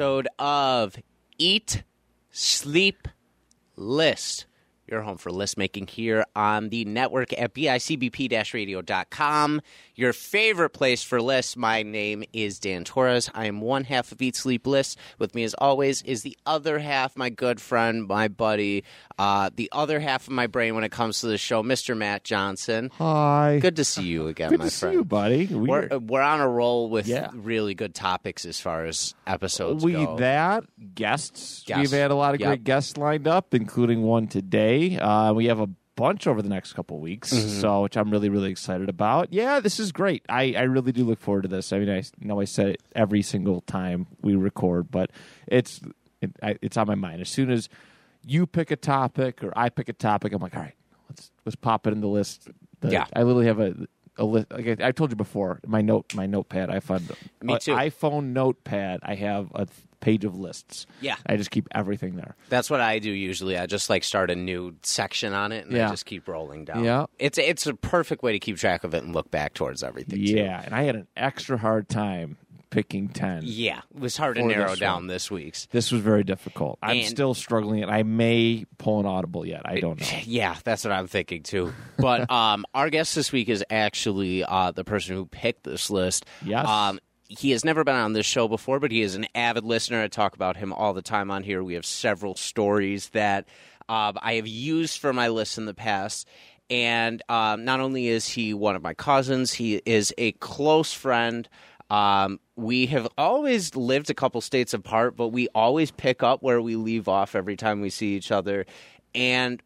[0.00, 0.96] Episode of
[1.36, 1.82] Eat,
[2.30, 3.06] Sleep,
[3.76, 4.46] List.
[4.86, 9.60] Your home for list making here on the network at bicbp radio.com.
[10.00, 11.58] Your favorite place for lists.
[11.58, 13.28] My name is Dan Torres.
[13.34, 14.96] I am one half of Eat, Sleep, List.
[15.18, 18.84] With me, as always, is the other half, my good friend, my buddy,
[19.18, 21.94] uh, the other half of my brain when it comes to the show, Mr.
[21.94, 22.90] Matt Johnson.
[22.94, 23.58] Hi.
[23.60, 24.92] Good to see you again, Good my to friend.
[24.94, 25.44] see you, buddy.
[25.48, 27.28] We, We're, we're on a roll with Yeah.
[27.34, 30.16] really good topics as far as episodes we go.
[30.16, 30.64] that
[30.94, 31.62] guests.
[31.66, 31.92] Guests.
[31.92, 32.48] We've had a lot of Yep.
[32.48, 34.96] great guests lined up, including one today.
[34.98, 35.68] Uh, we have a
[36.00, 37.60] bunch over the next couple of weeks, Mm-hmm.
[37.60, 39.32] so which I'm really really excited about.
[39.32, 40.24] Yeah, this is great.
[40.28, 41.72] I, I really do look forward to this.
[41.72, 45.10] I mean, I know I said it every single time we record, but
[45.46, 45.80] it's
[46.20, 47.20] it, I, it's on my mind.
[47.20, 47.68] As soon as
[48.26, 50.74] you pick a topic or I pick a topic, I'm like, all right,
[51.08, 52.48] let's let's pop it in the list.
[52.80, 53.06] The- Yeah.
[53.14, 53.74] I literally have a.
[54.18, 56.68] A list, like I, I told you before, my note, my notepad.
[56.68, 57.72] I found Me too.
[57.72, 59.00] iPhone notepad.
[59.02, 59.66] I have a
[60.00, 60.86] page of lists.
[61.00, 61.16] Yeah.
[61.26, 62.34] I just keep everything there.
[62.48, 63.56] That's what I do usually.
[63.58, 65.88] I just like start a new section on it and Yeah.
[65.88, 66.84] I just keep rolling down.
[66.84, 67.06] Yeah.
[67.18, 70.18] It's it's a perfect way to keep track of it and look back towards everything.
[70.24, 70.32] too.
[70.32, 72.36] Yeah, and I had an extra hard time
[72.70, 73.40] picking ten.
[73.44, 73.80] Yeah.
[73.94, 75.06] It was hard to narrow this down one.
[75.08, 75.66] this week's.
[75.72, 76.78] This was very difficult.
[76.82, 79.62] I'm And- still struggling, and I may pull an audible yet.
[79.64, 80.06] I don't know.
[80.24, 81.72] Yeah, that's what I'm thinking too.
[81.98, 86.24] But um, our guest this week is actually uh, the person who picked this list.
[86.44, 86.66] Yes.
[86.66, 87.00] Um,
[87.38, 90.02] he has never been on this show before, but he is an avid listener.
[90.02, 91.62] I talk about him all the time on here.
[91.62, 93.46] We have several stories that
[93.88, 96.26] um, I have used for my list in the past.
[96.70, 101.48] And um, not only is he one of my cousins, he is a close friend.
[101.88, 106.60] Um, we have always lived a couple states apart, but we always pick up where
[106.60, 108.66] we leave off every time we see each other.
[109.14, 109.62] And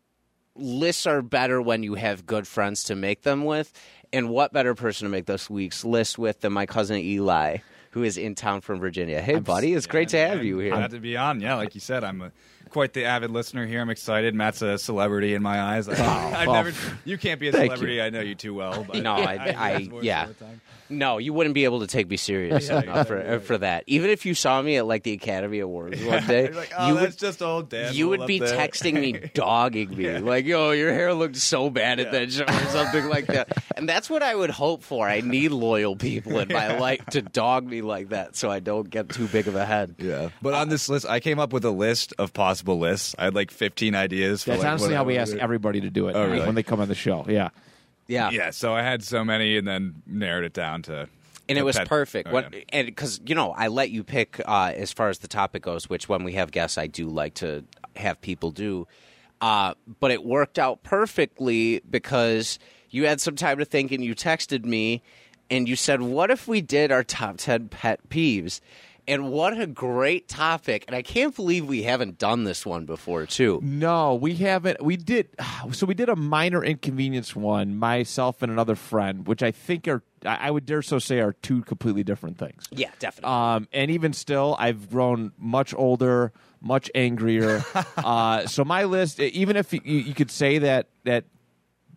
[0.54, 3.72] lists are better when you have good friends to make them with.
[4.14, 7.56] And what better person to make this week's list with than my cousin Eli,
[7.90, 9.20] who is in town from Virginia?
[9.20, 10.70] Hey, buddy, it's great to have you here.
[10.70, 11.40] Glad to be on.
[11.40, 12.30] Yeah, like you said, I'm a,
[12.70, 13.80] quite the avid listener here.
[13.80, 14.32] I'm excited.
[14.32, 15.88] Matt's a celebrity in my eyes.
[15.88, 15.98] I've
[16.46, 16.70] well, never.
[16.70, 16.96] Oh.
[17.04, 18.00] You can't be a celebrity.
[18.00, 18.84] I know you too well.
[18.88, 20.28] But No, I- I- yeah.
[20.84, 20.98] All the time.
[20.98, 23.46] No, you wouldn't be able to take me serious Yeah, enough for, exactly.
[23.46, 23.84] for that.
[23.86, 26.88] Even if you saw me at like the Academy Awards one day, You're like, oh,
[26.88, 27.94] you that's would just old Dan.
[27.94, 32.00] you would be there." texting me, dogging me, like, "Yo, your hair looked so bad
[32.00, 33.48] at that show," or something like that.
[33.76, 35.08] And that's what I would hope for.
[35.08, 38.88] I need loyal people in my life to dog me like that, so I don't
[38.88, 39.94] get too big of a head.
[39.98, 43.14] Yeah, but on this list, I came up with a list of possible lists.
[43.18, 44.42] I had like 15 ideas.
[44.44, 46.32] For That's like, honestly what how I we ask everybody to do it Oh, now,
[46.32, 46.46] really?
[46.46, 47.24] when they come on the show.
[47.28, 47.48] Yeah.
[48.06, 51.08] Yeah, Yeah, so I had so many, and then narrowed it down to.
[51.48, 52.28] and it was pet- perfect.
[52.28, 52.60] Oh, what, yeah.
[52.70, 55.88] and because you know, I let you pick uh, as far as the topic goes,
[55.88, 57.64] which when we have guests, I do like to
[57.96, 58.86] have people do.
[59.40, 62.58] Uh, but it worked out perfectly because
[62.90, 65.02] you had some time to think, and you texted me,
[65.50, 68.60] and you said, "What if we did our top ten pet peeves?"
[69.06, 70.84] And what a great topic!
[70.86, 73.60] And I can't believe we haven't done this one before, too.
[73.62, 74.82] No, we haven't.
[74.82, 75.28] We did.
[75.72, 80.02] So we did a minor inconvenience one, myself and another friend, which I think are,
[80.24, 82.64] I would dare so say, are two completely different things.
[82.70, 83.34] Yeah, definitely.
[83.34, 87.64] Um, and even still, I've grown much older, much angrier.
[87.96, 91.24] uh, so my list, even if you, you could say that that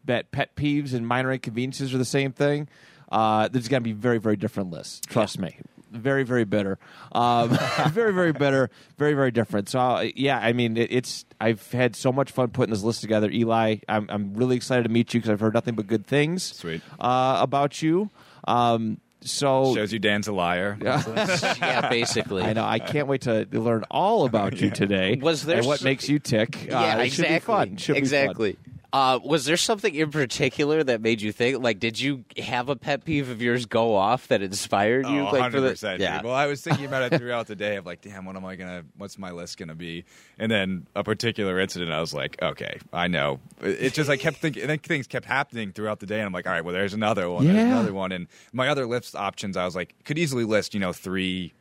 [0.06, 2.68] that pet peeves and minor inconveniences are the same thing,
[3.12, 5.02] uh, there's going to be very, very different lists.
[5.08, 5.58] Trust me.
[5.92, 6.78] Very, very bitter.
[7.12, 7.50] Um,
[7.90, 8.70] very, very bitter.
[8.98, 9.70] Very, very different.
[9.70, 11.26] So, uh, yeah, I mean, it, it's.
[11.40, 13.30] I've had so much fun putting this list together.
[13.30, 16.44] Eli, I'm, I'm really excited to meet you because I've heard nothing but good things.
[16.44, 16.82] Sweet.
[17.00, 18.10] Uh, about you.
[18.48, 20.78] Um, so Shows you Dan's a liar.
[20.82, 22.44] yeah, basically.
[22.44, 22.66] I know.
[22.66, 25.18] I can't wait to learn all about you today.
[25.22, 26.66] Was there and what s- makes you tick?
[26.66, 27.10] Yeah, uh, it exactly.
[27.10, 27.78] Should be fun.
[27.78, 28.77] Should be fun.
[28.94, 31.62] Uh, was there something in particular that made you think?
[31.62, 35.20] Like, did you have a pet peeve of yours go off that inspired you?
[35.28, 36.00] Oh, like, for the- 100%.
[36.00, 36.22] yeah.
[36.24, 38.56] Well, I was thinking about it throughout the day of like, damn, what am I
[38.56, 38.86] gonna?
[38.98, 40.06] What's my list gonna be?
[40.40, 43.40] And then a particular incident, I was like, okay, I know.
[43.62, 46.32] It just I kept thinking, and then things kept happening throughout the day, and I'm
[46.34, 47.68] like, all right, well, there's another one, there's Yeah.
[47.68, 50.94] another one, and my other list options, I was like, could easily list, you know,
[50.94, 51.52] three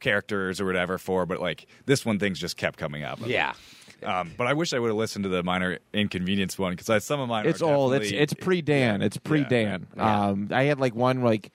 [0.00, 3.18] characters or whatever for, but like this one, things just kept coming up.
[3.24, 3.54] Yeah.
[4.02, 7.20] Um, but I wish I would have listened to the minor inconvenience one because some
[7.20, 7.46] of mine.
[7.46, 7.94] It's are old.
[7.94, 9.02] It's it's pre Dan.
[9.02, 9.86] It's pre Dan.
[9.96, 10.26] Yeah.
[10.26, 11.50] Um, I had like one like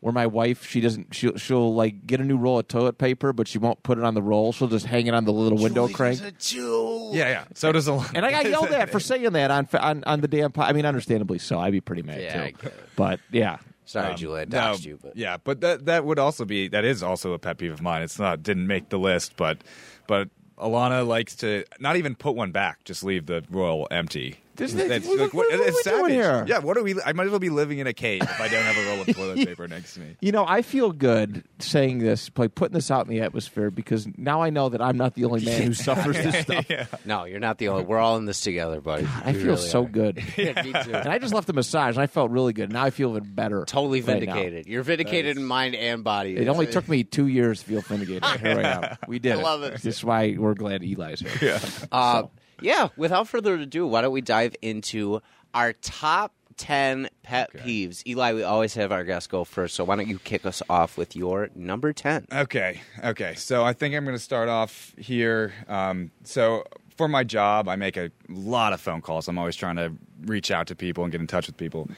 [0.00, 3.32] where my wife she doesn't she'll she'll like get a new roll of toilet paper,
[3.32, 4.52] but she won't put it on the roll.
[4.52, 6.20] She'll just hang it on the little window crank.
[6.52, 7.44] Yeah, yeah.
[7.54, 8.10] So does a lot.
[8.14, 10.52] And I got yelled at for saying that on on on the damn.
[10.52, 11.58] Po- I mean, understandably so.
[11.58, 12.70] I'd be pretty mad Yeah, too.
[12.96, 14.98] But yeah, Sorry, Um, Julia, I no, you.
[15.02, 17.80] But yeah, but that that would also be that is also a pet peeve of
[17.82, 18.02] mine.
[18.02, 19.58] It's not didn't make the list, but
[20.06, 24.38] but Alana likes to not even put one back, just leave the roll empty.
[24.56, 26.12] This- That's what- like, what- what are it's we doing savage.
[26.12, 26.44] here?
[26.46, 26.94] Yeah, what are we?
[27.04, 29.00] I might as well be living in a cave if I don't have a roll
[29.00, 30.16] of toilet paper next to me.
[30.20, 34.06] you know, I feel good saying this, like putting this out in the atmosphere because
[34.16, 37.04] now I know that I'm not the only man who suffers this stuff.
[37.04, 37.84] no, you're not the only.
[37.84, 39.06] We're all in this together, buddy.
[39.24, 39.88] I We feel really so are.
[39.88, 40.16] good.
[40.16, 40.22] Me
[40.52, 40.94] too.
[40.94, 42.72] And I just left the massage, and I felt really good.
[42.72, 43.64] Now I feel even better.
[43.64, 44.66] Totally right vindicated.
[44.66, 46.36] You're vindicated in mind and body.
[46.36, 48.24] It only took me two years to feel vindicated.
[48.40, 48.96] Here I am.
[49.08, 49.82] We did I love it.
[49.82, 51.32] This is why we're glad Eli's here.
[51.42, 51.58] Yeah.
[51.90, 52.22] Uh,
[52.60, 55.20] yeah, without further ado, why don't we dive into
[55.52, 58.06] our top 10 pet peeves?
[58.06, 60.96] Eli, we always have our guests go first, so why don't you kick us off
[60.96, 62.28] with your number 10?
[62.32, 63.34] Okay, okay.
[63.34, 65.52] So I think I'm going to start off here.
[65.68, 66.64] Um, so
[66.96, 69.28] for my job, I make a lot of phone calls.
[69.28, 69.92] I'm always trying to
[70.22, 71.88] reach out to people and get in touch with people.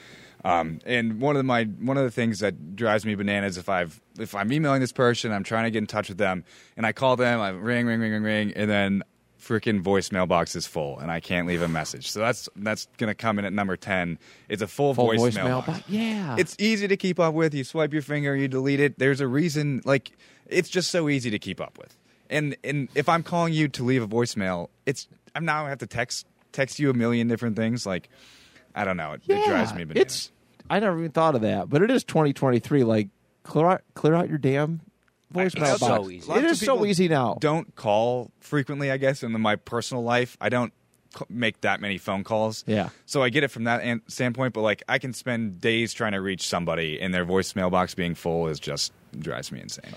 [0.44, 4.00] Um, and one of my one of the things that drives me bananas if I've
[4.18, 6.44] if I'm emailing this person, I'm trying to get in touch with them,
[6.76, 9.02] and I call them, I ring, ring, ring, ring, ring, and then
[9.46, 12.10] freaking voicemail box is full, and I can't leave a message.
[12.10, 14.19] So that's that's going to come in at number ten.
[14.48, 15.66] It's a full, Full voicemail, voicemail box.
[15.66, 15.82] box.
[15.88, 16.37] Yeah.
[16.38, 17.54] It's easy to keep up with.
[17.54, 18.98] You swipe your finger, you delete it.
[18.98, 19.82] There's a reason.
[19.84, 20.12] Like
[20.46, 21.96] it's just so easy to keep up with.
[22.28, 25.78] And and if I'm calling you to leave a voicemail, it's I'm now I have
[25.78, 27.87] to text text you a million different things.
[27.87, 28.08] Like
[28.75, 29.12] I don't know.
[29.12, 30.02] It, it drives me bananas.
[30.02, 30.32] It's
[30.69, 32.82] I never even thought of that, but it is 2023.
[32.82, 33.08] Like
[33.44, 34.81] clear out, clear out your damn
[35.32, 36.11] voicemail It's so box.
[36.11, 36.26] easy.
[36.28, 37.37] Lots It of is so easy now.
[37.40, 38.90] Don't call frequently.
[38.90, 40.73] I guess in my personal life, I don't
[41.17, 42.64] c- make that many phone calls.
[42.67, 42.90] Yeah.
[43.06, 46.12] So I get it from that an- standpoint, but like I can spend days trying
[46.12, 49.93] to reach somebody, and their voicemail box being full is just drives me insane.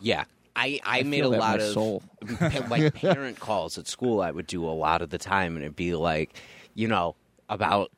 [0.00, 0.24] Yeah.
[0.56, 2.00] I, I, made a lot of soul.
[2.70, 4.20] like parent calls at school.
[4.20, 6.36] I would do a lot of the time, and it'd be like,
[6.74, 7.16] you know,
[7.48, 7.90] about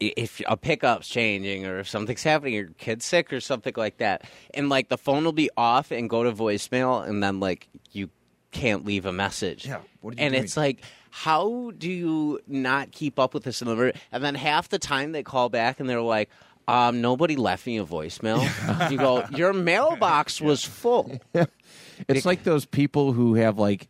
[0.00, 4.22] if a pickup's changing or if something's happening, your kid's sick or something like that,
[4.52, 8.10] and like the phone will be off and go to voicemail, and then like you
[8.50, 9.66] can't leave a message.
[9.66, 10.44] Yeah, what are you and doing?
[10.44, 10.82] it's like.
[11.16, 13.92] How do you not keep up with this number?
[14.10, 16.28] And then half the time they call back and they're like,
[16.66, 18.90] um, nobody left me a voicemail.
[18.90, 21.20] you go, your mailbox was full.
[22.08, 23.86] It's like those people who have like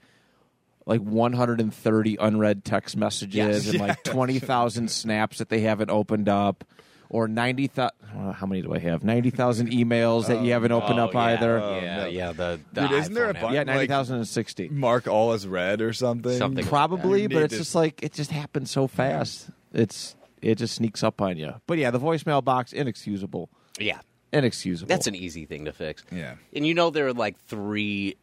[0.86, 3.68] like 130 unread text messages Yes.
[3.68, 6.64] and like 20,000 snaps that they haven't opened up
[7.10, 7.90] or 90,000
[8.34, 9.04] how many do I have?
[9.04, 11.58] 90,000 emails that you haven't oh, opened Oh, up yeah, either.
[11.60, 12.32] Oh, yeah, yeah.
[12.32, 13.66] The, the Dude, isn't there a iPhone button- Yeah, app.
[13.68, 14.68] like- 90,060.
[14.70, 16.36] Mark all as read or something.
[16.36, 16.64] Something.
[16.66, 19.48] Probably, You but it's to- just like it just happens so fast.
[19.72, 21.54] It's it just sneaks up on you.
[21.66, 23.48] But yeah, the voicemail box inexcusable.
[23.78, 24.00] Yeah,
[24.32, 24.88] Inexcusable.
[24.88, 26.04] that's an easy thing to fix.
[26.12, 26.34] Yeah.
[26.54, 28.16] and you know there are like three,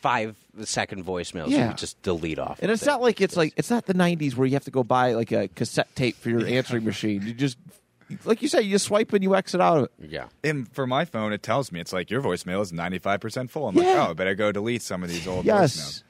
[0.00, 1.48] five second voicemails.
[1.48, 1.62] Yeah.
[1.62, 2.58] you would just delete off.
[2.62, 4.82] And it's not like it's like it's not the '90s where you have to go
[4.84, 7.22] buy like a cassette tape for your answering machine.
[7.22, 7.58] You just,
[8.24, 9.90] like you said, you swipe and you exit out of it.
[10.10, 10.26] yeah.
[10.44, 13.50] And for my phone, it tells me it's like your voicemail is ninety five percent
[13.50, 13.68] full.
[13.68, 13.82] I'm Yeah.
[13.84, 16.02] like, oh, I better go delete some of these old Yes, voicemails.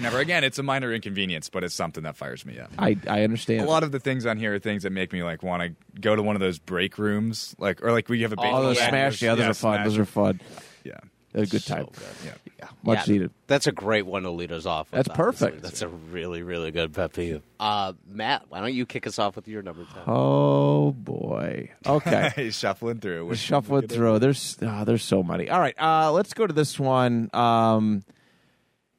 [0.00, 0.42] Never again.
[0.42, 2.68] It's a minor inconvenience, but it's something that fires me up.
[2.76, 3.60] I I understand.
[3.60, 6.00] a lot of the things on here are things that make me like want to
[6.00, 8.62] go to one of those break rooms, like or like we have a Oh, Oh,
[8.64, 9.84] those smash, yeah, those are fun.
[9.84, 10.40] Those are fun.
[10.82, 10.98] yeah,
[11.36, 11.88] A good time.
[12.24, 12.32] yeah.
[12.60, 13.30] Yeah, much Yeah, needed.
[13.48, 14.90] That's a great one to lead us off.
[14.92, 15.48] with, That's honestly.
[15.48, 15.62] perfect.
[15.64, 17.42] That's a really, really good pet peeve.
[17.58, 20.02] Uh, Matt, why don't you kick us off with your number ten?
[20.06, 21.70] Oh boy.
[21.84, 22.32] Okay.
[22.36, 23.26] He's shuffling through.
[23.26, 24.20] We're shuffling through.
[24.20, 25.50] There's oh, there's so many.
[25.50, 27.30] All right, uh, let's go to this one.
[27.34, 28.04] Um,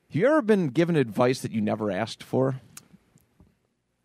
[0.09, 2.59] have you ever been given advice that you never asked for?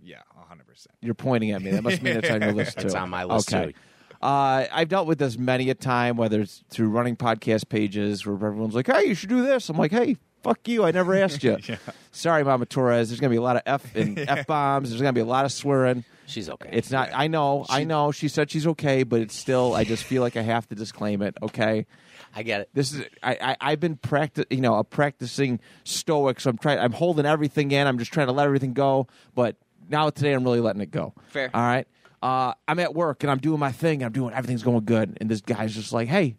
[0.02, 0.94] Yeah, hundred percent.
[1.00, 1.72] You're pointing at me.
[1.72, 2.86] That must mean it's on your list too.
[2.86, 3.72] It's on my list, okay.
[3.72, 3.78] too.
[4.20, 8.34] Uh, I've dealt with this many a time, whether it's through running podcast pages where
[8.34, 10.84] everyone's like, "Hey, you should do this." I'm like, "Hey, fuck you!
[10.84, 11.56] I never asked you."
[12.12, 13.08] Sorry, Mama Torres.
[13.08, 14.90] There's gonna be a lot of f and f bombs.
[14.90, 16.04] There's gonna be a lot of swearing.
[16.26, 16.68] She's okay.
[16.70, 17.10] It's not.
[17.14, 17.64] I know.
[17.70, 18.12] I know.
[18.12, 19.74] She said she's okay, but it's still.
[19.74, 21.36] I just feel like I have to disclaim it.
[21.42, 21.86] Okay.
[22.36, 22.68] I get it.
[22.74, 23.04] This is.
[23.22, 23.38] I.
[23.40, 24.44] I I've been practice.
[24.50, 26.40] You know, a practicing stoic.
[26.40, 26.78] So I'm trying.
[26.78, 27.86] I'm holding everything in.
[27.86, 29.06] I'm just trying to let everything go.
[29.34, 29.56] But
[29.88, 31.14] now today I'm really letting it go.
[31.28, 31.50] Fair.
[31.54, 31.88] All right.
[32.22, 35.16] Uh, I'm at work and I'm doing my thing and I'm doing everything's going good.
[35.20, 36.36] And this guy's just like, hey,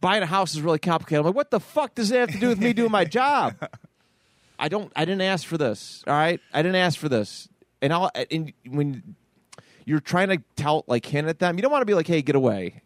[0.00, 1.20] buying a house is really complicated.
[1.20, 3.54] I'm like, what the fuck does that have to do with me doing my job?
[4.58, 4.92] I don't.
[4.94, 6.04] I didn't ask for this.
[6.06, 6.40] All right.
[6.52, 7.48] I didn't ask for this.
[7.82, 8.10] And I'll.
[8.30, 9.16] And when
[9.86, 12.22] you're trying to tell, like, hint at them, you don't want to be like, hey,
[12.22, 12.82] get away.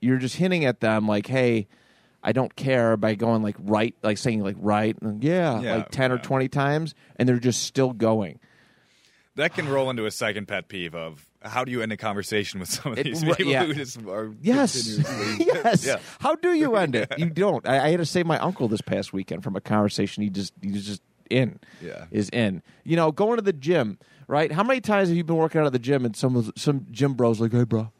[0.00, 1.68] You're just hinting at them, like, hey.
[2.26, 5.90] I don't care by going like right, like saying like right, and yeah, Yeah, like
[5.90, 8.40] ten or twenty times, and they're just still going.
[9.36, 12.60] That can roll into a second pet peeve of how do you end a conversation
[12.60, 13.64] with some of these right, people yeah.
[13.64, 14.98] who just are Yes,
[15.38, 15.84] yes.
[15.84, 15.98] Yeah.
[16.20, 17.12] How do you end it?
[17.18, 17.66] You don't.
[17.66, 20.22] I, I had to save my uncle this past weekend from a conversation.
[20.22, 21.58] He just he was just in.
[21.82, 22.06] Yeah.
[22.10, 22.62] is in.
[22.84, 23.98] You know, going to the gym.
[24.26, 24.50] Right?
[24.50, 27.12] How many times have you been working out at the gym and some some gym
[27.12, 27.92] bros like, hey, bro,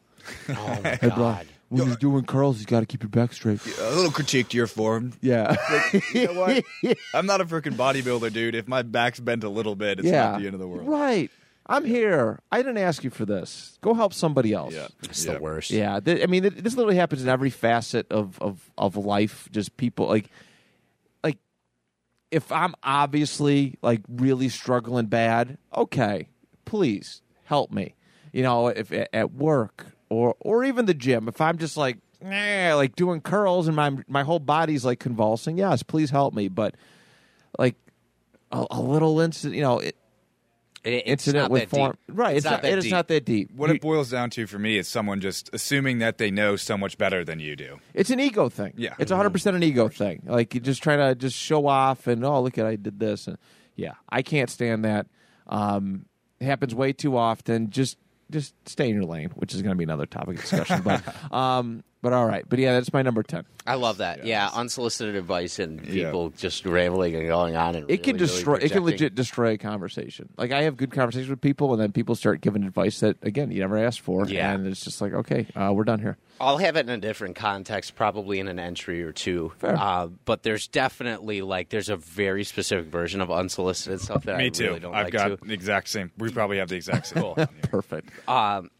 [0.49, 1.38] Oh my hey, bro,
[1.75, 1.81] god.
[1.81, 3.61] when you're doing curls, you got to keep your back straight.
[3.78, 5.12] A little critique to your form.
[5.21, 5.57] Yeah.
[6.12, 6.64] You know what?
[7.14, 8.54] I'm not a freaking bodybuilder, dude.
[8.54, 10.31] If my back's bent a little bit, it's yeah.
[10.31, 10.88] not the end of the world.
[10.88, 11.31] Right.
[11.66, 12.40] I'm here.
[12.52, 13.78] I didn't ask you for this.
[13.81, 14.75] Go help somebody else.
[14.75, 14.88] Yeah.
[15.02, 15.35] It's Yeah.
[15.35, 15.71] the worst.
[15.71, 19.49] Yeah, th- I mean, th- this literally happens in every facet of, of, of life.
[19.50, 20.28] Just people like,
[21.23, 21.38] like,
[22.31, 26.28] if I'm obviously like really struggling bad, okay,
[26.66, 27.95] please help me.
[28.33, 32.75] You know, if at work or or even the gym, if I'm just like, nah,
[32.76, 36.49] like doing curls and my my whole body's like convulsing, yes, please help me.
[36.49, 36.75] But
[37.59, 37.76] like
[38.52, 39.97] a, a little incident, you know, it,
[40.85, 42.18] It- it's incident not with that form, deep.
[42.18, 42.37] right?
[42.37, 42.62] It's, not not.
[42.62, 42.92] that it is deep.
[42.92, 43.50] not that deep.
[43.52, 46.56] What You- it boils down to for me is someone just assuming that they know
[46.56, 47.78] so much better than you do.
[47.94, 48.75] It's an ego thing.
[48.76, 48.94] Yeah.
[48.99, 50.23] it's hundred percent an ego thing.
[50.26, 53.26] Like you just trying to just show off and oh look at I did this
[53.26, 53.38] and
[53.76, 55.06] yeah I can't stand that.
[55.47, 56.06] Um,
[56.40, 57.71] happens way too often.
[57.71, 57.97] Just
[58.35, 60.83] just stay in your lane, which is going to be another topic of discussion.
[60.83, 62.44] but um, but all right.
[62.49, 63.44] But yeah, that's my number ten.
[63.66, 64.18] I love that.
[64.26, 64.52] Yeah, Yes.
[64.54, 66.04] unsolicited advice and Yeah.
[66.04, 68.54] people just rambling and going on and It can really, really destroy.
[68.56, 68.84] it can projecting.
[68.84, 70.28] legit destroy a conversation.
[70.37, 73.50] Like I have good conversations with people, and then people start giving advice that again
[73.50, 74.26] you never asked for.
[74.28, 74.52] Yeah.
[74.52, 76.18] and it's just like okay, uh, we're done here.
[76.40, 79.52] I'll have it in a different context, probably in an entry or two.
[79.58, 79.76] Fair.
[79.78, 84.46] Uh, but there's definitely like there's a very specific version of unsolicited stuff that me
[84.46, 84.64] I too.
[84.66, 85.38] really don't I've like got too.
[85.42, 86.11] the exact same.
[86.18, 87.23] We probably have the exact same.
[87.23, 87.37] Cool.
[87.62, 88.11] Perfect.
[88.28, 88.70] Um,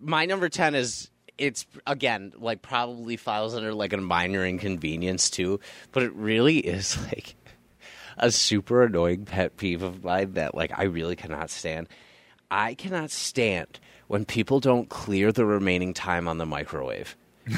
[0.00, 5.60] my number ten is it's again like probably files under like a minor inconvenience too,
[5.92, 7.34] but it really is like
[8.18, 11.88] a super annoying pet peeve of mine that like I really cannot stand.
[12.50, 13.78] I cannot stand
[14.08, 17.14] when people don't clear the remaining time on the microwave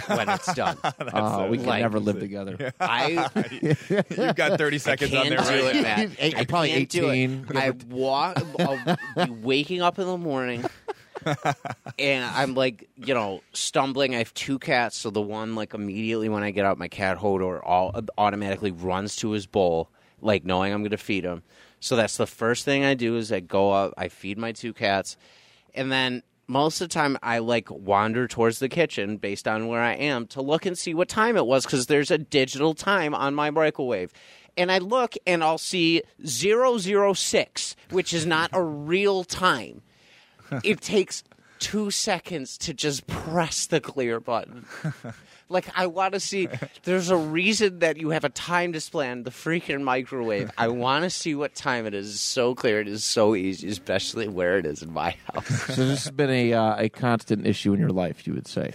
[0.08, 0.76] when it's done.
[0.82, 2.72] Uh, we can like- never live together.
[2.80, 3.28] I
[4.10, 5.82] You've got 30 seconds on there do right it, now.
[5.82, 6.10] Matt.
[6.18, 7.12] Eight- I probably can't do it.
[7.12, 7.46] 18.
[7.54, 8.42] I walk.
[8.58, 8.96] I'll
[9.26, 10.64] be waking up in the morning,
[11.98, 14.14] and I'm like, you know, stumbling.
[14.14, 17.18] I have two cats, so the one like immediately when I get out my cat
[17.18, 21.42] hodor, all automatically runs to his bowl, like knowing I'm going to feed him.
[21.80, 24.72] So that's the first thing I do is I go up, I feed my two
[24.72, 25.16] cats,
[25.74, 29.80] and then most of the time I like wander towards the kitchen based on where
[29.80, 33.14] I am to look and see what time it was because there's a digital time
[33.14, 34.12] on my microwave.
[34.56, 39.82] And I look and I'll see 006, which is not a real time.
[40.64, 41.23] It takes
[41.59, 44.66] two seconds to just press the clear button.
[45.52, 46.47] Like, I want to see.
[46.85, 50.49] There's a reason that you have a time display on the freaking microwave.
[50.57, 52.09] I want to see what time it is.
[52.09, 52.80] It's so clear.
[52.80, 55.49] It is so easy, especially where it is in my house.
[55.49, 58.73] so this has been a uh, a constant issue in your life, you would say.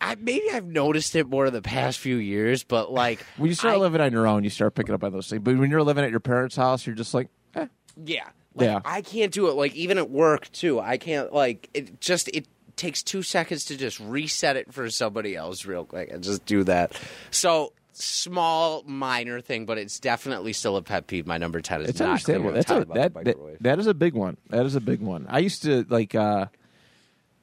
[0.00, 3.54] I, maybe I've noticed it more in the past few years, but like, When you
[3.56, 5.42] start I- living on your own, you start picking up on those things.
[5.42, 7.66] But when you're living at your parents' house, you're just like, eh.
[8.04, 8.28] Yeah.
[8.54, 8.80] Like, Yeah.
[8.84, 9.52] I can't do it.
[9.54, 10.78] Like even at work too.
[10.80, 12.00] I can't like it.
[12.00, 16.22] Just it takes two seconds to just reset it for somebody else real quick and
[16.22, 16.98] just do that.
[17.30, 21.26] So small, minor thing, but it's definitely still a pet peeve.
[21.26, 22.52] My number ten is It's not understandable.
[22.52, 24.36] That's a, time on the that, that that is a big one.
[24.50, 25.26] That is a big one.
[25.28, 26.46] I used to like uh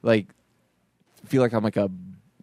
[0.02, 0.26] like
[1.26, 1.90] feel like I'm like a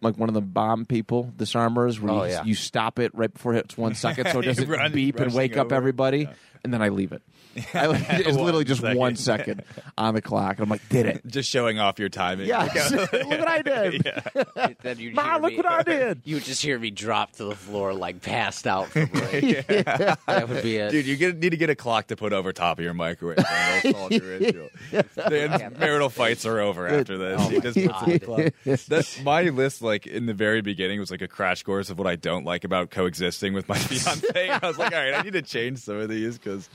[0.00, 2.44] like one of the bomb people, disarmers, where Oh, you, yeah.
[2.44, 5.34] you stop it right before it hits one second, so it doesn't run- beep and
[5.34, 5.74] wake up over.
[5.74, 6.32] everybody, Yeah.
[6.64, 7.22] And then I leave it.
[7.74, 8.98] I, it's literally just second.
[8.98, 9.64] one second
[9.96, 11.26] on the clock, and I'm like, did it?
[11.26, 12.46] Just showing off your timing.
[12.46, 14.76] Yes, look what I did.
[14.82, 16.20] then you'd Ma, look me- what I did.
[16.24, 19.66] You would just hear me drop to the floor like passed out from rage.
[19.66, 20.90] That would be it.
[20.90, 23.38] Dude, you get, need to get a clock to put over top of your microwave.
[23.38, 23.80] man.
[23.84, 24.68] It'll your issue.
[24.90, 27.40] The marital fights are over after this.
[27.40, 28.22] Oh my just God.
[28.22, 28.52] clock.
[28.88, 29.82] That's my list.
[29.82, 32.64] Like in the very beginning, was like a crash course of what I don't like
[32.64, 34.48] about coexisting with my fiance.
[34.50, 36.68] I was like, all right, I need to change some of these because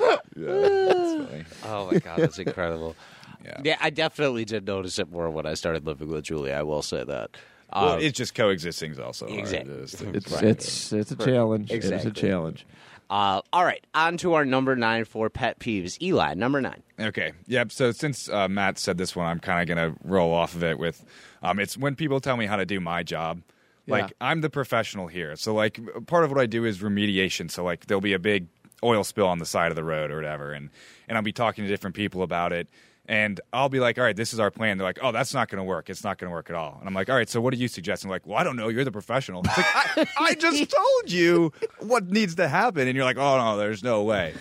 [0.00, 1.44] yeah, that's funny.
[1.66, 2.94] Oh my god, that's incredible.
[3.44, 3.60] Yeah.
[3.64, 6.52] yeah, I definitely did notice it more when I started living with Julie.
[6.52, 7.30] I will say that.
[7.72, 9.38] Well, Um, it's just coexisting is also hard.
[9.38, 9.74] Exactly.
[9.74, 10.42] It's- It's Right.
[10.44, 11.70] it's it's a challenge.
[11.70, 12.66] It's a challenge.
[13.08, 16.02] Uh, all right, on to our number nine for pet peeves.
[16.02, 16.82] Eli, number nine.
[17.00, 17.32] Okay.
[17.46, 17.70] Yep.
[17.72, 20.78] So since uh, Matt said this one, I'm kind of gonna roll off of it
[20.78, 21.02] with,
[21.42, 23.40] um, it's when people tell me how to do my job.
[23.86, 24.28] Like Yeah.
[24.28, 27.50] I'm the professional here, so like part of what I do is remediation.
[27.50, 28.48] So like there'll be a big
[28.82, 30.70] oil spill on the side of the road or whatever, and
[31.08, 32.68] and I'll be talking to different people about it.
[33.10, 34.76] And I'll be like, all right, this is our plan.
[34.76, 35.88] They're like, oh, that's not going to work.
[35.88, 36.76] It's not going to work at all.
[36.78, 38.10] And I'm like, all right, so what are you suggesting?
[38.10, 38.68] Like, well, I don't know.
[38.68, 39.40] You're the professional.
[39.46, 42.86] It's like, I, I just told you what needs to happen.
[42.86, 44.34] And you're like, oh, no, there's no way.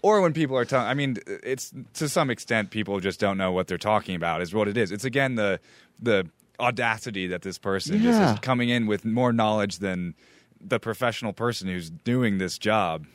[0.00, 3.50] Or when people are telling, I mean, it's to some extent people just don't know
[3.50, 4.42] what they're talking about.
[4.42, 4.92] Is what it is.
[4.92, 5.58] It's again the
[6.00, 6.28] the
[6.60, 8.34] audacity that this person just Yeah.
[8.34, 10.14] is coming in with more knowledge than
[10.60, 13.06] the professional person who's doing this job.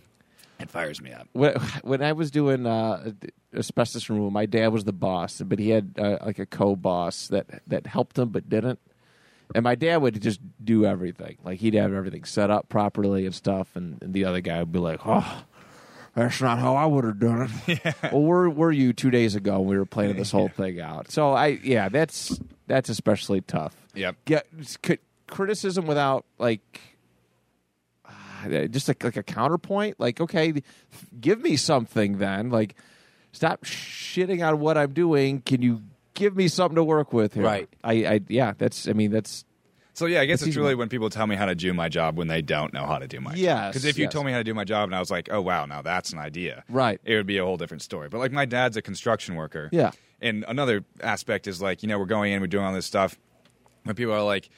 [0.63, 1.27] It fires me up.
[1.34, 1.53] when,
[1.84, 3.12] when I was doing uh,
[3.55, 7.62] asbestos removal, my dad was the boss, but he had uh, like a co-boss that
[7.67, 8.79] that helped him but didn't.
[9.53, 11.38] And my dad would just do everything.
[11.43, 14.72] Like he'd have everything set up properly and stuff, and, and the other guy would
[14.72, 15.43] be like, "Oh,
[16.15, 19.60] that's not how I would have done it." Well, where were you two days ago
[19.60, 21.12] when we were planning this whole thing out?
[21.12, 23.75] So I, yeah, that's that's especially tough.
[23.96, 24.15] Yep.
[24.62, 26.79] C- criticism without like
[28.43, 30.53] Uh, just like, like a counterpoint like okay
[31.19, 32.75] give me something then like
[33.31, 35.81] stop shitting on what i'm doing can you
[36.13, 37.69] give me something to work with here Right.
[37.83, 39.45] i, I yeah that's i mean that's
[39.95, 42.17] So yeah, I guess It's really when people tell me how to do my job
[42.17, 43.38] when they don't know how to do my job.
[43.38, 44.13] Yes, Because if you yes.
[44.13, 46.12] told me how to do my job and I was like, oh wow, now that's
[46.13, 47.00] an idea, Right.
[47.03, 48.09] It would be a whole different story.
[48.09, 49.91] But like my dad's a construction worker, Yeah.
[50.19, 53.19] And another aspect is like you know we're going in, we're doing all this stuff.
[53.83, 54.50] When people are like,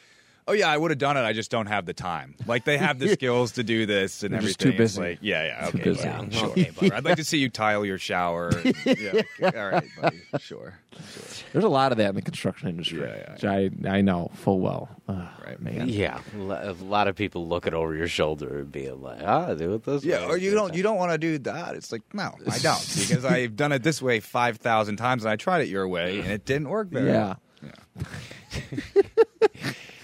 [0.47, 2.35] oh yeah, I would have done it, I just don't have the time.
[2.45, 4.47] Like they have the skills to do this and They're everything.
[4.47, 5.01] just too busy.
[5.01, 6.07] like, yeah, yeah, Too okay, busy.
[6.07, 6.49] buddy, Yeah, sure.
[6.49, 6.91] okay, buddy.
[6.91, 8.51] I'd like to see you tile your shower.
[8.85, 10.39] yeah, all right, buddy, sure.
[10.39, 11.47] sure.
[11.51, 13.33] there's a lot of that in the construction industry Yeah, yeah.
[13.33, 15.61] which i i know full well Ugh, Right.
[15.61, 19.75] man Yeah, a lot of people looking over your shoulder and being like, "Ah, do
[19.75, 21.75] it this way." Yeah, or you don't you don't want to do that.
[21.75, 25.31] It's like no, I don't because I've done it this way five thousand times and
[25.31, 28.05] I tried it your way and it didn't work very yeah well.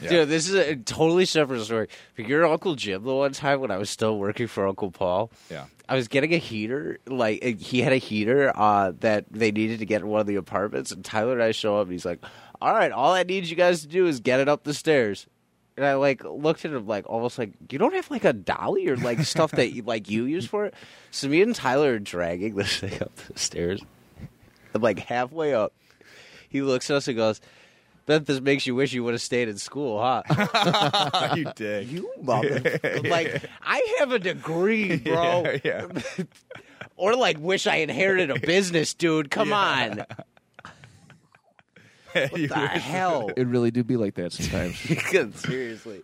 [0.09, 1.87] Dude, this is a totally separate story.
[2.15, 5.31] But your Uncle Jim, the one time when I was still working for Uncle Paul,
[5.49, 5.65] Yeah.
[5.87, 6.99] I was getting a heater.
[7.05, 10.35] Like he had a heater uh, that they needed to get in one of the
[10.37, 12.23] apartments, and Tyler and I show up, and he's like,
[12.61, 15.27] "All right, all I need you guys to do is get it up the stairs."
[15.75, 18.87] And I like looked at him like almost like you don't have like a dolly
[18.87, 20.73] or like stuff that you, like you use for it.
[21.11, 23.81] So me and Tyler are dragging this thing up the stairs.
[24.73, 25.73] I'm like halfway up.
[26.49, 27.41] He looks at us and goes,
[28.11, 31.87] "Bet this makes you wish you would have stayed in school, huh?" you did.
[31.87, 32.79] you mother.
[33.05, 35.55] like I have a degree, bro.
[35.63, 35.87] Yeah,
[36.97, 39.31] Or like wish I inherited a business, dude.
[39.31, 40.05] Come on.
[42.13, 42.27] yeah.
[42.27, 43.29] What the hell?
[43.37, 44.77] it really do be like that sometimes
[45.39, 46.01] Seriously.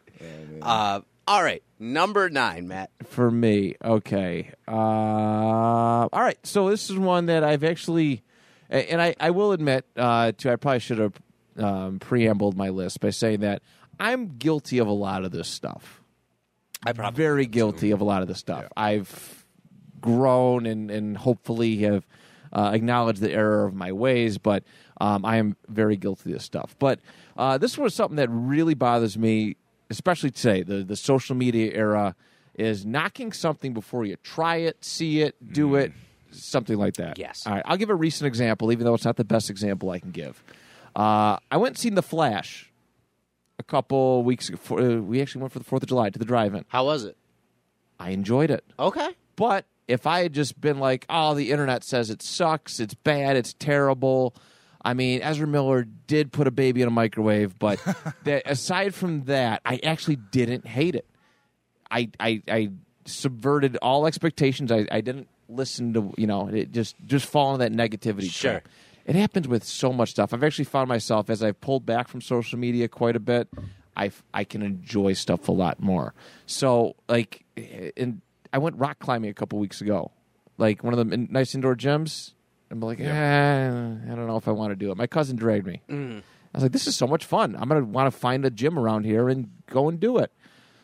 [0.62, 2.90] Uh, all right, number nine, Matt.
[3.04, 3.76] for me.
[3.84, 4.52] Okay.
[4.66, 6.40] Uh, all right.
[6.44, 8.24] So this is one that I've actually,
[8.70, 11.14] and I, I will admit uh, to, I probably should have
[11.58, 13.62] um, preambled my list by saying that
[14.00, 16.02] I'm guilty of a lot of this stuff.
[16.86, 18.66] I am Very guilty of a lot of this stuff.
[18.78, 19.46] I've
[20.00, 22.06] grown and, and hopefully have
[22.54, 24.64] uh, acknowledged the error of my ways, but
[25.02, 26.76] um, I am very guilty of this stuff.
[26.80, 27.00] But
[27.36, 29.58] uh, this was something that really bothers me,
[29.90, 32.16] especially today, the, the social media era,
[32.56, 35.92] is knocking something before you try it, see it, do it,
[36.32, 37.18] something like that.
[37.18, 37.44] Yes.
[37.46, 37.64] All right.
[37.66, 40.44] I'll give a recent example, even though it's not the best example I can give.
[40.98, 42.72] Uh, I went and seen The Flash
[43.60, 44.58] a couple weeks ago.
[44.78, 46.66] Uh, we actually went for the 4th of July to the drive-in.
[46.70, 47.16] How was it?
[48.00, 48.64] I enjoyed it.
[48.80, 49.10] Okay.
[49.36, 53.38] But if I had just been like, oh, the internet says it sucks, it's bad,
[53.38, 54.36] it's terrible.
[54.84, 57.80] I mean, Ezra Miller did put a baby in a microwave, but
[58.24, 61.06] that, aside from that, I actually didn't hate it.
[61.92, 62.70] I, I, I
[63.06, 64.72] subverted all expectations.
[64.72, 68.52] I, I didn't listen to, you know, it just, just fall into that negativity Sure.
[68.54, 68.68] trap.
[69.08, 70.34] It happens with so much stuff.
[70.34, 73.48] I've actually found myself, as I've pulled back from social media quite a bit,
[73.96, 76.14] I, I can enjoy stuff a lot more.
[76.46, 77.46] So, like,
[77.96, 80.12] and I went rock climbing a couple weeks ago,
[80.58, 82.34] like one of the nice indoor gyms.
[82.70, 83.06] I'm like, eh,
[83.70, 84.98] I don't know if I want to do it.
[84.98, 85.82] My cousin dragged me.
[86.54, 87.56] I was like, this is so much fun.
[87.58, 90.34] I'm gonna want to find a gym around here and go and do it.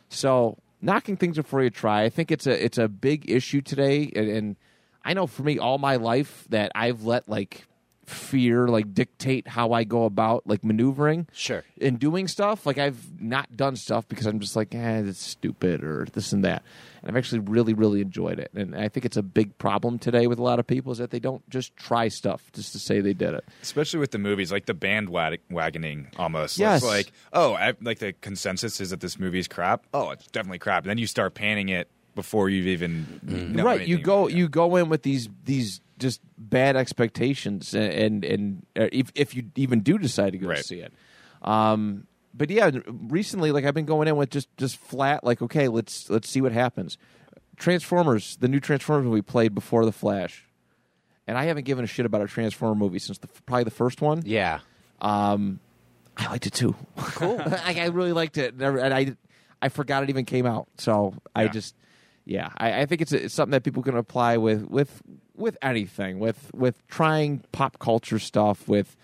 [0.08, 4.10] So knocking things before you try, I think it's a it's a big issue today,
[4.16, 4.56] and, and
[5.04, 7.66] I know for me all my life that I've let like
[8.06, 11.64] fear like dictate how I go about like maneuvering Sure.
[11.78, 12.66] in doing stuff.
[12.66, 16.44] Like I've not done stuff because I'm just like, eh, it's stupid or this and
[16.44, 16.64] that.
[17.02, 18.52] And I've actually really, really enjoyed it.
[18.54, 21.12] And I think it's a big problem today with a lot of people is that
[21.12, 23.46] they don't just try stuff just to say they did it.
[23.62, 26.58] Especially with the movies, like the bandwagoning almost.
[26.58, 26.82] Yes.
[26.82, 29.86] It's like, oh, I, like the consensus is that this movie's crap.
[29.94, 30.84] Oh, it's definitely crap.
[30.84, 34.76] And then you start panning it before you've even know right you go you go
[34.76, 39.80] in with these these just bad expectations and and, and uh, if if you even
[39.80, 40.64] do decide to go Right.
[40.64, 40.94] see it
[41.42, 45.68] um but yeah recently like i've been going in with just just flat like okay
[45.68, 46.98] let's let's see what happens
[47.58, 50.46] transformers the new transformers movie played before the flash
[51.28, 54.02] and i haven't given a shit about a transformer movie since the probably the first
[54.02, 54.60] one Yeah.
[55.02, 55.60] um,
[56.16, 56.76] I liked it too.
[56.96, 57.42] Cool.
[57.44, 59.16] I, I really liked it, Never- and I
[59.64, 60.68] I forgot it even came out.
[60.78, 61.48] So I Yeah.
[61.50, 61.76] just
[62.26, 65.02] yeah, I, I think it's, it's something that people can apply with with
[65.36, 68.96] with anything, with with trying pop culture stuff, with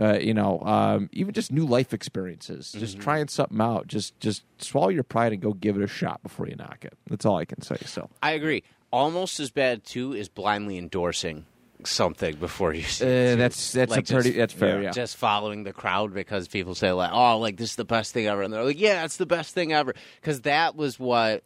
[0.00, 3.86] uh, you know um, even just new life experiences, just trying something out.
[3.86, 6.94] Just just swallow your pride and go give it a shot before you knock it.
[7.08, 7.76] That's all I can say.
[7.84, 8.08] So.
[8.22, 8.62] I agree.
[8.92, 11.44] Almost as bad too is blindly endorsing
[11.84, 13.36] something before you see Uh, it.
[13.38, 14.84] that's that's Like a pretty just- that's fair yeah.
[14.86, 14.90] yeah.
[14.92, 18.26] Just following the crowd because people say like, "Oh, like this is the best thing
[18.26, 21.42] ever," and they're like, "Yeah, it's the best thing ever." Because that was what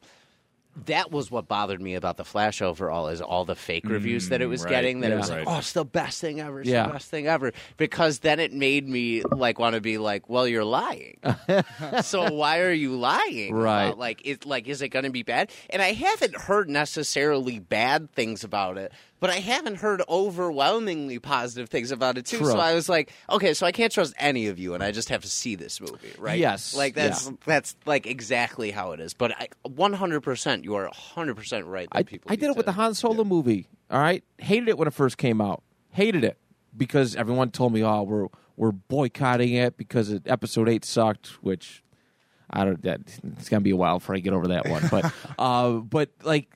[0.86, 4.40] that was what bothered me about the Flash overall is all the fake reviews that
[4.40, 4.70] it mm, was right.
[4.70, 5.00] getting.
[5.00, 6.60] That it was like, "Oh, it's the best thing ever.
[6.60, 6.86] It's Yeah.
[6.86, 10.48] the best thing ever." Because then it made me like want to be like, "Well,
[10.48, 11.18] you're lying."
[12.02, 13.54] so why are you lying?
[13.54, 13.86] Right.
[13.88, 15.50] about, like, it like is it going to be bad?
[15.70, 21.68] And I haven't heard necessarily bad things about it, but I haven't heard overwhelmingly positive
[21.68, 22.38] things about it too.
[22.38, 22.50] True.
[22.50, 25.10] So I was like, okay, so I can't trust any of you, and I just
[25.10, 26.40] have to see this movie, right?
[26.40, 26.74] Yes.
[26.74, 27.36] like that's Yeah.
[27.46, 29.14] that's like exactly how it is.
[29.14, 29.32] But
[29.64, 31.88] 100%, you are 100% right.
[31.92, 33.68] That I, people I did it with the Han Solo movie.
[33.92, 35.62] All right, hated it when it first came out.
[35.90, 36.36] Hated it
[36.76, 41.84] because everyone told me, "Oh, we're we're boycotting it because it, Episode Eight sucked." Which
[42.50, 42.82] I don't.
[42.82, 43.02] That,
[43.38, 44.82] it's gonna be a while before I get over that one.
[44.90, 46.48] But uh, but like,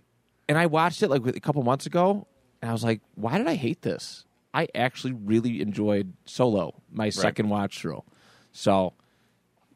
[0.48, 2.26] and I watched it like a couple months ago,
[2.62, 7.10] and I was like, "Why did I hate this?" I actually really enjoyed Solo, my
[7.10, 8.02] second watch through.
[8.52, 8.94] So,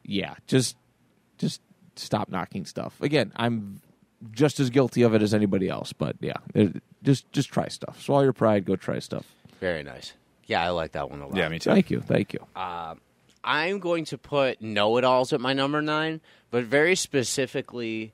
[0.03, 0.75] yeah, just
[1.37, 1.61] just
[1.95, 2.99] stop knocking stuff.
[3.01, 3.81] Again, I'm
[4.31, 8.01] just as guilty of it as anybody else, but yeah, it- just just try stuff.
[8.01, 9.25] Swallow your pride, go try stuff.
[9.59, 10.13] Very nice.
[10.47, 11.35] Yeah, I like that one a lot.
[11.37, 11.69] yeah, me too.
[11.71, 12.45] Thank you, thank you.
[12.55, 12.95] Uh,
[13.43, 18.13] I'm going to put know it alls at my number nine, but very specifically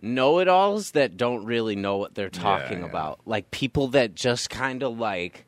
[0.00, 2.86] know it alls that don't really know what they're talking yeah.
[2.86, 3.20] about.
[3.24, 5.46] Like people that just kind of like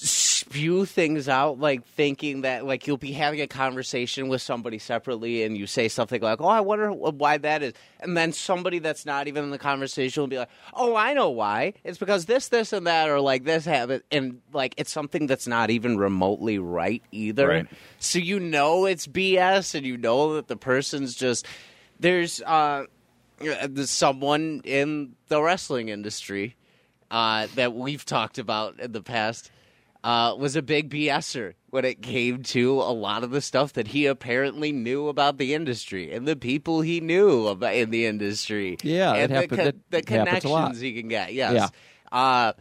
[0.00, 5.42] spew things out, like thinking that like you'll be having a conversation with somebody separately
[5.42, 7.72] and you say something like, Oh, I wonder why that is.
[7.98, 11.30] And then somebody that's not even in the conversation will be like, Oh, I know
[11.30, 11.74] why.
[11.82, 14.04] It's because this, this, and that, or like this happened.
[14.12, 17.48] And like it's something that's not even remotely right either.
[17.48, 17.66] Right.
[17.98, 21.44] So you know it's BS and you know that the person's just
[21.98, 22.84] there's uh
[23.86, 26.56] someone in the wrestling industry
[27.10, 29.50] uh that we've talked about in the past
[30.04, 33.88] uh was a big BSer when it came to a lot of the stuff that
[33.88, 38.78] he apparently knew about the industry and the people he knew about in the industry.
[38.82, 41.32] Yeah, and the, happen- that the connections he can get.
[41.34, 41.70] Yes.
[42.12, 42.18] Yeah.
[42.18, 42.52] Uh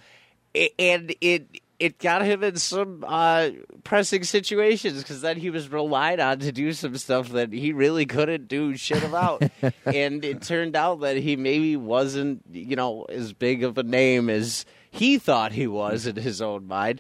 [0.80, 3.50] and it it got him in some uh,
[3.84, 8.06] pressing situations because then he was relied on to do some stuff that he really
[8.06, 9.44] couldn't do shit about,
[9.86, 14.30] and it turned out that he maybe wasn't, you know, as big of a name
[14.30, 17.00] as he thought he was in his own mind.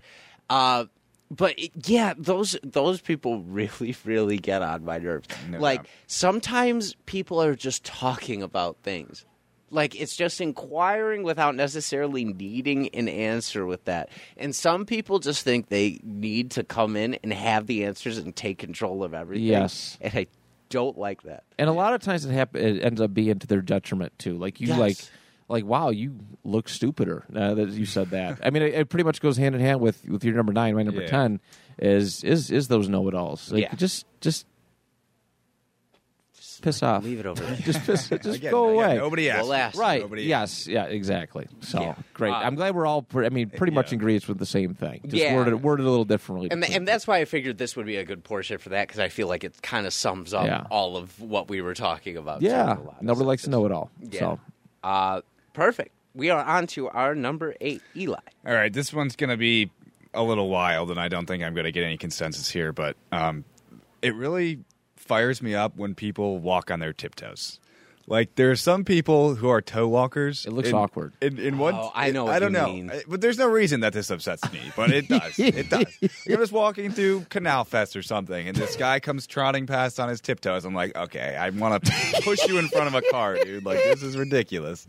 [0.49, 0.85] Uh,
[1.31, 5.27] but it- yeah, those those people really, really get on my nerves.
[5.49, 5.87] No like doubt.
[6.05, 9.25] sometimes people are just talking about things.
[9.69, 14.09] Like it's just inquiring without necessarily needing an answer with that.
[14.37, 18.35] And some people just think they need to come in and have the answers and
[18.35, 19.45] take control of everything.
[19.45, 19.97] Yes.
[19.99, 20.27] And I
[20.69, 21.43] don't like that.
[21.59, 22.61] And a lot of times it happen.
[22.63, 24.37] It ends up being to their detriment too.
[24.37, 24.79] Like you Yes.
[24.79, 24.97] like.
[25.49, 27.23] Like wow, you look stupider.
[27.33, 28.39] Uh, that you said that.
[28.43, 30.75] I mean, it, it pretty much goes hand in hand with, with your number nine.
[30.75, 31.07] My number Yeah.
[31.07, 31.39] ten
[31.79, 33.49] is is is those know it alls.
[33.49, 33.73] Like Yeah.
[33.75, 34.45] just just
[36.61, 37.03] piss off.
[37.03, 37.55] Leave it over there.
[37.57, 38.09] Just piss.
[38.09, 38.97] Just Again, go again, away.
[38.97, 39.43] Nobody asked.
[39.43, 39.77] We'll ask.
[39.79, 40.01] Right.
[40.01, 40.67] Nobody yes.
[40.67, 40.85] Yeah.
[40.85, 41.47] Exactly.
[41.61, 41.95] So Yeah.
[42.13, 42.31] great.
[42.31, 43.01] Uh, I'm glad we're all.
[43.01, 43.95] Pre- I mean, pretty much yeah.
[43.95, 45.01] in agreement with the same thing.
[45.05, 45.35] Just Yeah.
[45.35, 46.49] worded worded a little differently.
[46.51, 48.99] And, and that's why I figured this would be a good portion for that because
[48.99, 50.65] I feel like it kind of sums up Yeah.
[50.69, 52.41] all of what we were talking about.
[52.41, 52.71] yeah.
[52.73, 53.89] in a lot Nobody likes to know it all.
[54.01, 54.19] Yeah.
[54.19, 54.39] So
[54.83, 55.21] Uh,
[55.53, 55.91] perfect.
[56.15, 58.17] We are on to our number eight, Eli.
[58.45, 59.69] All right, this one's going to be
[60.15, 62.95] a little wild, and I don't think I'm going to get any consensus here, but
[63.11, 63.43] um,
[64.01, 64.59] it really
[65.07, 67.59] fires me up when people walk on their tiptoes.
[68.09, 70.45] Like there are some people who are toe walkers.
[70.45, 71.13] It looks in- awkward.
[71.21, 72.91] In, in one, Oh, I know what I don't you know, mean.
[73.07, 74.61] But there's no reason that this upsets me.
[74.77, 75.33] But it does.
[75.37, 75.85] it does.
[76.25, 80.07] You're just walking through Canal Fest or something, and this guy comes trotting past on
[80.07, 80.63] his tiptoes.
[80.63, 83.65] I'm like, okay, I want to push you in front of a car, dude.
[83.65, 84.87] Like this is ridiculous.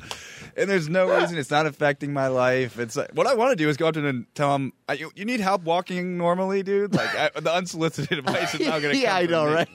[0.56, 1.38] And there's no reason.
[1.38, 2.78] It's not affecting my life.
[2.78, 4.72] It's like, what I want to do is go up to him and tell him,
[4.88, 6.94] "I- you, you need help walking normally, dude.
[6.94, 9.00] Like I, the unsolicited advice is not going to.
[9.00, 9.02] Come.
[9.02, 9.68] Yeah, I know, right?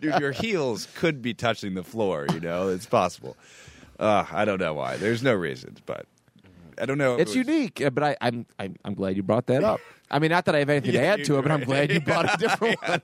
[0.00, 2.26] dude, your heels could be touching the floor.
[2.34, 3.36] You know, it's possible.
[3.98, 4.96] Uh, I don't know why.
[4.96, 6.06] There's no reasons, but
[6.78, 7.14] I don't know.
[7.16, 9.80] It's it was- unique, uh, but I, I'm, I'm I'm glad you brought that up.
[10.10, 11.90] I mean, not that I have anything to add to you're it, but I'm glad
[11.92, 13.00] you brought a different one.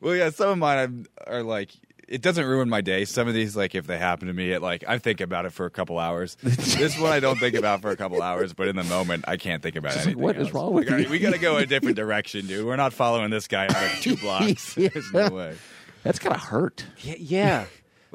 [0.00, 1.70] Well, yeah, some of mine I'm- are like
[2.08, 3.04] it doesn't ruin my day.
[3.04, 5.50] Some of these, like if they happen to me, it like I think about it
[5.52, 6.36] for a couple hours.
[6.42, 9.36] this one I don't think about for a couple hours, but in the moment I
[9.36, 10.22] can't think about like, anything.
[10.22, 10.54] what is else.
[10.54, 11.08] wrong with we gotta, you?
[11.08, 12.64] We got to go a different direction, dude.
[12.66, 14.74] We're not following this guy out of two blocks.
[14.74, 15.56] There's no way.
[16.04, 16.84] That's gonna hurt.
[16.98, 17.64] Yeah, yeah.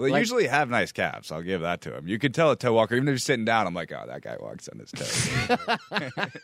[0.01, 1.31] Well, they Like- usually have nice calves.
[1.31, 2.07] I'll give that to him.
[2.07, 3.67] You can tell a toe walker, even if you're sitting down.
[3.67, 5.29] I'm like, oh, that guy walks on his toes.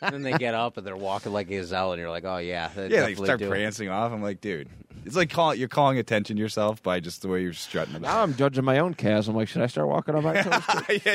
[0.00, 2.68] then they get up and they're walking like a gazelle, and you're like, oh yeah,
[2.74, 3.48] they yeah, they definitely start do.
[3.48, 4.12] prancing off.
[4.12, 4.68] I'm like, dude,
[5.04, 7.94] it's like calling you're calling attention to yourself by just the way you're strutting.
[7.96, 8.08] about.
[8.08, 9.28] Now I'm judging my own calves.
[9.28, 10.62] I'm like, should I start walking on my toes?
[10.86, 11.00] too?
[11.04, 11.12] yeah,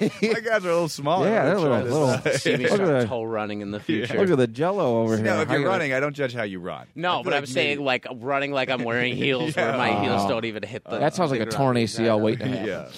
[0.00, 0.32] you can.
[0.32, 1.28] My guys are a little smaller.
[1.28, 3.80] Yeah, I'm they're gonna little- little- See me Look at start toe running in the
[3.80, 4.18] future.
[4.18, 5.24] Look at the Jello over here.
[5.24, 6.86] No, if you're you- running, I don't judge how you run.
[6.94, 9.68] No, but like I'm saying like running like I'm wearing heels Yeah.
[9.70, 10.28] where my heels Oh.
[10.28, 10.98] don't even hit the.
[10.98, 11.88] That sounds like a torn ground.
[11.88, 12.66] ACL waiting to happen.
[12.66, 12.88] yeah.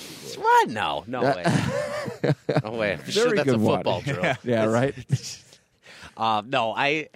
[0.40, 0.68] What?
[0.70, 1.44] No, no way.
[2.64, 2.92] no way.
[2.94, 4.34] I'm sure that's good a football drill.
[4.44, 4.94] Yeah, right.
[6.16, 7.08] Um, no, I.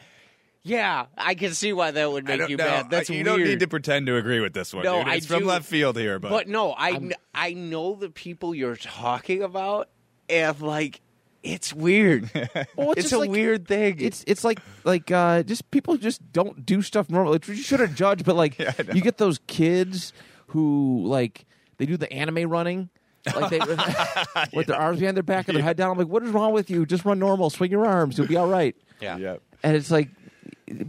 [0.66, 2.64] Yeah, I can see why that would I make don't you know.
[2.64, 2.88] mad.
[2.90, 3.26] That's you weird.
[3.26, 4.82] don't need to pretend to agree with this one.
[4.84, 5.08] No, dude.
[5.12, 5.46] I It's from do.
[5.46, 9.90] left field here, but, But no, I kn- I know the people you're talking about,
[10.30, 11.02] and like,
[11.42, 12.30] it's weird.
[12.76, 13.96] Well, it's just a like- weird thing.
[14.00, 17.40] It's it's like like uh, just people just don't do stuff normally.
[17.46, 20.14] You shouldn't judge, but like Yeah, you get those kids
[20.48, 21.44] who like
[21.76, 22.88] they do the anime running.
[23.26, 23.58] Like they
[24.54, 25.90] with their arms behind their back and their head down.
[25.90, 26.84] I'm like, what is wrong with you?
[26.86, 28.74] Just run normal, swing your arms, you'll be all right.
[29.00, 29.16] yeah.
[29.18, 29.42] Yep.
[29.62, 30.08] And it's like,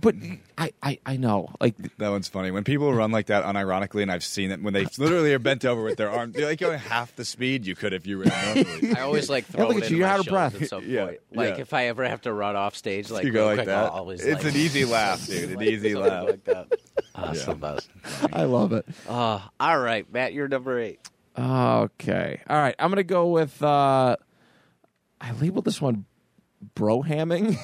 [0.01, 0.15] but
[0.57, 2.51] I I, I know like That one's funny.
[2.51, 5.65] When people run like that unironically, and I've seen it when they literally are bent
[5.65, 8.55] over with their arms, they're like going half the speed you could if you ran
[8.55, 8.93] normally.
[8.97, 10.61] I always like Yeah, throw look it at you, you're out of breath.
[10.61, 11.19] at some Yeah, point.
[11.33, 11.61] Like yeah.
[11.61, 13.85] if I ever have to run off stage, like you go real like quick, that.
[13.85, 15.51] I'll always it's like, an easy laugh, dude.
[15.51, 16.25] An easy laugh.
[16.29, 16.67] like that.
[17.17, 17.79] It's Yeah.
[18.33, 18.85] I love it.
[19.07, 20.99] Uh, all right, Matt, you're number eight.
[21.37, 22.41] Okay.
[22.49, 22.75] All right.
[22.79, 23.61] I'm gonna go with.
[23.61, 24.15] uh
[25.21, 26.05] I labeled this one
[26.75, 27.57] brohamming.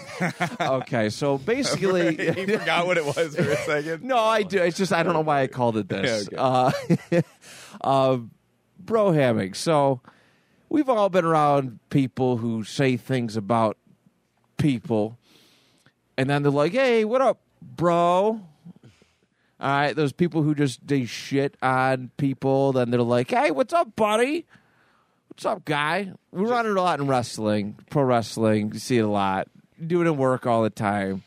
[0.82, 1.10] okay.
[1.10, 4.04] So basically, you forgot what it was for a second.
[4.04, 4.60] no, I do.
[4.62, 6.30] It's just I don't know why I called it this.
[6.32, 6.72] Yeah, uh,
[7.82, 8.18] uh,
[8.84, 9.56] brohamming.
[9.56, 10.02] So
[10.70, 13.78] we've all been around people who say things about
[14.58, 15.18] people,
[16.18, 18.42] and then they're like, "Hey, what up, bro?"
[19.60, 23.74] All right, those people who just they shit on people, then they're like, "Hey, what's
[23.74, 24.46] up, buddy?
[25.32, 28.72] What's up, guy?" We run it a lot in wrestling, pro wrestling.
[28.74, 29.48] You see it a lot.
[29.80, 31.24] You do it in work all the time.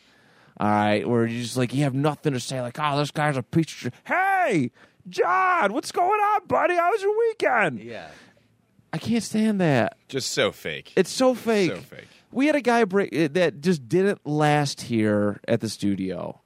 [0.61, 3.39] All right, where you just like you have nothing to say, like, "Oh, this guy's
[3.39, 4.71] a shit." Hey,
[5.09, 6.75] John, what's going on, buddy?
[6.75, 7.81] How was your weekend?
[7.81, 8.09] Yeah.
[8.93, 9.97] I can't stand that.
[10.09, 10.93] Just so fake.
[10.97, 11.73] It's so fake.
[11.73, 12.09] So fake.
[12.31, 16.41] We had a guy break eh, that just didn't last here at the studio,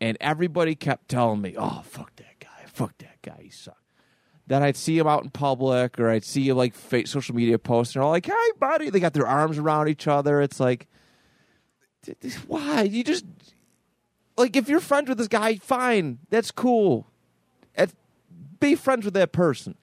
[0.00, 2.64] and everybody kept telling me, "Oh, fuck that guy!
[2.72, 3.40] Fuck that guy!
[3.42, 3.79] He sucked."
[4.50, 8.00] Then I'd see him out in public, or I'd see like social media posts, and
[8.00, 10.40] they're all like, "Hey, buddy!" They got their arms around each other.
[10.40, 10.88] It's like,
[12.48, 12.82] why?
[12.82, 13.24] You just
[14.36, 17.06] like if you're friends with this guy, fine, that's cool.
[18.58, 19.76] Be friends with that person.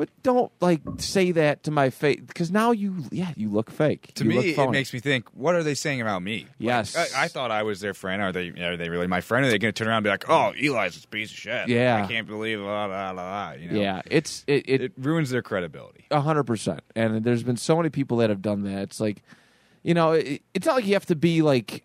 [0.00, 4.12] But don't like say that to my face because now you, yeah, you look fake.
[4.14, 6.44] To You me, it makes me think: What are they saying about me?
[6.44, 6.96] Like, Yes.
[6.96, 8.22] I, I thought I was their friend.
[8.22, 8.48] Are they?
[8.48, 9.44] Are they really my friend?
[9.44, 11.68] Are they going to turn around and be like, "Oh, Eli's a piece of shit"?
[11.68, 12.02] Yeah.
[12.02, 13.52] I can't believe blah blah blah.
[13.60, 13.78] You know?
[13.78, 16.06] Yeah, it's it it it ruins their credibility.
[16.10, 16.80] a hundred percent.
[16.96, 18.80] And there's been so many people that have done that.
[18.84, 19.22] It's like,
[19.82, 21.84] you know, it, it's not like you have to be like,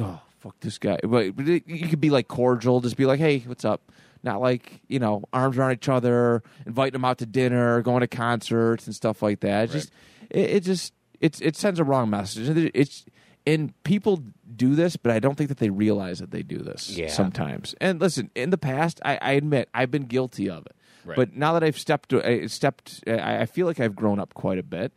[0.00, 3.20] oh fuck this guy, but, but it, you could be like cordial, just be like,
[3.20, 3.80] hey, what's up?
[4.24, 8.08] Not like you know, arms around each other, inviting them out to dinner, going to
[8.08, 9.64] concerts and stuff like that.
[9.64, 9.92] It's Just
[10.30, 12.48] it, it just it's it sends a wrong message.
[12.74, 13.04] It's
[13.46, 14.24] and people
[14.56, 17.08] do this, but I don't think that they realize that they do this Yeah.
[17.08, 17.74] sometimes.
[17.78, 20.74] And listen, in the past, I, I admit I've been guilty of it.
[21.04, 21.16] Right.
[21.16, 24.58] But now that I've stepped, I stepped, I I feel like I've grown up quite
[24.58, 24.92] a bit.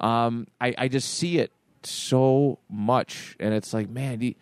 [0.00, 4.36] Um, I, I just see it so much, and it's like, man, the,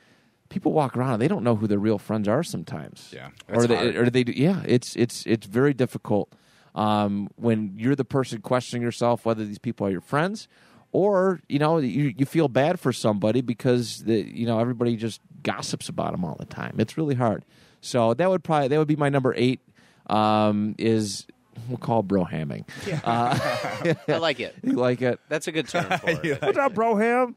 [0.49, 3.13] people walk around and they don't know who their real friends are sometimes.
[3.15, 3.97] Yeah, or they, hard.
[3.97, 6.33] or they, do- yeah, it's it's it's very difficult
[6.75, 10.49] um, when you're the person questioning yourself whether these people are your friends,
[10.93, 15.21] or you know you you feel bad for somebody because the you know everybody just
[15.43, 16.77] gossips about them all the time.
[16.79, 17.45] It's really hard.
[17.81, 19.61] So that would probably that would be my number eight.
[20.09, 21.27] Um, is
[21.69, 22.65] we'll call it brohamming.
[23.05, 24.55] I like it.
[24.63, 25.21] You like it?
[25.29, 26.41] That's a good term for it.
[26.41, 27.35] What's up, broham?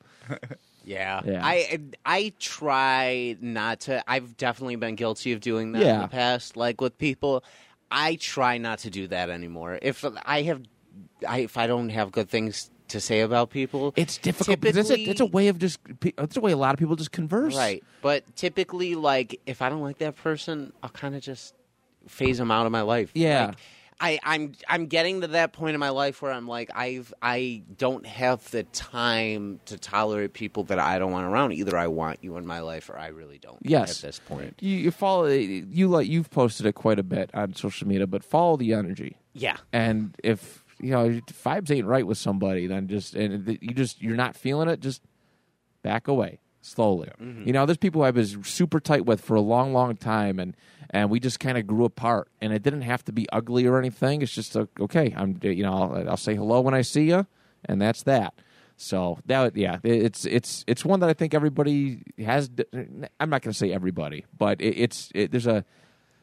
[0.84, 1.22] Yeah.
[1.26, 1.42] Yeah.
[1.44, 6.58] I I try not to I've definitely been guilty of doing that in the past
[6.58, 7.44] like with people.
[7.90, 9.78] I try not to do that anymore.
[9.82, 10.62] If I have
[11.28, 14.90] I if I don't have good things to say about people, It's difficult because it's
[14.90, 17.56] a, it's a way of just it's a way a lot of people just converse.
[17.56, 17.84] right.
[18.02, 21.54] But typically like if I don't like that person, I'll kind of just
[22.08, 23.12] phase them out of my life.
[23.14, 23.48] Yeah.
[23.48, 23.58] Like,
[24.02, 27.62] I, I'm I'm getting to that point in my life where I'm like I've I
[27.78, 31.54] don't have the time to tolerate people that I don't want around.
[31.54, 33.60] Either I want you in my life or I really don't.
[33.62, 34.04] Yes.
[34.04, 34.56] At this point.
[34.60, 38.24] You, you follow you like you've posted it quite a bit on social media, but
[38.24, 39.18] follow the energy.
[39.34, 39.58] Yeah.
[39.72, 44.16] And if you know vibes ain't right with somebody, then just and you just you're
[44.16, 45.04] not feeling it, just
[45.84, 47.10] back away slowly.
[47.46, 50.56] You know, there's people I was super tight with for a long, long time, and
[50.90, 52.30] and we just kind of grew apart.
[52.42, 54.22] And it didn't have to be ugly or anything.
[54.22, 55.14] It's just uh, okay.
[55.18, 57.26] I'm you know I'll, I'll say hello when I see you,
[57.66, 58.34] and that's that.
[58.78, 62.50] So that yeah, it's it's it's one that I think everybody has.
[63.20, 65.66] I'm not going to say everybody, but it, it's it, there's a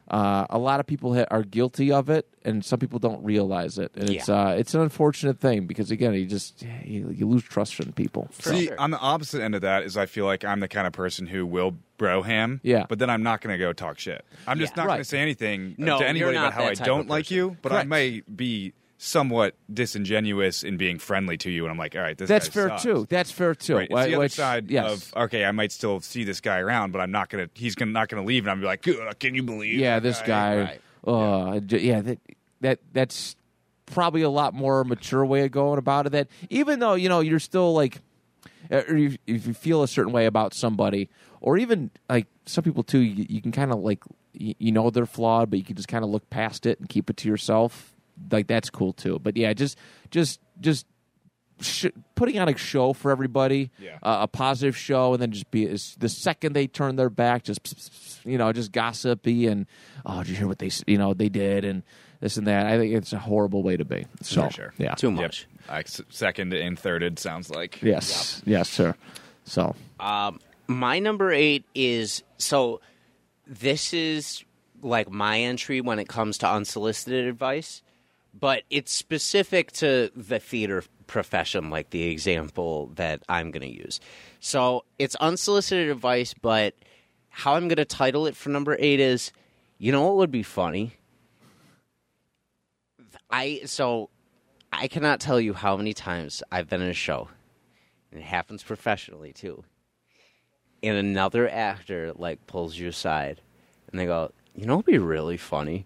[0.09, 3.77] uh, a lot of people ha- are guilty of it, and some people don't realize
[3.77, 3.91] it.
[3.95, 7.79] And it's uh, it's an unfortunate thing because again, you just you, you lose trust
[7.79, 8.27] in people.
[8.39, 8.79] So, See, sure.
[8.79, 11.27] on the opposite end of that is I feel like I'm the kind of person
[11.27, 12.85] who will bro ham, Yeah.
[12.87, 14.25] but then I'm not going to go talk shit.
[14.47, 14.83] I'm just Yeah.
[14.83, 16.85] not going to say anything No, to you're anybody not about how that I type
[16.87, 17.37] don't like person.
[17.37, 17.89] you, but I Correct.
[17.89, 22.27] may be somewhat disingenuous in being friendly to you, and I'm like, all right, this
[22.27, 22.83] that's guy fair sucks.
[22.83, 23.07] too.
[23.09, 23.77] That's fair too.
[23.77, 23.87] Right.
[23.89, 25.11] It's the other Which- side yes.
[25.13, 27.49] of okay, I might still see this guy around, but I'm not gonna.
[27.53, 29.79] He's gonna not gonna leave, and I'm gonna be like, can you believe?
[29.79, 30.57] yeah, this guy.
[30.59, 30.81] Right.
[31.07, 32.19] Uh, yeah, that
[32.61, 33.35] that that's
[33.85, 36.11] probably a lot more mature way of going about it.
[36.11, 37.99] That even though you know you're still like,
[38.69, 41.09] uh, or you, if you feel a certain way about somebody,
[41.39, 44.89] or even like some people too, you, you can kind of like you, you know
[44.89, 47.29] they're flawed, but you can just kind of look past it and keep it to
[47.29, 47.95] yourself.
[48.31, 49.19] Like that's cool too.
[49.19, 49.77] But yeah, just
[50.11, 50.85] just just
[51.61, 53.97] sh- putting on a show for everybody, Yeah.
[54.03, 57.43] uh, a positive show, and then just be as, the second they turn their back,
[57.43, 57.59] just
[58.25, 59.65] you know, just gossipy and
[60.05, 61.83] oh, did you hear what they you know they did and
[62.19, 62.65] this and that.
[62.67, 64.05] I think it's a horrible way to be.
[64.21, 64.73] So For sure.
[64.77, 65.15] yeah, Too Yep.
[65.21, 65.47] much.
[65.69, 68.95] I, s- second and thirded sounds like yes, yes, sir.
[69.45, 72.81] So Um, my number eight is so.
[73.47, 74.43] This is
[74.81, 77.81] like my entry when it comes to unsolicited advice,
[78.39, 83.99] but it's specific to the theater profession, like the example that I'm going to use.
[84.39, 86.75] So it's unsolicited advice, but
[87.29, 89.31] how I'm going to title it for number eight is,
[89.77, 90.93] you know what would be funny?
[93.29, 94.09] I so
[94.71, 97.29] I cannot tell you how many times I've been in a show,
[98.11, 99.63] and it happens professionally too.
[100.81, 103.41] And another actor like pulls you aside,
[103.91, 105.85] and they go, "You know, what'd be really funny."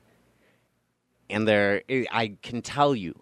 [1.33, 3.19] And they're, I can tell you,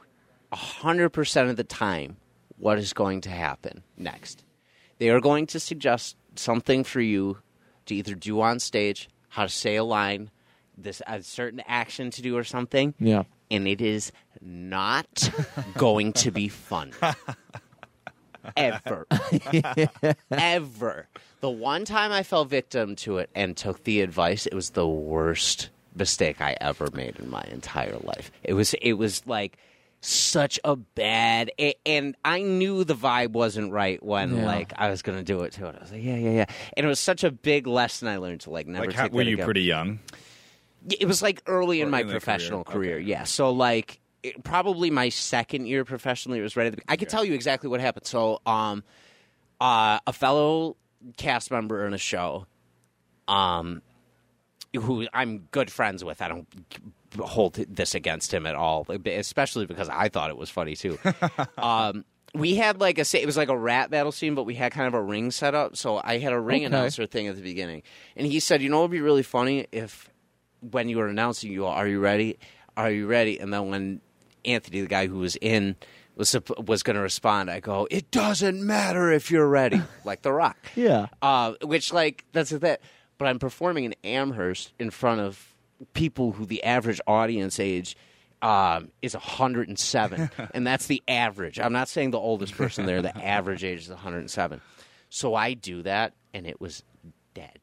[0.54, 2.18] hundred percent of the time,
[2.58, 4.44] what is going to happen next.
[4.98, 7.38] They are going to suggest something for you
[7.86, 10.30] to either do on stage, how to say a line,
[10.78, 15.32] this a certain action to do or something yeah, and it is not
[15.78, 16.92] going to be fun.
[18.58, 19.06] Ever.
[20.32, 21.08] Ever.
[21.42, 24.88] The one time I fell victim to it and took the advice, it was the
[24.88, 28.32] worst mistake I ever made in my entire life.
[28.44, 29.58] It was it was like
[30.04, 31.52] such a bad
[31.86, 34.46] and I knew the vibe wasn't right when Yeah.
[34.46, 35.76] like I was gonna do it to it.
[35.78, 36.46] I was like, yeah, yeah, yeah.
[36.76, 39.22] And it was such a big lesson I learned to like never Like, how, were
[39.22, 40.00] you pretty young?
[40.90, 42.94] It was like early in my in professional career.
[42.94, 42.96] career.
[42.98, 43.06] Okay.
[43.06, 43.24] Yeah.
[43.26, 47.10] So like it, probably my second year professionally it was right at the I could
[47.10, 48.08] tell you exactly what happened.
[48.08, 48.84] So um
[49.60, 50.78] uh a fellow
[51.18, 52.48] cast member in a show
[53.28, 53.82] um
[54.76, 56.22] who I'm good friends with.
[56.22, 56.48] I don't
[57.20, 60.98] hold this against him at all, especially because I thought it was funny too.
[61.58, 64.72] um we had like a it was like a rat battle scene, but we had
[64.72, 65.76] kind of a ring set up.
[65.76, 66.66] So I had a ring Okay.
[66.68, 67.84] announcer thing at the beginning,
[68.16, 70.10] and he said, "You know, it'd be really funny if
[70.62, 72.40] when you were announcing, you go, are you ready?
[72.78, 74.00] Are you ready?" And then when
[74.46, 75.76] Anthony, the guy who was in,
[76.16, 76.34] was
[76.66, 80.56] was going to respond, I go, "It doesn't matter if you're ready," like The Rock.
[80.76, 82.80] yeah, Uh, which like that's that.
[83.22, 85.54] But I'm performing in Amherst in front of
[85.94, 87.96] people who the average audience age
[88.42, 91.60] um, is 107, and that's the average.
[91.60, 93.04] I'm not saying the oldest person there.
[93.04, 94.60] The average age is 107.
[95.10, 96.82] So I do that, and it was
[97.36, 97.60] dead,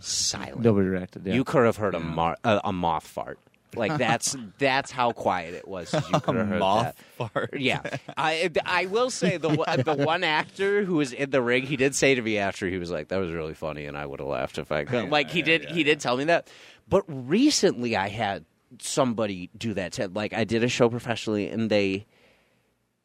[0.00, 0.60] silent.
[0.60, 1.26] nobody reacted.
[1.26, 1.32] Yeah.
[1.32, 3.38] You could have heard a, mar- a, a moth fart.
[3.76, 5.92] Like that's that's how quiet it was.
[5.92, 7.30] You could have heard moth that.
[7.32, 7.56] fart.
[7.58, 7.82] Yeah,
[8.16, 11.76] I I will say the one- the one actor who was in the ring, he
[11.76, 14.20] did say to me after he was like, "That was really funny," and I would
[14.20, 15.10] have laughed if I could.
[15.10, 16.48] Like he did, he did tell me that.
[16.88, 18.44] But recently, I had
[18.80, 19.92] somebody do that.
[19.92, 22.06] To, like I did a show professionally, and they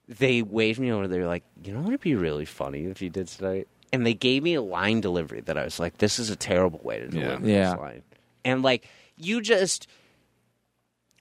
[0.08, 1.08] they waved me over.
[1.08, 4.06] They were like, "You know, what it'd be really funny if you did tonight." And
[4.06, 7.00] they gave me a line delivery that I was like, "This is a terrible way
[7.00, 7.70] to deliver Yeah.
[7.72, 8.02] this line."
[8.44, 8.88] And like
[9.18, 9.88] you just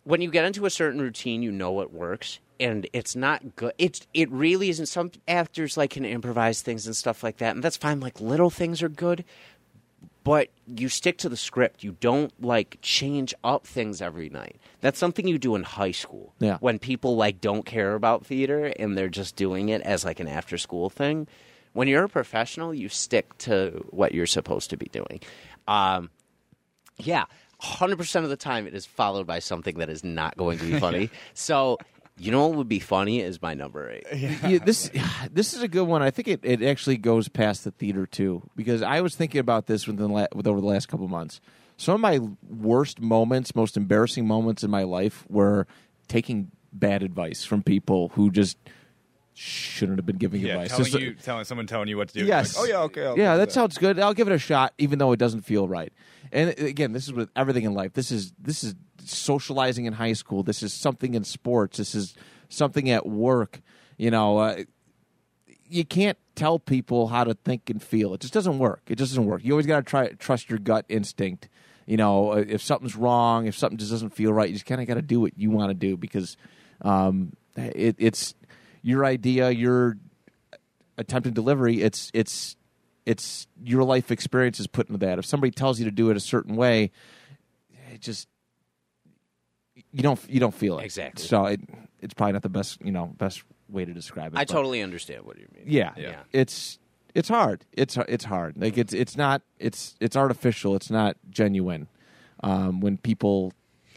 [0.04, 3.72] when you get into a certain routine, you know what works, and it's not good.
[3.78, 4.86] It's it really isn't.
[4.86, 8.00] Some actors like can improvise things and stuff like that, and that's fine.
[8.00, 9.24] Like little things are good,
[10.22, 11.82] but you stick to the script.
[11.82, 14.56] You don't like change up things every night.
[14.80, 16.34] That's something you do in high school.
[16.38, 16.58] Yeah.
[16.60, 20.28] When people like don't care about theater and they're just doing it as like an
[20.28, 21.28] after school thing.
[21.74, 25.20] When you're a professional, you stick to what you're supposed to be doing.
[25.66, 26.10] Um,
[26.98, 27.24] yeah,
[27.64, 30.64] hundred percent of the time it is followed by something that is not going to
[30.64, 31.10] be funny.
[31.32, 31.78] so,
[32.18, 34.04] you know what would be funny is my number eight.
[34.14, 34.90] Yeah, this
[35.32, 36.02] this is a good one.
[36.02, 39.66] I think it, it actually goes past the theater too because I was thinking about
[39.66, 41.40] this within la- with over the last couple months.
[41.76, 45.66] Some of my worst moments, most embarrassing moments in my life were
[46.06, 48.56] taking bad advice from people who just
[49.34, 50.68] shouldn't have been giving Yeah, advice.
[50.68, 52.24] telling Just- uh, you, telling someone telling you what to do.
[52.24, 52.56] Yes.
[52.56, 53.06] Like, oh yeah, okay.
[53.06, 53.98] I'll yeah, do that sounds good.
[53.98, 55.92] I'll give it a shot, even though it doesn't feel right.
[56.32, 57.92] And again, this is with everything in life.
[57.92, 60.42] This is this is socializing in high school.
[60.42, 61.78] This is something in sports.
[61.78, 62.14] This is
[62.48, 63.60] something at work.
[63.96, 64.64] You know, uh,
[65.68, 68.14] you can't tell people how to think and feel.
[68.14, 68.82] It just doesn't work.
[68.88, 69.44] It just doesn't work.
[69.44, 71.48] You always got to try trust your gut instinct.
[71.86, 74.80] You know, uh, if something's wrong, if something just doesn't feel right, you just kind
[74.80, 76.36] of got to do what you want to do because
[76.80, 78.34] um, it, it's
[78.82, 79.98] your idea, your
[80.96, 81.82] attempted delivery.
[81.82, 82.56] It's it's
[83.06, 85.18] it's your life experience is put into that.
[85.18, 86.90] If somebody tells you to do it a certain way,
[87.92, 88.28] it just
[89.92, 91.24] you don't you don't feel it Exactly.
[91.24, 91.60] So it
[92.00, 94.38] it's probably not the best you know best way to describe it.
[94.38, 95.64] I totally understand what you mean.
[95.66, 96.20] yeah, Yeah.
[96.32, 96.78] It's
[97.14, 97.64] it's hard.
[97.72, 98.56] It's it's hard.
[98.60, 100.74] Like it's it's not it's it's artificial.
[100.76, 101.88] It's not genuine.
[102.42, 103.52] Um, when people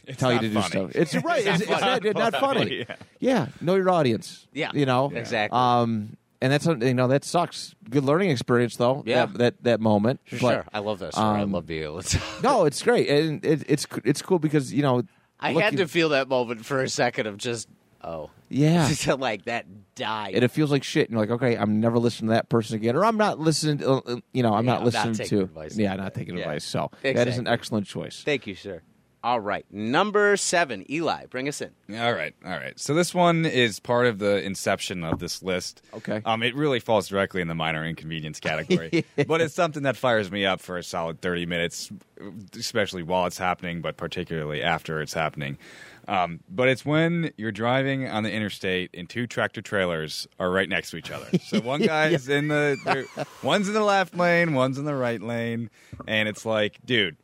[0.06, 1.44] It's tell you to do stuff, it's right.
[1.46, 2.78] It's, it's not, it's not funny.
[2.88, 2.96] Yeah.
[3.20, 4.46] Yeah, know your audience.
[4.52, 5.58] Yeah, you know exactly.
[5.58, 7.74] Um, and that's you know that sucks.
[7.88, 9.02] Good learning experience though.
[9.06, 9.26] Yeah.
[9.26, 10.20] that that, that moment.
[10.26, 10.64] For But, sure.
[10.72, 11.26] I love that story.
[11.40, 12.20] I um, love being able to.
[12.42, 15.02] No, it's great, and it, it's it's cool because you know
[15.40, 17.68] I look, had to feel that moment for a second of just,
[18.02, 18.30] oh.
[18.48, 18.90] Yeah.
[19.18, 20.34] like that died.
[20.34, 21.08] and it feels like shit.
[21.08, 23.78] And you're like, okay, I'm never listening to that person again, or I'm not listening.
[23.78, 25.44] To, uh, you know, I'm Yeah, not I'm not listening taking to.
[25.44, 26.64] advice yeah, like not taking advice.
[26.64, 28.22] So that is an excellent choice.
[28.24, 28.82] Thank you, sir.
[29.24, 29.66] All right.
[29.70, 31.70] Number seven, Eli, bring us in.
[31.98, 32.78] All right, all right.
[32.78, 35.82] So this one is part of the inception of this list.
[35.92, 36.22] Okay.
[36.24, 40.30] Um, it really falls directly in the minor inconvenience category, but it's something that fires
[40.30, 41.90] me up for a solid thirty minutes,
[42.56, 45.58] especially while it's happening, but particularly after it's happening.
[46.06, 50.68] Um, but it's when you're driving on the interstate and two tractor trailers are right
[50.68, 51.26] next to each other.
[51.44, 53.06] So one guy's in the,
[53.42, 55.68] one's in the left lane, one's in the right lane,
[56.06, 57.16] and it's like, dude.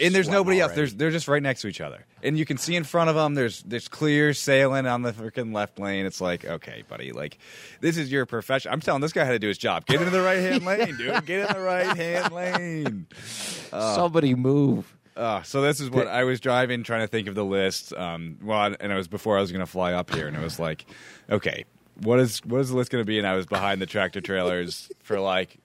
[0.00, 0.72] And there's nobody else.
[0.72, 3.16] There's they're just right next to each other, and you can see in front of
[3.16, 3.34] them.
[3.34, 6.06] There's there's clear sailing on the freaking left lane.
[6.06, 7.38] It's like, okay, buddy, like
[7.80, 8.72] this is your profession.
[8.72, 9.86] I'm telling this guy how to do his job.
[9.86, 11.24] Get into the right hand lane, dude.
[11.26, 13.06] Get in the right hand lane.
[13.70, 14.92] Somebody move.
[15.16, 17.94] Uh, so this is what I was driving, trying to think of the list.
[17.94, 20.42] Um, well, and it was before I was going to fly up here, and it
[20.42, 20.84] was like,
[21.30, 21.64] okay,
[22.02, 23.18] what is what is the list going to be?
[23.18, 25.58] And I was behind the tractor trailers for like.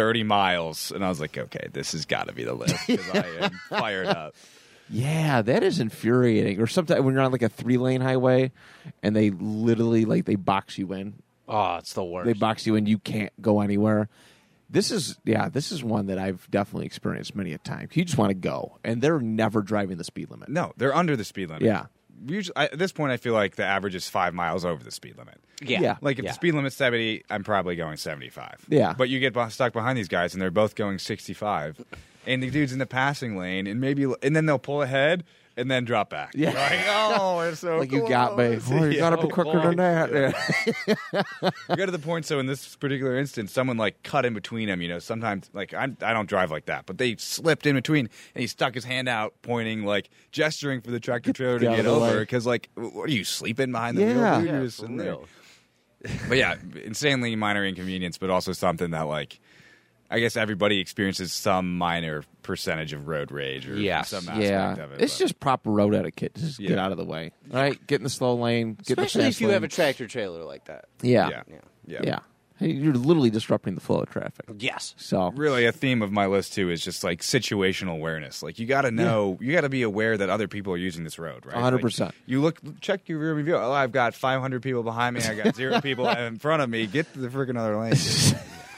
[0.00, 3.10] 30 miles and I was like okay this has got to be the list because
[3.10, 4.34] I am fired up
[4.88, 6.60] Yeah, that is infuriating.
[6.60, 8.50] Or sometimes when you're on like a three lane highway,
[9.04, 11.14] and they literally like they box you in.
[11.46, 12.26] Oh, it's the worst.
[12.26, 12.86] They box you in.
[12.86, 14.08] You can't go anywhere.
[14.68, 15.48] This is yeah.
[15.48, 17.88] This is one that I've definitely experienced many a time.
[17.92, 20.48] You just want to go, and they're never driving the speed limit.
[20.48, 21.62] No, they're under the speed limit.
[21.62, 21.86] Yeah.
[22.26, 24.90] Usually, I, at this point, I feel like the average is five miles over the
[24.90, 25.40] speed limit.
[25.62, 25.80] yeah.
[25.80, 25.96] Yeah.
[26.00, 26.30] Like if Yeah.
[26.30, 28.66] the speed limit's seventy, I'm probably going seventy-five.
[28.68, 28.94] Yeah.
[28.96, 31.82] But you get beh- stuck behind these guys, and they're both going sixty-five,
[32.26, 35.24] and the dude's in the passing lane, and maybe, and then they'll pull ahead
[35.60, 36.32] and then drop back.
[36.34, 36.50] Yeah.
[36.50, 36.86] You're like
[37.20, 38.58] oh, it's so Like you got me.
[38.70, 39.60] Oh, you Yeah, gotta be quicker boy.
[39.62, 40.12] than that.
[40.12, 41.22] Yeah.
[41.68, 42.24] You get to the point.
[42.26, 44.80] So in this particular instance, someone like cut in between them.
[44.82, 48.08] You know, sometimes like I'm, I don't drive like that, but they slipped in between,
[48.34, 51.76] and he stuck his hand out, pointing like gesturing for the tractor trailer to Get
[51.76, 52.08] get of the way.
[52.10, 52.20] over.
[52.20, 54.06] Because like, what are you sleeping behind the Yeah.
[54.08, 54.38] wheel?
[54.40, 54.46] dude?
[54.48, 54.96] Yeah, You're just for there.
[55.06, 55.28] real.
[56.28, 59.38] But yeah, insanely minor inconvenience, but also something that like.
[60.10, 64.08] I guess everybody experiences some minor percentage of road rage or Yes.
[64.08, 64.72] some aspect yeah.
[64.84, 65.00] of it.
[65.00, 66.34] It's but- just proper road etiquette.
[66.34, 67.30] Just get out of the way.
[67.50, 67.78] right?
[67.86, 68.74] get in the slow lane.
[68.74, 69.54] Get in the Especially if you lane.
[69.54, 70.86] have a tractor trailer like that.
[71.02, 71.28] Yeah.
[71.30, 71.56] yeah, Yeah.
[71.86, 72.18] yeah, Yeah.
[72.58, 74.44] Hey, you're literally disrupting the flow of traffic.
[74.58, 74.94] Yes.
[74.98, 78.66] So really a theme of my list too is just like situational awareness like you
[78.66, 81.46] got to know you got to be aware that other people are using this road
[81.46, 82.10] right 100%.
[82.26, 85.56] You look check your rear view oh i've got 500 people behind me i got
[85.56, 87.94] zero people in front of me get to the freaking other lane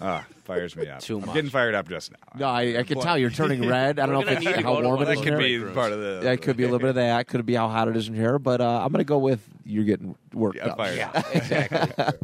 [0.00, 1.34] ah fires me up Too i'm much.
[1.34, 3.98] getting fired up just now no, I, I can tell you're turning red.
[3.98, 5.12] I don't know We're if gonna need it's to how go to warm one it
[5.12, 5.68] of is that in could here.
[5.68, 7.26] be part of the That could be a little bit of that.
[7.28, 8.38] Could be how hot it is in here.
[8.38, 10.76] But uh, I'm going to go with you're getting worked Yeah, up.
[10.78, 11.26] fired Yeah, up.
[11.34, 12.18] exactly.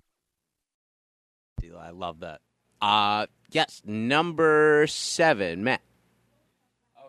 [1.61, 2.41] Deal, I love that.
[2.81, 5.81] Uh yes, number seven, Matt.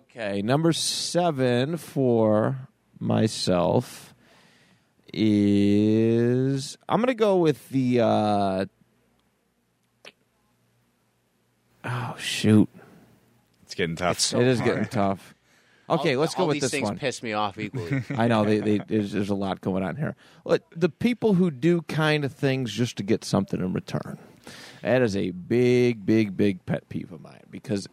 [0.10, 2.68] Okay, number seven for
[3.00, 4.14] myself
[5.14, 8.66] is I'm gonna go with the uh
[11.88, 12.70] oh shoot.
[13.64, 14.34] It's getting tough.
[14.34, 15.34] it is getting tough.
[15.90, 16.98] Okay, All- let's go all with these this things one.
[16.98, 18.04] piss me off equally.
[18.18, 20.16] I know they, they there's, there's a lot going on here.
[20.46, 24.18] But the people who do kind of things just to get something in return,
[24.82, 27.88] that is a big, big, big pet peeve of mine because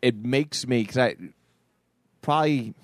[0.00, 1.16] it makes me because I
[2.22, 2.74] probably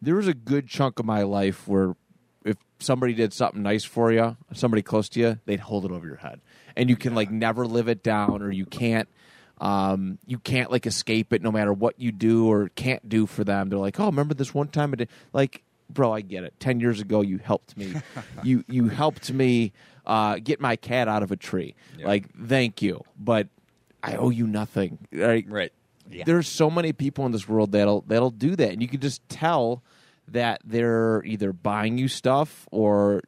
[0.00, 1.96] there was a good chunk of my life where
[2.44, 6.06] if somebody did something nice for you, somebody close to you, they'd hold it over
[6.06, 6.40] your head,
[6.76, 9.08] and you can like never live it down, or you can't.
[9.58, 13.42] Um, you can't like escape it no matter what you do or can't do for
[13.42, 13.68] them.
[13.68, 16.54] They're like, oh, remember this one time I did like, bro, I get it.
[16.60, 17.94] Ten years ago, you helped me.
[18.42, 19.72] you you helped me
[20.04, 21.74] uh, get my cat out of a tree.
[21.98, 22.06] Yeah.
[22.06, 23.48] Like, thank you, but
[24.02, 24.98] I owe you nothing.
[25.12, 25.44] Right?
[25.48, 25.72] right.
[26.08, 26.24] Yeah.
[26.24, 29.26] There's so many people in this world that'll that'll do that, and you can just
[29.28, 29.82] tell
[30.28, 33.22] that they're either buying you stuff or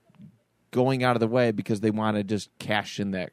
[0.71, 3.31] going out of the way because they want to just cash in that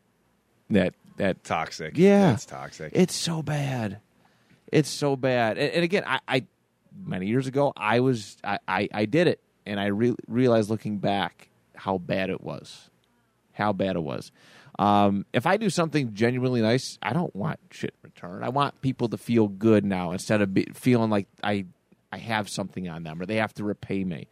[0.69, 1.97] that that Toxic.
[1.97, 2.33] Yeah.
[2.33, 2.91] It's toxic.
[2.93, 3.99] it's so bad.
[4.71, 5.57] It's so bad.
[5.57, 6.45] And, and again, I, I
[7.03, 10.97] many years ago I was I, I, I did it, and I re- realized looking
[10.97, 12.89] back how bad it was,
[13.53, 14.31] how bad it was.
[14.77, 18.43] Um, if I do something genuinely nice, I don't want shit returned.
[18.43, 21.65] I want people to feel good now instead of be, feeling like I
[22.11, 24.27] I have something on them or they have to repay me.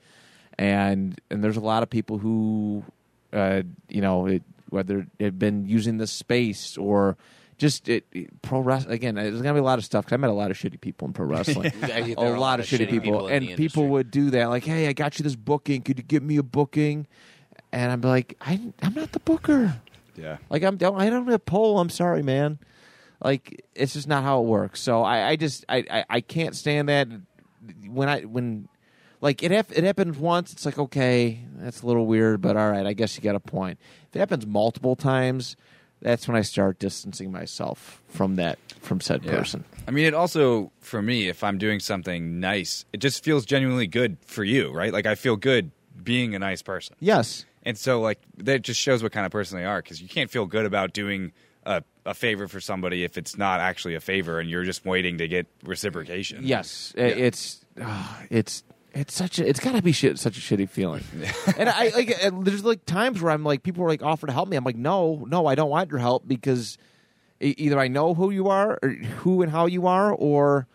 [0.58, 2.84] And and there's a lot of people who,
[3.32, 4.44] uh, you know, it,
[4.74, 7.16] whether they've been using the space or
[7.58, 9.16] just it, it- pro wrestling again.
[9.16, 10.06] There's gonna be a lot of stuff.
[10.06, 11.72] 'cause I met a lot of shitty people in pro wrestling.
[11.88, 13.88] Yeah, there a lot of shitty people, in and people industry.
[13.88, 14.50] would do that.
[14.50, 15.82] Like, hey, I got you this booking.
[15.84, 17.08] Could you give me a booking?
[17.72, 19.76] And I'm like, I, I'm not the booker.
[20.16, 20.38] yeah.
[20.50, 21.80] Like, I'm don't I don't have a poll.
[21.80, 22.60] I'm sorry, man.
[23.24, 24.82] Like, it's just not how it works.
[24.82, 27.08] So I, I just I, I, I can't stand that.
[27.88, 28.68] When I when
[29.24, 32.70] like it hap- it happens once, it's like okay, that's a little weird, but all
[32.70, 33.80] right, I guess you got a point.
[34.10, 35.56] If it happens multiple times,
[36.02, 39.32] that's when I start distancing myself from that from said Yeah.
[39.32, 39.64] person.
[39.88, 43.88] I mean, it also for me, if I'm doing something nice, it just feels genuinely
[43.88, 44.92] good for you, right?
[44.94, 45.72] Like I feel good
[46.04, 47.46] being a nice person, Yes.
[47.64, 50.30] and so like that just shows what kind of person they are because you can't
[50.30, 51.32] feel good about doing
[51.66, 55.18] a, a favor for somebody if it's not actually a favor and you're just waiting
[55.20, 56.40] to get reciprocation.
[56.44, 58.64] Yes, I- it's ah, it's
[58.94, 61.04] it's such a it's got to be shit, such a shitty feeling.
[61.58, 64.34] and I like and there's like times where I'm like people are like offer to
[64.34, 64.58] help me.
[64.58, 66.78] I'm like no, no, I don't want your help because
[67.42, 70.68] e- either I know who you are or who and how you are, or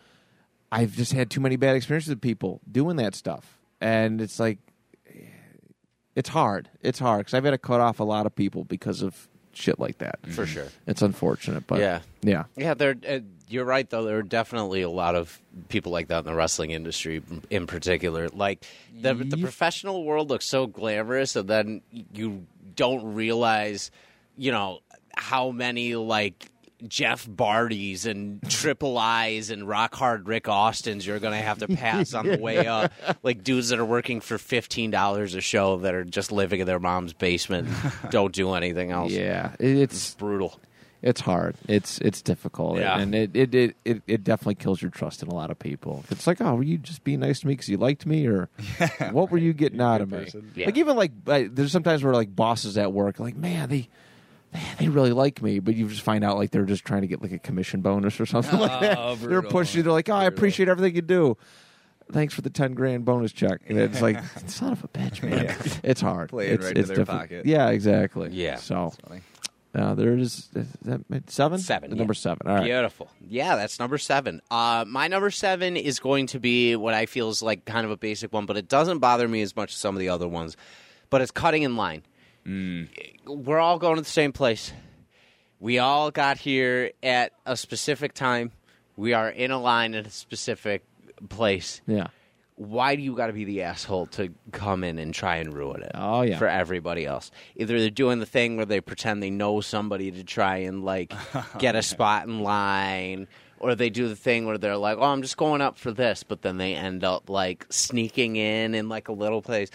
[0.73, 4.59] I've just had too many bad experiences with people doing that stuff, and it's like
[6.15, 6.69] it's hard.
[6.83, 9.79] It's hard because I've had to cut off a lot of people because of shit
[9.79, 10.19] like that.
[10.31, 10.67] for sure.
[10.87, 12.01] It's unfortunate, but Yeah.
[12.23, 12.45] yeah.
[12.57, 12.97] Yeah, there.
[13.09, 14.05] Uh, you're right, though.
[14.05, 15.39] There are definitely a lot of
[15.69, 18.29] people like that in the wrestling industry, in particular.
[18.29, 18.65] Like
[19.01, 22.47] the the professional world looks so glamorous, and then you
[22.77, 23.91] don't realize,
[24.37, 24.81] you know,
[25.17, 26.51] how many like
[26.87, 31.67] Jeff Bardys and Triple I's and Rock Hard Rick Austins you're going to have to
[31.77, 32.93] pass on the way up.
[33.25, 36.67] Like dudes that are working for fifteen dollars a show that are just living in
[36.67, 37.69] their mom's basement,
[38.11, 39.11] don't do anything else.
[39.11, 40.61] Yeah, it- it's brutal.
[41.01, 41.55] It's hard.
[41.69, 42.99] It's it's difficult, Yeah.
[42.99, 46.05] and it it, it it it definitely kills your trust in a lot of people.
[46.11, 48.49] It's like, oh, were you just being nice to me because you liked me, or
[48.81, 50.27] yeah, what were you getting out of me?
[50.57, 50.67] Yeah.
[50.67, 53.89] Like even like there's sometimes where like bosses at work, like man, they.
[54.51, 57.07] Man, they really like me, but you just find out like they're just trying to
[57.07, 58.97] get like a commission bonus or something like that.
[58.99, 59.83] Oh, They're pushing you.
[59.83, 61.37] They're like, "Oh, I appreciate everything you do.
[62.11, 65.45] Thanks for the ten grand bonus check." And it's like, son of a bitch, man.
[65.45, 65.57] Yeah.
[65.85, 66.31] It's hard.
[66.31, 67.45] Play it it's, right it's their pocket.
[67.45, 68.31] Yeah, exactly.
[68.33, 68.57] Yeah.
[68.57, 68.95] So.
[69.79, 70.49] Uh, there it is.
[70.55, 71.59] Is that seven?
[71.59, 71.97] Seven, yeah.
[71.97, 72.47] number seven.
[72.47, 72.65] All right.
[72.65, 73.11] Beautiful.
[73.27, 74.41] Yeah, that's number seven.
[74.51, 77.91] Uh, my number seven is going to be what I feel is like kind of
[77.91, 80.29] a basic one, but it doesn't bother me as much as some of the other
[80.29, 80.57] ones.
[81.11, 82.03] But it's cutting in line.
[83.27, 84.73] We're all going to the same place.
[85.61, 88.53] We all got here at a specific time.
[88.97, 90.83] We are in a line at a specific
[91.29, 91.81] place.
[91.87, 92.09] Yeah.
[92.59, 95.81] Why do you got to be the asshole to come in and try and ruin
[95.83, 95.93] it?
[95.95, 96.39] Oh, yeah.
[96.39, 97.31] for everybody else.
[97.55, 101.13] Either they're doing the thing where they pretend they know somebody to try and like
[101.35, 103.29] oh, get a spot in line,
[103.61, 106.25] or they do the thing where they're like, "Oh, I'm just going up for this,"
[106.25, 109.71] but then they end up like sneaking in in like a little place.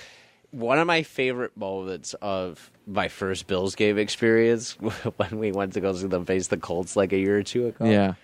[0.52, 4.74] One of my favorite moments of my first Bills game experience
[5.18, 7.68] when we went to go see them face the Colts like a year or two
[7.68, 8.16] ago Yeah.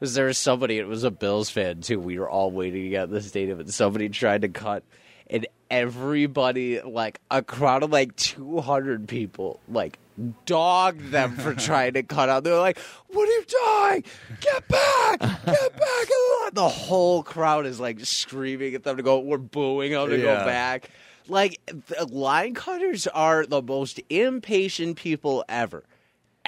[0.00, 1.98] Was there was somebody, it was a Bills fan too.
[2.00, 4.84] We were all waiting to get in the stadium, and somebody tried to cut,
[5.28, 9.98] and everybody, like a crowd of like 200 people, like
[10.46, 12.44] dogged them for trying to cut out.
[12.44, 12.78] They were like,
[13.08, 14.04] What are you doing?
[14.40, 15.20] Get back!
[15.20, 16.08] Get back!
[16.46, 20.16] And the whole crowd is like screaming at them to go, We're booing them to
[20.18, 20.90] go back.
[21.30, 25.84] Like, the line cutters are the most impatient people ever.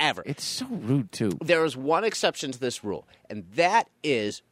[0.00, 1.38] Ever It's so rude too.
[1.42, 4.42] there is one exception to this rule, and that is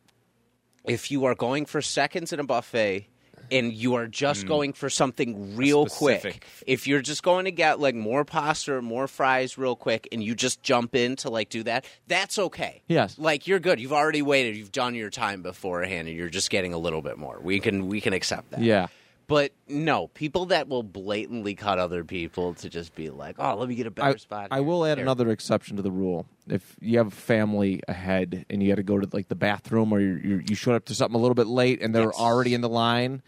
[0.84, 3.08] if you are going for seconds in a buffet
[3.50, 4.48] and you are just mm.
[4.48, 8.82] going for something real quick, if you're just going to get like more pasta or
[8.82, 12.82] more fries real quick and you just jump in to like do that, that's okay.
[12.88, 13.18] Yes.
[13.18, 13.80] Like you're good.
[13.80, 14.56] You've already waited.
[14.56, 17.38] You've done your time beforehand and you're just getting a little bit more.
[17.40, 18.60] We can we can accept that.
[18.60, 18.88] Yeah.
[19.28, 23.68] But no, people that will blatantly cut other people to just be like, "Oh, let
[23.68, 25.04] me get a better I, spot." I will add Here.
[25.04, 26.26] another exception to the rule.
[26.48, 29.92] If you have a family ahead and you got to go to like the bathroom
[29.92, 32.14] or you're, you're, you showed up to something a little bit late and they're Yes.
[32.18, 33.20] already in the line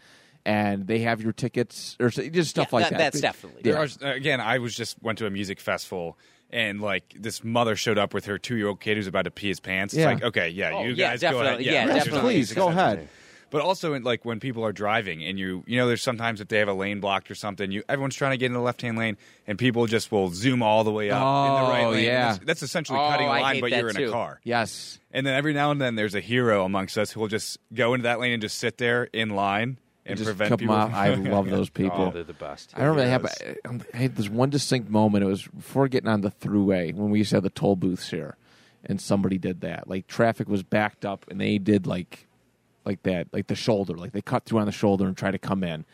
[0.43, 2.97] and they have your tickets or just stuff Yeah, like that- that.
[3.13, 3.79] that's definitely There Yeah.
[4.01, 6.17] Uh, are, again, I was just went to a music festival
[6.49, 9.31] and like this mother showed up with her two year old kid who's about to
[9.31, 9.93] pee his pants.
[9.93, 10.09] Yeah.
[10.09, 11.43] It's like, okay, yeah, Oh, you yeah, guys go ahead.
[11.59, 11.65] definitely.
[11.65, 12.33] Yeah, right, definitely.
[12.33, 13.07] Please go ahead.
[13.51, 16.47] But also, in, like when people are driving and you, you know, there's sometimes if
[16.47, 18.81] they have a lane blocked or something, you everyone's trying to get in the left
[18.81, 21.89] hand lane and people just will zoom all the way up in the right Oh,
[21.91, 22.05] lane.
[22.05, 22.31] yeah.
[22.31, 24.07] that's, that's essentially Oh, cutting a I line, but you're in too.
[24.09, 24.39] a car.
[24.43, 24.99] Yes.
[25.11, 27.93] And then every now and then there's a hero amongst us who will just go
[27.93, 30.75] into that lane and just sit there in line and just prevent cut 'em people.
[30.75, 30.89] off.
[30.89, 30.97] from-
[31.27, 32.05] I love those people.
[32.07, 32.71] Oh, they're the best.
[32.75, 33.21] I remember I had,
[33.65, 33.85] heroes.
[33.93, 35.23] I had this one distinct moment.
[35.23, 38.09] It was before getting on the throughway when we used to have the toll booths
[38.09, 38.37] here,
[38.85, 39.87] and somebody did that.
[39.89, 42.27] Like traffic was backed up, and they did like,
[42.85, 45.39] like that, like the shoulder, like they cut through on the shoulder and try to
[45.39, 45.85] come in,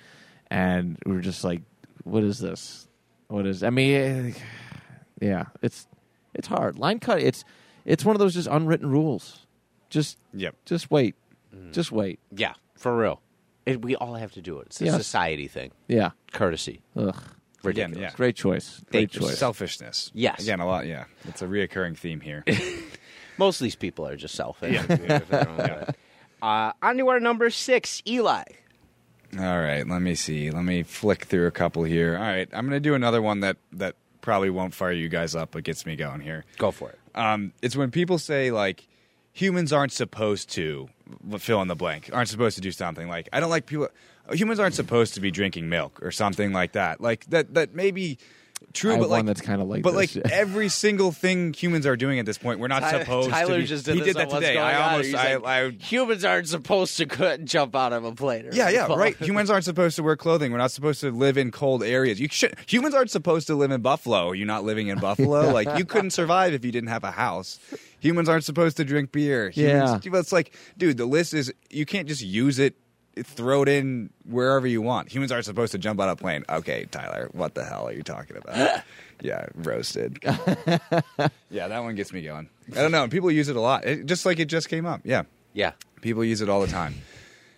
[0.49, 1.61] and we were just like,
[2.03, 2.87] "What is this?
[3.27, 4.35] What is?" I mean,
[5.21, 5.87] yeah, it's
[6.33, 6.77] it's hard.
[6.79, 7.21] Line cut.
[7.21, 7.43] It's
[7.85, 9.45] it's one of those just unwritten rules.
[9.89, 10.55] Just Yep.
[10.65, 11.15] just wait,
[11.55, 11.73] Mm.
[11.73, 12.19] just wait.
[12.31, 13.21] Yeah, for real.
[13.65, 14.67] It, we all have to do it.
[14.67, 14.95] It's a Yes.
[14.97, 15.71] society thing.
[15.87, 16.11] Yeah.
[16.33, 16.81] Courtesy.
[16.95, 17.07] Ugh.
[17.63, 17.97] Again, Ridiculous.
[17.99, 18.15] yeah.
[18.15, 18.79] Great choice.
[18.91, 19.21] Great Thank you.
[19.29, 19.37] choice.
[19.39, 20.11] Selfishness.
[20.13, 20.41] Yes.
[20.43, 20.87] Again, a lot.
[20.87, 22.45] Yeah, it's a reoccurring theme here.
[23.37, 24.73] Most of these people are just selfish.
[24.73, 25.19] Yeah.
[26.41, 28.43] uh, on to our number six, Eli.
[29.37, 30.51] All right, let me see.
[30.51, 32.15] Let me flick through a couple here.
[32.15, 35.35] All right, I'm going to do another one that that probably won't fire you guys
[35.35, 36.45] up, but gets me going here.
[36.57, 36.99] Go for it.
[37.15, 38.87] Um, it's when people say like
[39.33, 40.89] humans aren't supposed to
[41.39, 43.07] fill in the blank, aren't supposed to do something.
[43.07, 43.89] Like I don't like people.
[44.31, 47.01] Humans aren't supposed to be drinking milk or something like that.
[47.01, 47.53] Like that.
[47.53, 48.17] That may be
[48.73, 50.31] true, I have but like that's kinda like But this, like yeah.
[50.35, 53.61] every single thing humans are doing at this point, we're not Tyler, supposed Tyler to.
[53.61, 54.57] Be, just did he this did on that today.
[54.57, 55.15] I almost.
[55.15, 58.47] I, like, I humans aren't supposed to jump out of a plane.
[58.47, 58.97] or Yeah, yeah, fall.
[58.97, 59.15] right.
[59.17, 60.51] Humans aren't supposed to wear clothing.
[60.51, 62.19] We're not supposed to live in cold areas.
[62.19, 62.55] You should.
[62.67, 64.27] Humans aren't supposed to live in Buffalo.
[64.27, 65.49] You're you not living in Buffalo?
[65.53, 67.59] like you couldn't survive if you didn't have a house.
[67.99, 69.49] Humans aren't supposed to drink beer.
[69.49, 72.75] Humans, It's like, dude, the list is you can't just use it,
[73.23, 75.11] throw it in wherever you want.
[75.11, 76.43] Humans aren't supposed to jump on a plane.
[76.49, 78.81] Okay, Tyler, what the hell are you talking about?
[79.21, 80.19] yeah, roasted.
[81.49, 82.49] yeah, that one gets me going.
[82.75, 83.07] I don't know.
[83.07, 83.85] People use it a lot.
[83.85, 85.01] It, just like it just came up.
[85.03, 85.23] Yeah.
[85.53, 85.71] Yeah.
[86.01, 86.95] People use it all the time.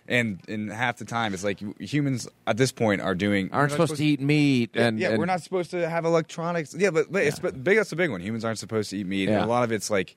[0.08, 3.76] And and half the time, it's like humans at this point are doing aren't we're
[3.76, 6.74] supposed to eat meat Yeah, and yeah, and- we're not supposed to have electronics.
[6.74, 7.76] Yeah, but, but it's but big.
[7.76, 8.20] That's the big one.
[8.20, 9.28] Humans aren't supposed to eat meat.
[9.28, 9.36] Yeah.
[9.36, 10.16] And a lot of it's like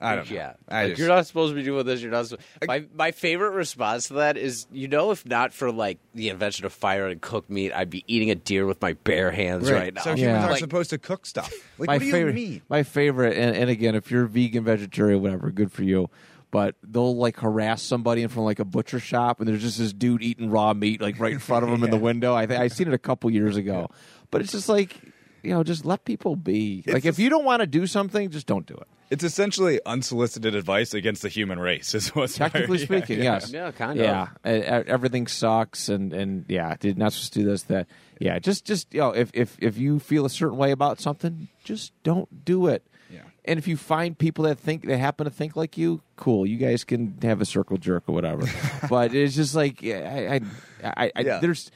[0.00, 0.36] I don't know.
[0.36, 2.00] Yeah, I like, just- you're not supposed to be doing this.
[2.00, 2.26] You're not.
[2.28, 6.28] Supposed- my my favorite response to that is, you know, if not for like the
[6.28, 9.70] invention of fire and cooked meat, I'd be eating a deer with my bare hands
[9.70, 9.78] Right.
[9.80, 10.02] right, now.
[10.02, 10.16] So Yeah.
[10.16, 11.52] humans aren't Like- supposed to cook stuff.
[11.78, 12.62] Like my what do favorite, you mean?
[12.68, 16.08] my favorite, and, and again, if you're vegan, vegetarian, whatever, good for you.
[16.50, 19.76] But they'll like harass somebody in front of like a butcher shop, and there's just
[19.78, 22.34] this dude eating raw meat like right in front of them in the window.
[22.34, 23.88] I think I seen it a couple years ago,
[24.30, 24.96] but it's just like
[25.42, 26.82] you know, just let people be.
[26.86, 28.86] like if you don't want to do something, just don't do it.
[29.10, 31.94] It's essentially unsolicited advice against the human race.
[31.94, 33.24] Is what's Technically yeah, speaking, yeah.
[33.24, 34.04] yes, Yeah, kind of.
[34.04, 37.62] Yeah, everything sucks, and and yeah, did not supposed to do this.
[37.64, 37.86] That
[38.20, 41.48] yeah, just just you know, if if if you feel a certain way about something,
[41.64, 42.86] just don't do it.
[43.10, 43.20] Yeah.
[43.46, 46.44] And if you find people that think that happen to think like you, cool.
[46.44, 48.46] You guys can have a circle jerk or whatever.
[48.90, 50.40] but it's just like I, I,
[50.84, 51.38] I, I Yeah.
[51.38, 51.70] there's,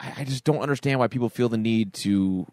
[0.00, 2.46] I, I just don't understand why people feel the need to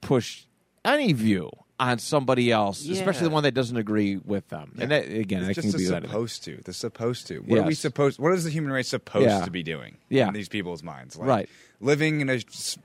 [0.00, 0.44] push
[0.84, 4.74] any view on somebody else, especially the one that doesn't agree with them.
[4.78, 6.02] And that, again, that It's can just that.
[6.02, 6.60] supposed to.
[6.64, 7.38] They're supposed to.
[7.38, 8.18] What are we supposed?
[8.18, 9.44] What is the human race supposed Yeah.
[9.44, 9.96] to be doing?
[10.10, 10.28] Yeah.
[10.28, 11.48] in these people's minds, like, Right.
[11.80, 12.40] Living in a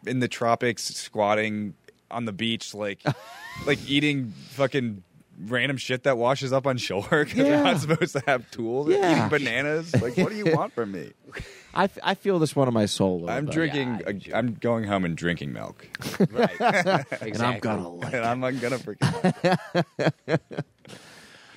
[0.07, 1.73] in the tropics, squatting
[2.09, 2.99] on the beach, like
[3.67, 5.03] like eating fucking
[5.39, 8.89] random shit that washes up on shore because they're not supposed to have tools.
[8.89, 9.17] Yeah.
[9.27, 9.93] Eating bananas.
[10.01, 11.11] Like, what do you want from me?
[11.73, 13.27] I, f- I feel this one of my soul.
[13.29, 13.53] a I'm bit.
[13.53, 14.01] drinking.
[14.07, 15.85] Yeah, a, I'm going home and drinking milk,
[16.31, 16.49] right.
[16.51, 17.31] exactly.
[17.31, 18.13] and I'm gonna like.
[18.13, 20.39] and I'm not gonna freaking.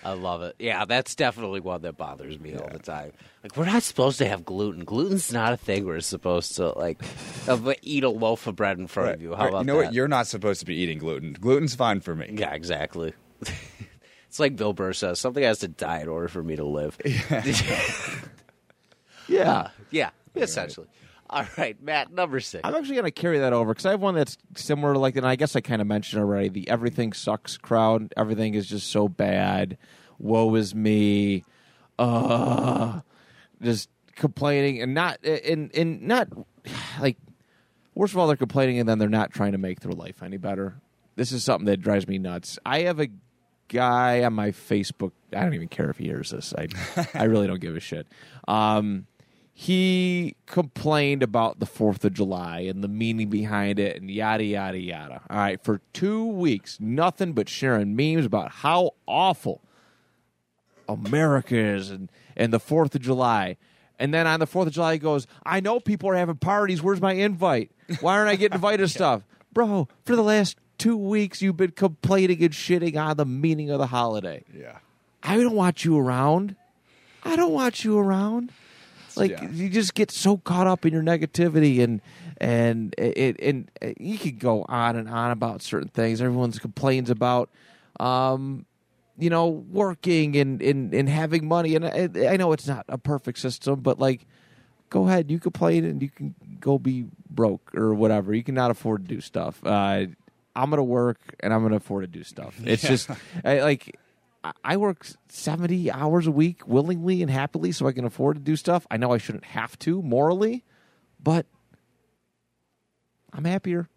[0.04, 0.54] I love it.
[0.58, 3.12] Yeah, that's definitely one that bothers me all the time.
[3.42, 4.84] Like, we're not supposed to have gluten.
[4.84, 5.84] Gluten's not a thing.
[5.86, 7.00] We're supposed to like
[7.82, 9.34] eat a loaf of bread in front of you.
[9.34, 9.48] How Right.
[9.50, 9.84] about you know that?
[9.86, 9.94] what?
[9.94, 11.32] You're not supposed to be eating gluten.
[11.34, 12.30] Gluten's fine for me.
[12.38, 13.12] Yeah, exactly.
[14.28, 16.98] it's like Bill Burr says, something has to die in order for me to live.
[19.28, 19.68] Yeah.
[19.90, 20.86] yeah, essentially.
[21.28, 22.62] All right, Matt, number six.
[22.64, 25.16] I'm actually going to carry that over because I have one that's similar to like,
[25.16, 28.14] and I guess I kind of mentioned already the everything sucks crowd.
[28.16, 29.76] Everything is just so bad.
[30.18, 31.44] Woe is me.
[31.98, 33.00] uh,
[33.60, 36.28] just complaining and not and and not
[37.00, 37.18] like
[37.94, 40.38] worst of all they're complaining and then they're not trying to make their life any
[40.38, 40.80] better.
[41.16, 42.58] This is something that drives me nuts.
[42.64, 43.08] I have a
[43.68, 45.12] guy on my Facebook.
[45.34, 46.54] I don't even care if he hears this.
[46.56, 46.68] I
[47.14, 48.06] I really don't give a shit.
[48.46, 49.06] Um,
[49.52, 54.78] he complained about the Fourth of July and the meaning behind it and yada yada
[54.78, 55.20] yada.
[55.28, 59.62] All right, for two weeks, nothing but sharing memes about how awful
[60.88, 63.56] America is and, and the Fourth of July.
[63.98, 66.80] And then on the Fourth of July, he goes, "I know people are having parties.
[66.80, 67.72] Where's my invite?
[68.00, 69.88] Why aren't I getting invited to stuff, bro?
[70.04, 73.86] For the last two weeks, you've been complaining and shitting on the meaning of the
[73.88, 74.44] holiday.
[74.56, 74.78] Yeah.
[75.22, 76.56] I don't want you around.
[77.24, 78.52] I don't want you around.
[79.16, 79.50] Like Yeah.
[79.50, 82.00] you just get so caught up in your negativity and
[82.40, 83.68] and it and
[83.98, 86.20] you could go on and on about certain things.
[86.22, 87.50] Everyone's complains about
[87.98, 88.64] um
[89.18, 92.96] you know working and and, and having money and I, I know it's not a
[92.96, 94.24] perfect system but like
[94.90, 98.32] go ahead you complain and you can go be broke or whatever.
[98.32, 99.60] You cannot afford to do stuff.
[99.64, 100.06] Uh
[100.58, 102.58] I'm going to work and I'm going to afford to do stuff.
[102.64, 103.08] It's just
[103.44, 103.96] I, like
[104.64, 108.56] I- work 70 hours a week willingly and happily so I can afford to do
[108.56, 108.86] stuff.
[108.90, 110.64] I know I shouldn't have to morally,
[111.22, 111.46] but
[113.32, 113.88] I'm happier.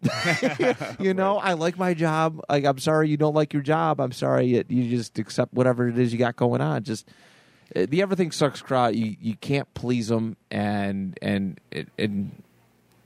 [1.00, 2.40] you know, I like my job.
[2.48, 4.00] Like I'm sorry you don't like your job.
[4.00, 6.84] I'm sorry you, you just accept whatever it is you got going on.
[6.84, 7.08] Just
[7.74, 8.94] uh, the everything sucks crowd.
[8.94, 12.42] You you can't please them and and and, and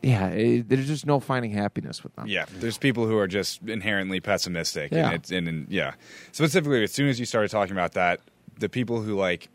[0.06, 2.26] yeah, it, there's just no finding happiness with them.
[2.28, 5.10] Yeah, there's people who are just inherently pessimistic, Yeah.
[5.10, 5.94] and and, and yeah.
[6.32, 8.20] Specifically, as soon as you started talking about that,
[8.58, 9.48] the people who like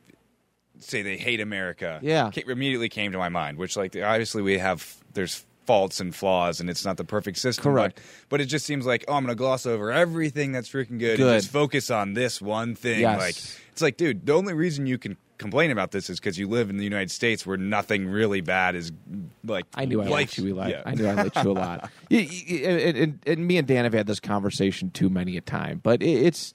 [0.79, 2.31] say they hate America, Yeah.
[2.47, 3.57] immediately came to my mind.
[3.57, 7.63] Which like obviously we have there's faults and flaws, and it's not the perfect system.
[7.63, 7.95] Correct.
[7.95, 10.99] But, but it just seems like oh, I'm going to gloss over everything that's freaking
[10.99, 11.21] good, Good.
[11.33, 13.01] and just focus on this one thing.
[13.01, 13.19] Yes.
[13.19, 13.35] Like
[13.71, 16.69] it's like, dude, the only reason you can complain about this is because you live
[16.69, 18.91] in the United States where nothing really bad is
[19.43, 20.69] like I knew I liked you a lot.
[20.69, 20.83] yeah.
[20.85, 21.89] I knew I liked you a lot.
[22.11, 26.01] And, and, and me and Dan have had this conversation too many a time, but
[26.03, 26.53] it's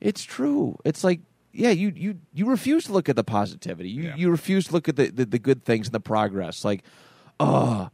[0.00, 0.76] it's true.
[0.84, 1.20] It's like
[1.52, 3.88] yeah, you you you refuse to look at the positivity.
[3.88, 4.16] You Yeah.
[4.16, 6.64] you refuse to look at the, the the good things and the progress.
[6.64, 6.82] Like,
[7.38, 7.90] oh.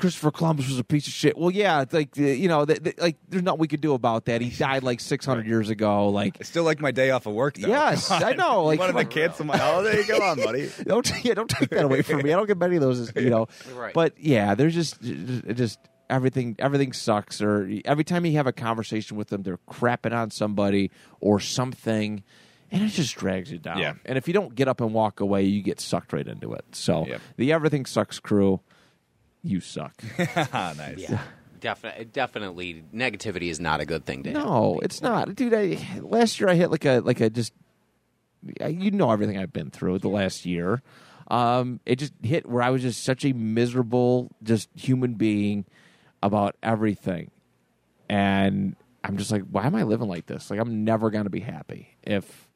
[0.00, 1.36] Christopher Columbus was a piece of shit.
[1.36, 4.24] Well, yeah, it's like you know, th- th- like there's nothing we could do about
[4.24, 4.40] that.
[4.40, 6.08] He died like 600 years ago.
[6.08, 7.68] Like, I still like my day off of work though.
[7.68, 9.08] Yes, I know, like, one of the on.
[9.08, 10.02] kids my holiday.
[10.04, 10.70] Come on, buddy.
[10.84, 12.32] don't yeah, don't take that away from me.
[12.32, 13.46] I don't get many of those, you know.
[13.74, 13.92] Right.
[13.92, 15.78] But yeah, there's just just
[16.08, 17.42] everything everything sucks.
[17.42, 20.90] Or every time you have a conversation with them, they're crapping on somebody
[21.20, 22.22] or something,
[22.70, 23.78] and it just drags you down.
[23.78, 23.94] Yeah.
[24.06, 26.64] And if you don't get up and walk away, you get sucked right into it.
[26.72, 28.60] So the everything sucks crew,
[29.42, 29.94] you suck.
[30.18, 30.98] nice.
[30.98, 31.22] Yeah,
[31.60, 32.04] definitely.
[32.06, 34.44] Definitely, negativity is not a good thing to have.
[34.44, 35.54] No, it's not, dude.
[35.54, 37.52] I, last year I hit like a like a just
[38.66, 40.82] you know everything I've been through the last year.
[41.28, 45.64] Um, it just hit where I was just such a miserable, just human being
[46.22, 47.30] about everything,
[48.08, 48.74] and
[49.04, 50.50] I'm just like, why am I living like this?
[50.50, 52.48] Like I'm never gonna be happy if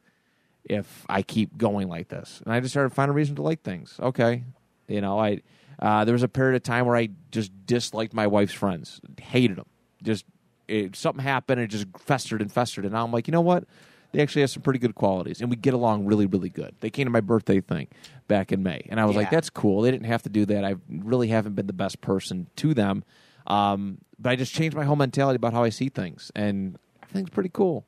[0.65, 2.41] if I keep going like this.
[2.43, 3.95] And I just started finding a reason to like things.
[3.99, 4.43] Okay,
[4.87, 5.41] you know, I
[5.79, 9.57] uh, there was a period of time where I just disliked my wife's friends, hated
[9.57, 9.65] them.
[10.03, 10.25] Just
[10.67, 12.85] it, something happened and it just festered and festered.
[12.85, 13.65] And now I'm like, you know what?
[14.11, 16.73] They actually have some pretty good qualities, and we get along really, really good.
[16.79, 17.87] They came to my birthday thing
[18.29, 19.81] back in May, and I was like, that's cool.
[19.81, 20.63] They didn't have to do that.
[20.63, 23.03] I really haven't been the best person to them,
[23.47, 27.29] um, but I just changed my whole mentality about how I see things, and everything's
[27.29, 27.85] pretty cool.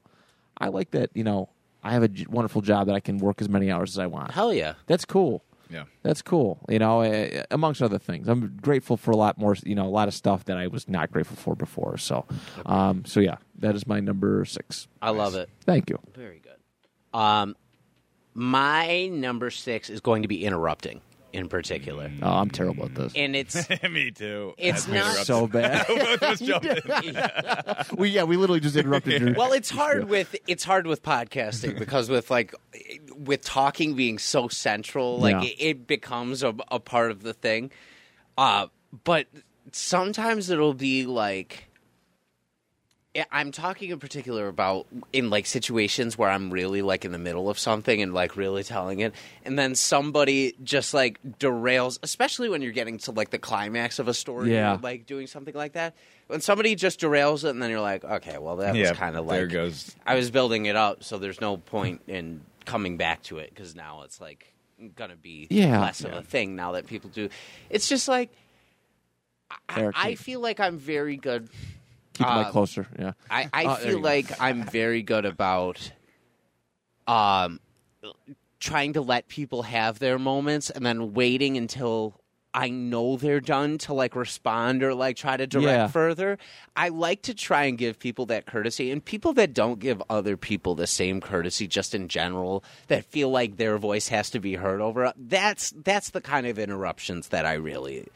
[0.57, 1.11] I like that.
[1.13, 1.49] You know,
[1.81, 4.07] I have a j- wonderful job that I can work as many hours as I
[4.07, 4.31] want.
[4.31, 4.73] Hell yeah.
[4.88, 5.43] That's cool.
[5.70, 5.86] Yeah.
[6.03, 6.59] That's cool.
[6.70, 9.55] You know, uh, amongst other things, I'm grateful for a lot more.
[9.63, 11.97] You know, a lot of stuff that I was not grateful for before.
[11.97, 12.26] So,
[12.65, 14.88] um, so yeah, that is my number six.
[15.01, 15.49] I love it.
[15.65, 15.99] Thank you.
[16.15, 17.18] Very good.
[17.20, 17.55] Um,
[18.34, 21.01] my number six is going to be interrupting
[21.38, 23.13] in particular, Oh, I'm terrible at this.
[23.15, 24.53] and it's Me too.
[24.57, 25.25] It's That's not- interrupting.
[25.25, 25.88] so bad.
[25.88, 27.97] Both of us jumped in.
[27.97, 29.33] we yeah, we literally just interrupted your.
[29.33, 32.53] well, it's hard with it's hard with podcasting because with like
[33.15, 35.43] with talking being so central, like Yeah.
[35.49, 37.71] it, it becomes a, a part of the thing.
[38.38, 38.67] Uh,
[39.03, 39.27] but
[39.71, 41.66] sometimes it'll be like I-
[43.32, 47.49] I'm talking in particular about in like situations where I'm really like in the middle
[47.49, 49.13] of something and like really telling it,
[49.45, 54.07] and then somebody just like derails, especially when you're getting to like the climax of
[54.07, 54.76] a story, Yeah.
[54.76, 55.95] or, like doing something like that.
[56.28, 59.15] When somebody just derails it, and then you're like, okay, well that Yeah, was kind
[59.15, 59.95] of like there goes.
[60.05, 63.76] I was building it up, so there's no point in coming back to it because
[63.76, 64.53] now it's like
[64.95, 65.80] gonna be Yeah.
[65.82, 67.30] less of a thing now that people do.
[67.70, 68.30] It's just like
[69.70, 71.49] I, I feel like I'm very good.
[72.18, 72.88] Keep the mic uh, closer.
[72.97, 73.11] Yeah.
[73.30, 74.03] I, I Oh, feel go.
[74.03, 75.91] like I'm very good about
[77.07, 77.59] um
[78.59, 82.20] trying to let people have their moments and then waiting until
[82.53, 85.88] I know they're done to like respond or like try to direct Yeah.
[85.88, 86.39] further.
[86.76, 90.38] I like to try and give people that courtesy and people that don't give other
[90.38, 94.55] people the same courtesy just in general that feel like their voice has to be
[94.55, 98.07] heard over that's that's the kind of interruptions that I really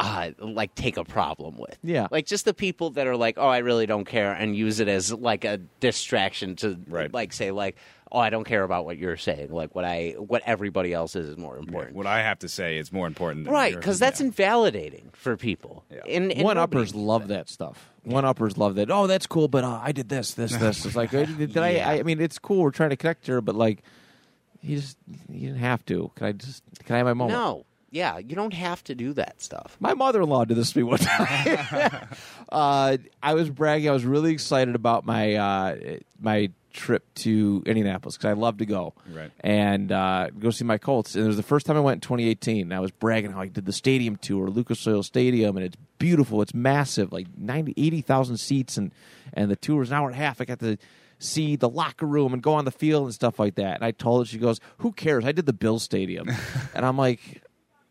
[0.00, 1.76] uh, like take a problem with.
[1.82, 2.06] Yeah.
[2.10, 4.88] Like just the people that are like, "Oh, I really don't care," and use it
[4.88, 7.12] as like a distraction to Right.
[7.12, 7.76] like say like,
[8.12, 9.50] "Oh, I don't care about what you're saying.
[9.50, 12.78] Like what I what everybody else is is more important." What I have to say
[12.78, 13.44] is more important.
[13.46, 14.26] Than Right, because that's yeah.
[14.26, 15.84] invalidating for people.
[15.90, 16.02] Yeah.
[16.08, 17.90] And, and One uppers love that stuff.
[18.04, 18.90] One uppers love that.
[18.90, 20.86] Oh, that's cool, but uh, I did this, this, this.
[20.86, 21.62] It's like, uh, did Yeah.
[21.62, 21.92] I, I?
[21.98, 22.62] I mean, it's cool.
[22.62, 23.82] We're trying to connect here, but like,
[24.62, 24.96] you just
[25.28, 26.10] you didn't have to.
[26.14, 26.62] Can I just?
[26.84, 27.36] Can I have my moment?
[27.38, 29.76] No, yeah, you don't have to do that stuff.
[29.80, 32.08] My mother-in-law did this to me one time.
[32.52, 33.88] uh, I was bragging.
[33.88, 35.76] I was really excited about my uh,
[36.20, 38.94] my trip to Indianapolis because I love to go.
[39.12, 39.30] Right.
[39.40, 41.14] And uh, go see my Colts.
[41.14, 42.62] And it was the first time I went in 2018.
[42.62, 45.76] And I was bragging how I did the stadium tour, Lucas Oil Stadium, and it's
[45.98, 46.42] beautiful.
[46.42, 48.92] It's massive, like 90, 80,000 seats, and
[49.34, 50.40] and the tour was an hour and a half.
[50.40, 50.78] I got to
[51.18, 53.74] see the locker room and go on the field and stuff like that.
[53.74, 55.24] And I told her, she goes, "Who cares?
[55.24, 56.28] I did the Bill Stadium."
[56.74, 57.42] and I'm like.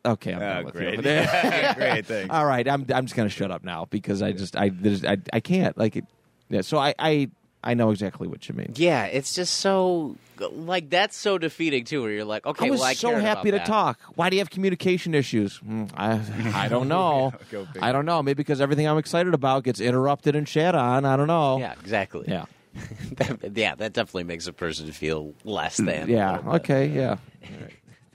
[0.08, 0.94] Okay, I'm done Oh, with great.
[0.96, 1.02] you.
[1.02, 2.06] great.
[2.06, 2.34] Thanks.
[2.34, 5.18] All right, I'm I'm just gonna shut up now because I just I there's, I
[5.34, 6.06] I can't like it.
[6.50, 7.30] Yeah, so I I
[7.64, 8.72] I know exactly what you mean.
[8.76, 12.02] Yeah, it's just so like that's so defeating too.
[12.04, 13.66] Where you're like, okay, I was well, I so happy to that.
[13.66, 14.00] talk.
[14.16, 15.58] Why do you have communication issues?
[15.58, 16.22] Hmm, I
[16.54, 17.34] I don't know.
[17.52, 17.68] Go.
[17.82, 18.22] I don't know.
[18.24, 21.04] Maybe because everything I'm excited about gets interrupted and shat on.
[21.04, 21.58] I don't know.
[21.60, 22.26] Yeah, exactly.
[22.28, 22.46] Yeah.
[23.18, 26.08] That- yeah, that definitely makes a person feel less than.
[26.10, 26.40] Yeah.
[26.58, 26.86] Okay.
[26.88, 27.18] Yeah.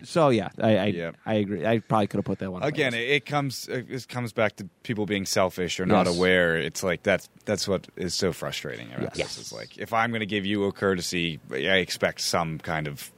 [0.05, 1.11] So yeah, I I, Yeah.
[1.27, 1.65] I agree.
[1.67, 4.57] I probably could have put that one on Again, it, it comes it comes back
[4.57, 6.57] to people being selfish or not aware.
[6.57, 8.89] It's like that's that's what is so frustrating.
[8.93, 9.37] About Yes.
[9.37, 9.39] this.
[9.39, 13.11] It's like if I'm going to give you a courtesy, I expect some kind of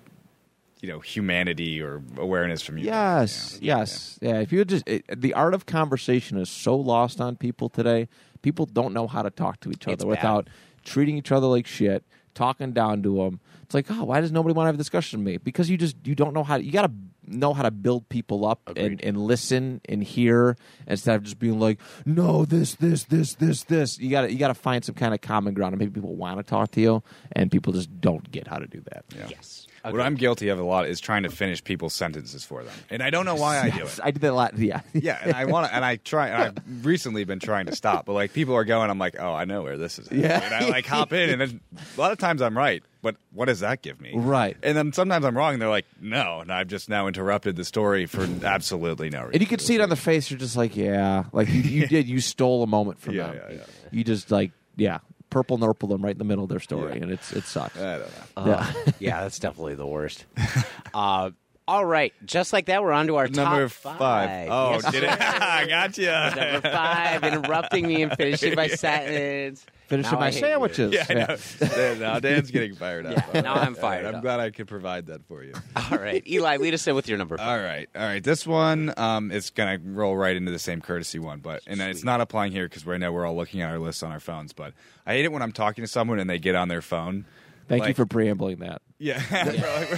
[0.80, 2.84] you know humanity or awareness from you.
[2.84, 3.78] Yes, Yeah.
[3.78, 4.40] yes, yeah.
[4.40, 8.08] If you just it, the art of conversation is so lost on people today.
[8.42, 10.08] People don't know how to talk to each It's other bad.
[10.18, 10.48] without
[10.84, 12.04] treating each other like shit,
[12.34, 13.40] talking down to them.
[13.64, 15.36] It's like, oh, why does nobody want to have a discussion with me?
[15.38, 16.56] Because you just you don't know how.
[16.56, 16.92] You got to
[17.26, 20.56] know how to build people up and, and listen and hear
[20.86, 23.98] instead of just being like, no, this, this, this, this, this.
[23.98, 26.14] You got to you got to find some kind of common ground, and maybe people
[26.14, 27.02] want to talk to you,
[27.32, 29.04] and people just don't get how to do that.
[29.16, 29.28] Yeah.
[29.30, 29.66] Yes.
[29.92, 33.02] What I'm guilty of a lot is trying to finish people's sentences for them, and
[33.02, 34.00] I don't know why I do it.
[34.02, 34.58] I did that a lot.
[34.58, 37.76] Yeah, Yeah, and I want to, and I try, and I've recently been trying to
[37.76, 40.10] stop, but like people are going, I'm like, oh, I know where this is.
[40.10, 40.40] Yeah.
[40.42, 41.60] and I like hop in, and then
[41.96, 44.12] a lot of times I'm right, but what does that give me?
[44.14, 44.56] Right.
[44.62, 47.64] and then sometimes I'm wrong, and they're like, no, and I've just now interrupted the
[47.64, 49.32] story for absolutely no reason.
[49.34, 50.30] And you could see it on the face.
[50.30, 52.08] You're just like, yeah, like you, you did.
[52.08, 53.40] You stole a moment from Yeah, them.
[53.50, 53.62] yeah, yeah.
[53.90, 54.98] You just like, yeah,
[55.34, 57.02] purple nurple them right in the middle of their story, Yeah.
[57.02, 57.76] and it's it sucks.
[57.76, 58.00] I don't
[58.36, 58.42] know.
[58.54, 58.92] Uh, Yeah.
[59.00, 60.24] yeah, that's definitely the worst.
[60.94, 61.30] uh,
[61.66, 64.48] all right, just like that, we're on to our Number top five.
[64.50, 65.10] Oh, Yes, did it?
[65.20, 66.06] I got you.
[66.06, 69.64] Number five, interrupting me and finishing my sentence.
[69.86, 70.38] Finishing Now my I you.
[70.40, 70.92] sandwiches.
[70.94, 71.66] Yeah, I.
[71.66, 73.22] Dan- now Dan's getting fired up.
[73.34, 74.22] Yeah, now I'm All right, fired I'm up.
[74.22, 75.52] glad I could provide that for you.
[75.76, 77.46] All right, Eli, lead us in with your number five.
[77.60, 78.22] All right, all right.
[78.24, 82.02] This one um, is gonna roll right into the same courtesy one, but and it's
[82.04, 84.52] not applying here because right now we're all looking at our lists on our phones.
[84.54, 84.72] But
[85.06, 87.24] I hate it when I'm talking to someone and they get on their phone.
[87.68, 88.82] Thank you for preambling that.
[88.98, 89.20] Yeah,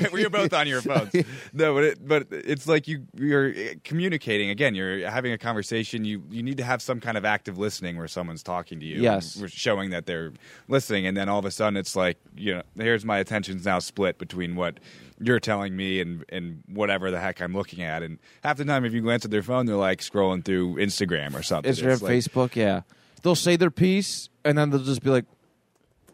[0.12, 1.12] we are both on your phones.
[1.52, 4.74] No, but it, but it's like you you're eh, communicating again.
[4.74, 6.04] You're having a conversation.
[6.04, 9.00] You you need to have some kind of active listening where someone's talking to you.
[9.00, 9.36] Yes.
[9.40, 10.32] we're showing that they're
[10.68, 13.78] listening, and then all of a sudden it's like you know, here's my attention's now
[13.78, 14.80] split between what
[15.20, 18.02] you're telling me and and whatever the heck I'm looking at.
[18.02, 21.34] And half the time, if you glance at their phone, they're like scrolling through Instagram
[21.34, 21.72] or something.
[21.72, 22.82] Instagram, It's like- Facebook, yeah.
[23.22, 25.24] They'll say their piece, and then they'll just be like,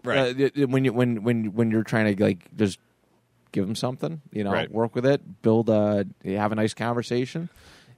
[0.04, 0.52] right?
[0.58, 2.78] uh, when you when when when you're trying to like just
[3.52, 4.70] give them something, you know, Right.
[4.70, 7.48] work with it, build a have a nice conversation.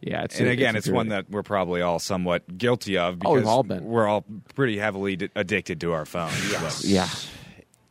[0.00, 3.34] Yeah, it's and again, it's, one that we're probably all somewhat guilty of because Oh,
[3.36, 3.84] we've all been.
[3.84, 4.24] we're all
[4.54, 6.34] pretty heavily d- addicted to our phones.
[6.34, 7.08] So- Yeah,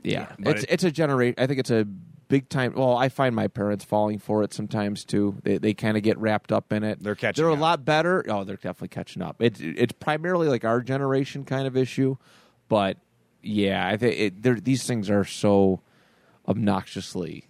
[0.03, 0.27] yeah.
[0.37, 1.39] but it's it- it's a generate.
[1.39, 1.85] I think it's a
[2.27, 2.73] big time.
[2.75, 5.37] Well, I find my parents falling for it sometimes too.
[5.43, 7.01] They they kind of get wrapped up in it.
[7.01, 8.23] They're catching They're a lot better.
[8.29, 9.41] Oh, they're definitely catching up.
[9.41, 12.17] It's it's primarily like our generation kind of issue,
[12.69, 12.97] but
[13.43, 15.81] yeah, I think these things are so
[16.47, 17.43] obnoxiously.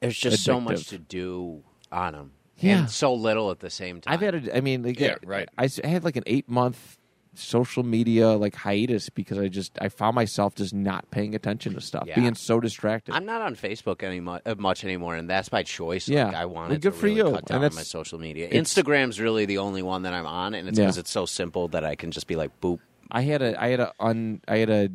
[0.00, 1.62] There's just so much to do
[1.92, 2.80] on them, Yeah.
[2.80, 4.12] and so little at the same time.
[4.14, 5.48] I've had a, I mean, like, Yeah, right.
[5.56, 6.98] I had like an eight month
[7.34, 11.80] social media like hiatus because I just I found myself just not paying attention to
[11.80, 12.16] stuff, Yeah.
[12.16, 13.14] being so distracted.
[13.14, 16.08] I'm not on Facebook any mu- uh, much anymore, and that's by choice.
[16.08, 16.26] Yeah.
[16.26, 17.24] Like, I Well, wanted good to for really you.
[17.24, 18.50] cut And down on my social media.
[18.50, 20.84] Instagram's really the only one that I'm on, and it's Yeah.
[20.86, 22.80] because it's so simple that I can just be like, boop.
[23.10, 24.88] I had a I had a un I had a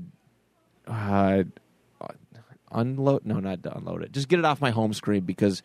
[0.88, 1.44] uh,
[2.72, 3.26] unload.
[3.26, 4.12] No, not to unload it.
[4.12, 5.62] Just get it off my home screen because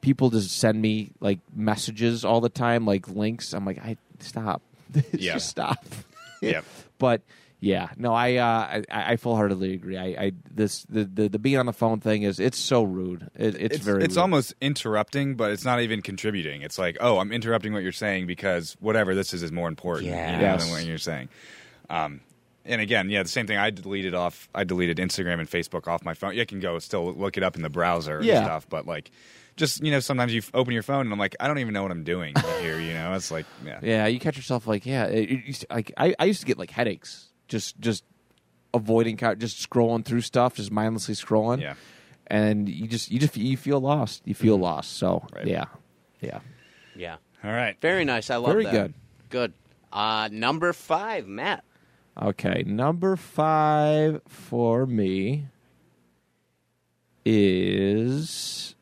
[0.00, 3.52] people just send me like messages all the time, like links.
[3.52, 4.62] I'm like, I stop.
[5.12, 5.34] Yeah.
[5.34, 5.84] just stop.
[6.40, 6.64] Yep.
[6.98, 7.22] But
[7.58, 9.96] yeah, no, I uh, I, I full heartedly agree.
[9.96, 13.28] I, I this the, the the being on the phone thing is it's so rude.
[13.34, 14.22] It, it's, it's very it's rude.
[14.22, 16.62] almost interrupting, but it's not even contributing.
[16.62, 20.06] It's like, oh, I'm interrupting what you're saying because whatever this is is more important
[20.06, 20.36] Yeah.
[20.36, 21.28] you know, than what you're saying.
[21.90, 22.20] Um,
[22.68, 23.56] and again, yeah, the same thing.
[23.58, 24.48] I deleted off.
[24.54, 26.34] I deleted Instagram and Facebook off my phone.
[26.34, 28.36] You can go still look it up in the browser Yeah.
[28.38, 29.10] and stuff, but like,
[29.56, 31.82] just you know, sometimes you open your phone and I'm like, I don't even know
[31.82, 32.78] what I'm doing here.
[32.78, 35.06] You know, it's like, yeah, Yeah, you catch yourself like yeah.
[35.06, 38.04] It, it used to- like I, I used to get like headaches just just
[38.74, 41.60] avoiding just scrolling through stuff, just mindlessly scrolling.
[41.60, 41.74] Yeah.
[42.26, 44.22] and you just you just you feel lost.
[44.26, 44.96] You feel lost.
[44.98, 45.46] So Right.
[45.46, 45.64] yeah,
[46.20, 46.40] yeah.
[46.94, 47.16] Yeah.
[47.44, 47.76] All right.
[47.80, 48.28] Very nice.
[48.30, 48.72] I love Very that.
[48.72, 48.94] good.
[49.30, 49.52] Good.
[49.92, 51.64] Uh, number five, Matt.
[52.20, 55.46] Okay, number five for me
[57.24, 58.74] is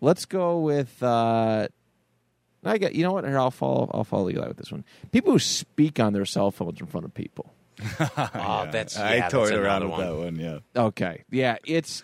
[0.00, 1.66] let's go with uh
[2.64, 4.84] I get you know what here I'll follow I'll follow Eli with this one.
[5.10, 7.52] People who speak on their cell phones in front of people.
[8.34, 10.00] Oh, that's I yeah, that's toyed around with one.
[10.00, 10.36] that one.
[10.36, 10.58] Yeah.
[10.76, 11.24] Okay.
[11.30, 12.02] Yeah, it's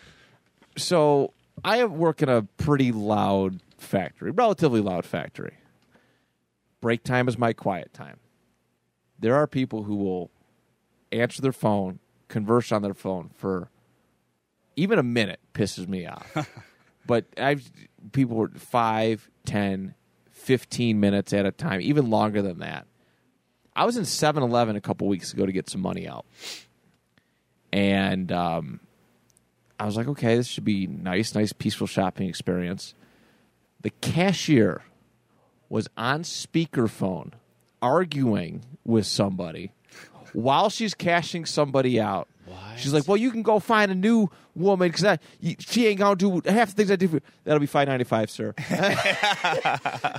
[0.76, 1.34] so
[1.64, 5.54] I work in a pretty loud factory, relatively loud factory.
[6.80, 8.18] Break time is my quiet time.
[9.18, 10.30] There are people who will
[11.12, 11.98] answer their phone,
[12.28, 13.70] converse on their phone for
[14.76, 16.48] even a minute pisses me off.
[17.06, 17.70] but I've
[18.12, 19.94] people were five, ten,
[20.30, 22.86] fifteen minutes at a time, even longer than that.
[23.74, 26.26] I was in 7 Eleven a couple weeks ago to get some money out.
[27.72, 28.80] And um,
[29.78, 32.94] I was like, okay, this should be nice, nice, peaceful shopping experience.
[33.80, 34.82] The cashier
[35.68, 37.34] was on speakerphone
[37.80, 39.72] arguing with somebody
[40.32, 42.28] while she's cashing somebody out.
[42.76, 45.18] She's like, "Well, you can go find a new woman because
[45.58, 47.08] she ain't gonna do half the things I do.
[47.08, 48.54] For, that'll be five ninety five, sir."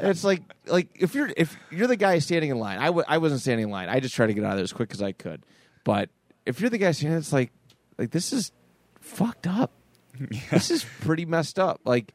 [0.01, 3.17] It's like, like if you're if you're the guy standing in line, I w- I
[3.17, 3.89] wasn't standing in line.
[3.89, 5.43] I just tried to get out of there as quick as I could.
[5.83, 6.09] But
[6.45, 7.51] if you're the guy standing, it's like,
[7.97, 8.51] like this is
[8.99, 9.71] fucked up.
[10.51, 11.79] This is pretty messed up.
[11.85, 12.13] Like,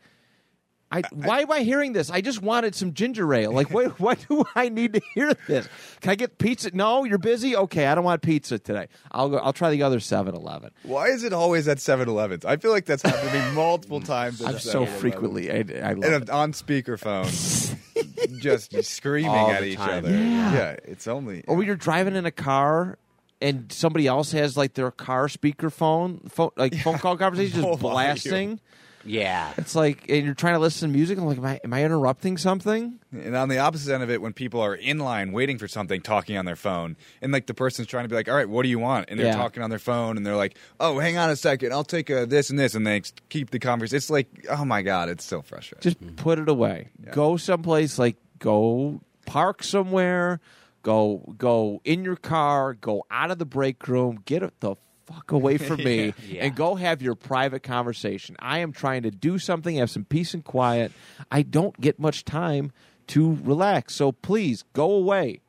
[0.95, 2.09] I, why am I hearing this?
[2.09, 3.51] I just wanted some ginger ale.
[3.51, 5.69] Like, wait, why do I need to hear this?
[6.01, 6.71] Can I get pizza?
[6.73, 7.57] No, you're busy.
[7.57, 8.87] Okay, I don't want pizza today.
[9.11, 9.39] I'll go.
[9.39, 10.71] I'll try the other 7-Eleven.
[10.85, 12.45] Why is it always at 7-Elevens?
[12.45, 14.05] I feel like that's happened to me multiple mm.
[14.05, 14.41] times.
[14.41, 15.51] I'm so frequently.
[15.51, 16.31] I, I love and it.
[16.31, 17.77] on speakerphone,
[18.39, 20.05] just screaming All at each time.
[20.05, 20.11] other.
[20.11, 20.77] Yeah.
[20.85, 21.43] it's only.
[21.49, 22.99] Or when you're driving in a car
[23.41, 28.61] and somebody else has like their car speakerphone, phone, like phone call conversation just blasting.
[29.05, 29.53] Yeah.
[29.57, 31.19] It's like, and you're trying to listen to music.
[31.19, 32.99] I'm like, am I, am I interrupting something?
[33.13, 36.01] And on the opposite end of it, when people are in line waiting for something,
[36.01, 38.63] talking on their phone, and like the person's trying to be like, "All right, what
[38.63, 39.37] do you want?" and they're Yeah.
[39.37, 42.27] talking on their phone, and they're like, "Oh, hang on a second, I'll take a
[42.27, 43.97] this and this," and they keep the conversation.
[43.97, 45.83] It's like, oh my god, it's so frustrating.
[45.83, 46.17] Just mm-hmm.
[46.17, 46.89] put it away.
[47.13, 50.41] Go someplace like go park somewhere.
[50.83, 52.75] Go go in your car.
[52.75, 54.21] Go out of the break room.
[54.25, 54.77] Get it the
[55.07, 56.45] fuck away from me Yeah.
[56.45, 58.37] and go have your private conversation.
[58.39, 59.77] I am trying to do something.
[59.77, 60.93] Have some peace and quiet.
[61.31, 62.73] I don't get much time
[63.09, 63.95] to relax.
[63.95, 65.41] So please go away.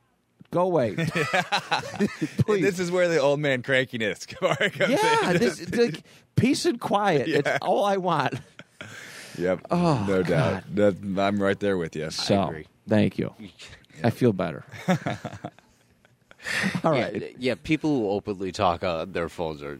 [0.51, 0.95] Go away.
[2.45, 2.61] please.
[2.61, 4.57] this is where the old man crankiness comes
[4.89, 5.37] yeah, in.
[5.37, 6.01] this,
[6.35, 7.27] peace and quiet.
[7.27, 8.35] It's all I want.
[9.37, 10.63] Yep, Oh, no doubt.
[10.75, 12.09] That, I'm right there with you.
[12.09, 12.67] So, agree.
[12.87, 13.33] thank you.
[14.03, 14.63] I feel better.
[16.83, 17.19] All Yeah.
[17.37, 19.79] Yeah, people who openly talk on their phones are,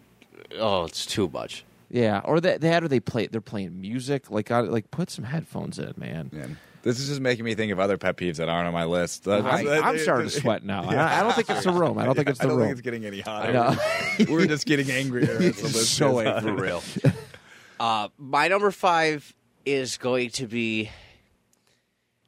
[0.58, 1.64] oh, it's too much.
[1.90, 5.24] Yeah, or that that or they play they're playing music like uh, like put some
[5.24, 6.30] headphones in, man.
[6.34, 8.86] Man, this is just making me think of other pet peeves that aren't on my
[8.86, 9.28] list.
[9.28, 9.38] I,
[9.80, 10.84] I'm starting to sweat now.
[10.90, 11.98] I, I don't think it's the room.
[11.98, 12.68] I don't think it's the I don't room.
[12.68, 13.78] think it's getting any hotter.
[14.30, 15.38] We're just getting angrier.
[15.38, 15.58] as
[15.90, 16.52] so goes angry.
[16.52, 16.84] For real.
[17.80, 19.34] uh, my number five
[19.66, 20.90] is going to be.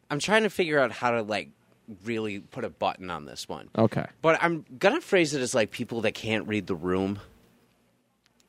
[0.09, 1.49] I'm trying to figure out how to like
[2.03, 3.69] really put a button on this one.
[3.77, 4.05] Okay.
[4.21, 7.19] But I'm gonna phrase it as like people that can't read the room,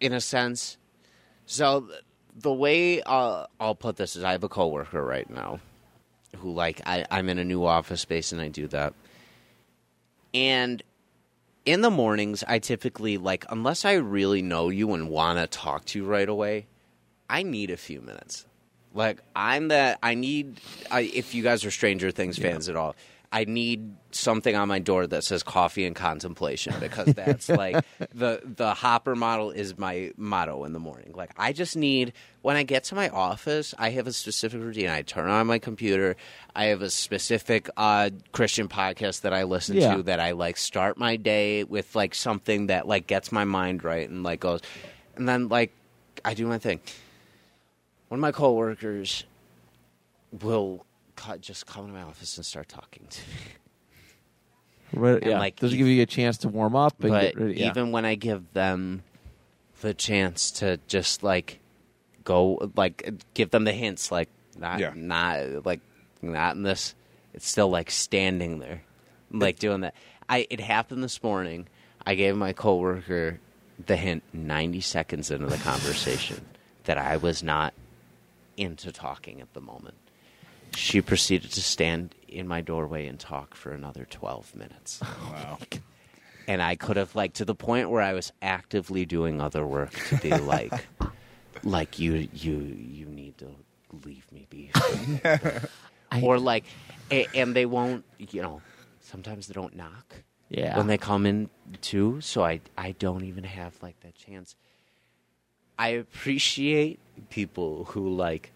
[0.00, 0.76] in a sense.
[1.46, 1.88] So
[2.36, 5.60] the way uh, I'll put this is, I have a coworker right now,
[6.36, 8.94] who like I, I'm in a new office space and I do that,
[10.34, 10.82] and
[11.64, 15.84] in the mornings I typically like unless I really know you and want to talk
[15.86, 16.66] to you right away,
[17.30, 18.46] I need a few minutes.
[18.94, 20.60] Like I'm that I need.
[20.90, 22.96] I, if you guys are Stranger Things fans at all,
[23.30, 28.40] I need something on my door that says coffee and contemplation because that's like the
[28.42, 31.12] the Hopper model is my motto in the morning.
[31.14, 34.88] Like I just need when I get to my office, I have a specific routine.
[34.88, 36.16] I turn on my computer.
[36.56, 39.96] I have a specific uh, Christian podcast that I listen Yeah.
[39.96, 43.84] to that I like start my day with like something that like gets my mind
[43.84, 44.62] right and like goes
[45.16, 45.72] and then like
[46.24, 46.80] I do my thing.
[48.08, 49.24] One of my coworkers
[50.42, 50.84] will
[51.40, 53.36] just come to my office and start talking to me.
[54.92, 56.94] Right, And, yeah, like, doesn't give you a chance to warm up.
[57.02, 57.66] And but get ready, yeah.
[57.70, 59.02] even when I give them
[59.82, 61.60] the chance to just like
[62.24, 64.92] go, like give them the hints, like not, Yeah.
[64.94, 65.80] not like
[66.22, 66.94] not in this,
[67.34, 68.82] it's still like standing there,
[69.30, 69.94] like doing that.
[70.28, 71.68] I it happened this morning.
[72.06, 73.40] I gave my coworker
[73.84, 76.44] the hint 90 seconds into the conversation
[76.84, 77.74] that I was not
[78.56, 79.94] into talking at the moment.
[80.74, 85.00] She proceeded to stand in my doorway and talk for another 12 minutes.
[85.30, 85.58] Wow.
[86.46, 89.92] and I could have like to the point where I was actively doing other work
[89.92, 90.86] to be like,
[91.62, 93.48] like you you you need to
[94.04, 94.70] leave me be,
[96.22, 96.64] or like,
[97.10, 98.62] a, and they won't, you know,
[99.00, 100.14] sometimes they don't knock
[100.48, 101.50] yeah, when they come in
[101.82, 104.56] too, so I I don't even have like that chance.
[105.78, 106.98] I appreciate
[107.30, 108.52] people who like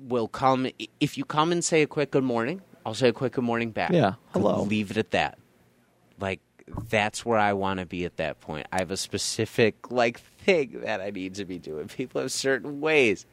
[0.00, 0.68] will come
[1.00, 2.62] if you come and say a quick good morning.
[2.86, 3.92] I'll say a quick good morning back.
[3.92, 4.62] Yeah, hello.
[4.62, 5.38] Leave it at that.
[6.20, 6.40] Like
[6.88, 8.66] that's where I want to be at that point.
[8.72, 11.88] I have a specific like thing that I need to be doing.
[11.88, 13.26] People have certain ways.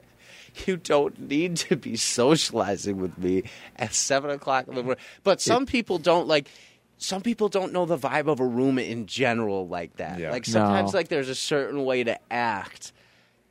[0.66, 3.44] You don't need to be socializing with me
[3.76, 5.04] at seven o'clock in the morning.
[5.24, 6.50] But some people don't like.
[6.98, 10.18] Some people don't know the vibe of a room in general like that.
[10.18, 10.32] Yeah.
[10.32, 10.98] Like sometimes, No.
[11.00, 12.94] like there's a certain way to act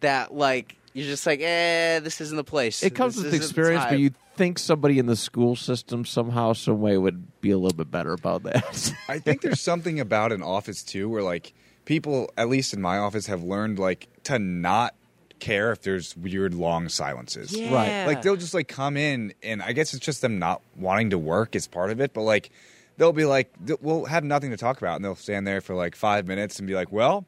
[0.00, 2.82] that like you're just like, eh, this isn't the place.
[2.82, 3.98] it comes This with isn't the experience, but time.
[4.00, 7.90] you'd think somebody in the school system somehow, some way would be a little bit
[7.90, 8.92] better about that.
[9.08, 11.52] I think there's something about an office too where like
[11.84, 14.94] people, at least in my office, have learned like to not
[15.40, 17.52] care if there's weird long silences.
[17.54, 17.74] yeah.
[17.74, 18.06] Right.
[18.06, 21.18] Like they'll just like come in and I guess it's just them not wanting to
[21.18, 22.50] work is part of it, but like
[22.96, 25.74] they'll be like th- we'll have nothing to talk about and they'll stand there for
[25.74, 27.26] like 5 minutes and be like, "Well,"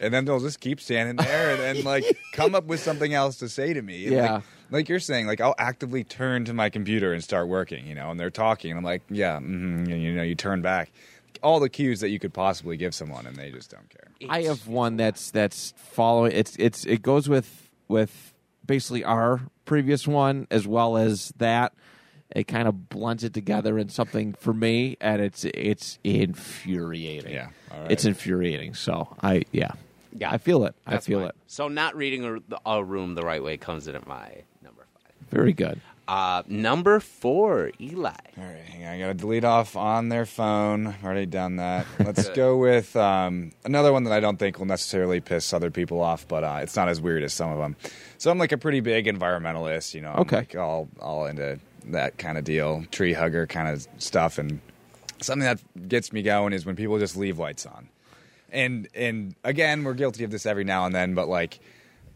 [0.00, 3.36] and then they'll just keep standing there and then like come up with something else
[3.38, 4.06] to say to me.
[4.06, 4.32] And, Yeah.
[4.34, 7.94] Like, like you're saying, like I'll actively turn to my computer and start working, you
[7.94, 10.90] know, and they're talking, and I'm like, yeah, mm-hmm, and, you know, you turn back,
[11.42, 14.08] all the cues that you could possibly give someone, and they just don't care.
[14.28, 16.32] I have one that's that's following.
[16.32, 18.34] It's it's it goes with with
[18.66, 21.74] basically our previous one as well as that.
[22.34, 25.98] It kind of blends it together in something for me, and it's it's
[26.48, 27.32] infuriating.
[27.32, 27.92] Yeah, all right.
[27.92, 28.74] it's infuriating.
[28.74, 29.72] So I yeah,
[30.12, 30.30] Yeah.
[30.32, 30.74] I feel it.
[30.86, 31.28] I feel mine.
[31.28, 31.34] it.
[31.46, 35.12] So not reading a, a room the right way comes in at my number five.
[35.30, 35.80] Very good.
[36.06, 38.10] Uh, number four, Eli.
[38.36, 38.88] All right, hang on.
[38.92, 40.88] I got to delete off on their phone.
[40.88, 41.86] I've already done that.
[41.98, 46.02] Let's go with um, another one that I don't think will necessarily piss other people
[46.02, 47.74] off, but uh, it's not as weird as some of them.
[48.18, 50.12] So I'm like a pretty big environmentalist, you know.
[50.12, 50.36] I'm Okay.
[50.38, 54.60] like all all into that kind of deal, tree hugger kind of stuff, and
[55.20, 57.88] something that gets me going is when people just leave lights on.
[58.50, 61.60] And and again, we're guilty of this every now and then, but like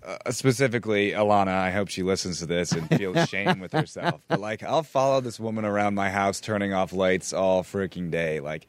[0.04, 4.20] uh, specifically Alana, I hope she listens to this and feels shame with herself.
[4.28, 8.40] But like, I'll follow this woman around my house, turning off lights all freaking day.
[8.40, 8.68] Like,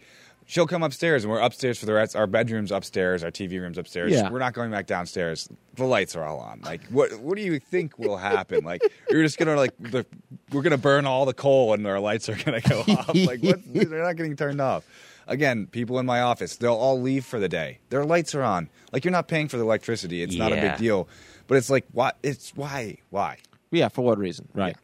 [0.49, 2.15] she'll come upstairs, and we're upstairs for the rest.
[2.15, 4.11] Our bedrooms upstairs, our TV rooms upstairs.
[4.11, 4.29] Yeah.
[4.29, 5.47] We're not going back downstairs.
[5.75, 6.61] The lights are all on.
[6.61, 8.65] Like, what what do you think will happen?
[8.65, 10.05] Like, you're just gonna like the,
[10.51, 13.15] we're gonna burn all the coal, and our lights are gonna go off.
[13.15, 13.59] Like, what?
[13.73, 14.83] they're not getting turned off.
[15.27, 17.77] Again, people in my office, they'll all leave for the day.
[17.91, 18.67] Their lights are on.
[18.91, 20.23] Like you're not paying for the electricity.
[20.23, 20.71] It's not a Yeah.
[20.71, 21.07] big deal.
[21.45, 22.13] But it's like, why?
[22.23, 22.97] It's why?
[23.11, 23.37] Why?
[23.71, 24.47] Yeah, for what reason?
[24.55, 24.75] Right.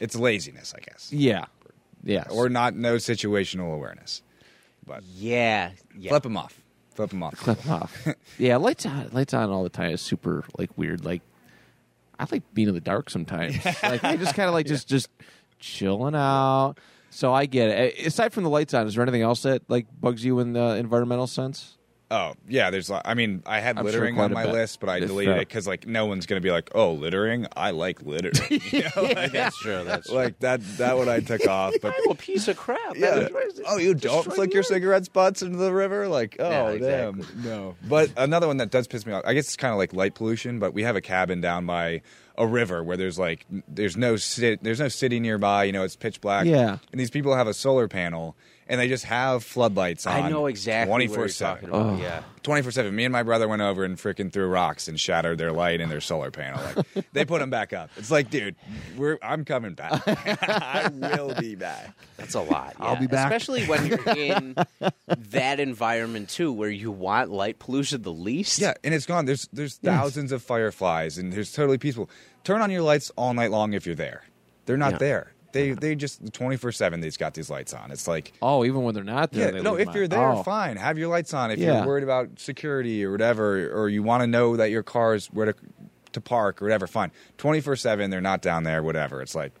[0.00, 1.46] It's laziness, I guess, Yeah.
[2.02, 2.24] Yeah.
[2.30, 4.20] or not no situational awareness.
[4.86, 6.10] But Yeah, yeah.
[6.10, 6.60] flip them off.
[6.94, 7.34] Flip them off.
[7.36, 8.06] Flip them off.
[8.38, 11.04] yeah, lights on, lights on all the time is super like weird.
[11.04, 11.22] Like
[12.18, 13.64] I like being in the dark sometimes.
[13.82, 15.08] like I just kind of like just just
[15.58, 16.74] chilling out.
[17.10, 18.06] So I get it.
[18.06, 20.76] Aside from the lights on, is there anything else that like bugs you in the
[20.76, 21.73] environmental sense?
[22.10, 22.90] Oh yeah, there's.
[22.90, 25.66] I mean, I had I'm littering quite on my list, but I deleted it because
[25.66, 27.46] like no one's gonna be like, oh, littering.
[27.56, 28.60] I like littering.
[28.74, 29.84] You know, like, That's true.
[29.84, 30.16] That's true.
[30.16, 30.60] like that.
[30.78, 31.74] That one I took off.
[31.80, 32.96] But I'm oh, a piece of crap.
[32.96, 33.28] yeah.
[33.66, 36.08] Oh, you don't flick your cigarette butts into the river?
[36.08, 37.26] Like, oh, Yeah, damn.
[37.42, 37.76] No.
[37.88, 40.14] But another one that does piss me off, I guess it's kind of like light
[40.14, 42.02] pollution, but we have a cabin down by
[42.36, 45.96] a river where there's like, there's no, ci- there's no city nearby, you know, it's
[45.96, 46.46] pitch black.
[46.46, 46.78] Yeah.
[46.90, 48.36] And these people have a solar panel
[48.68, 50.22] and they just have floodlights on.
[50.22, 51.38] I know exactly 24/7.
[51.70, 51.98] talking.
[51.98, 52.22] Yeah.
[52.42, 52.94] 24 7.
[52.94, 55.90] Me and my brother went over and freaking threw rocks and shattered their light and
[55.90, 56.60] their solar panel.
[56.94, 57.88] Like, they put them back up.
[57.96, 58.54] It's like, dude,
[58.98, 60.02] we're, I'm coming back.
[60.06, 61.94] I will be back.
[62.18, 62.74] That's a lot.
[62.78, 63.26] I'll be back.
[63.32, 64.56] Especially when you're in
[65.30, 68.58] that environment too, where you want light pollution the least.
[68.58, 69.24] Yeah, and it's gone.
[69.24, 72.10] There's there's thousands of fireflies, and there's totally peaceful.
[72.44, 74.22] Turn on your lights all night long if you're there.
[74.66, 74.98] They're not Yeah.
[74.98, 75.32] there.
[75.54, 77.00] They they just twenty four seven.
[77.00, 77.90] They've got these lights on.
[77.90, 79.46] It's like Oh, even when they're not there.
[79.46, 79.76] yeah, they no.
[79.76, 80.42] If you're there, Oh.
[80.42, 80.76] fine.
[80.76, 81.50] Have your lights on.
[81.50, 81.78] If Yeah.
[81.78, 85.28] you're worried about security or whatever, or you want to know that your car is
[85.28, 85.54] where to
[86.12, 87.10] to park or whatever, fine.
[87.38, 88.10] Twenty four seven.
[88.10, 88.82] They're not down there.
[88.82, 89.22] Whatever.
[89.22, 89.52] It's like,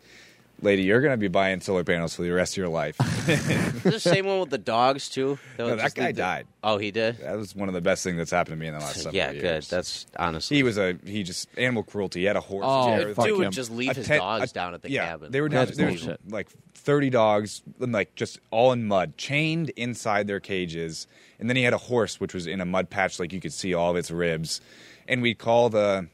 [0.62, 2.96] lady, you're gonna be buying solar panels for the rest of your life.
[3.84, 5.38] The same one with the dogs too?
[5.56, 6.46] They'll No, that guy the- died.
[6.62, 7.18] Oh, he did.
[7.18, 9.14] that was one of the best things that's happened to me in the last several
[9.14, 9.42] yeah, years.
[9.42, 9.76] good.
[9.76, 10.56] That's honestly.
[10.56, 12.20] he was a he just animal cruelty.
[12.20, 12.64] He had a horse.
[12.66, 13.38] Oh, Jared, fuck dude him.
[13.40, 15.32] would just leave a his ten- dogs a- down at the yeah, cabin.
[15.32, 15.66] They were down.
[15.66, 21.06] That's There was like thirty dogs, like just all in mud, chained inside their cages.
[21.38, 23.52] And then he had a horse, which was in a mud patch, like you could
[23.52, 24.60] see all of its ribs.
[25.08, 26.08] And we'd call the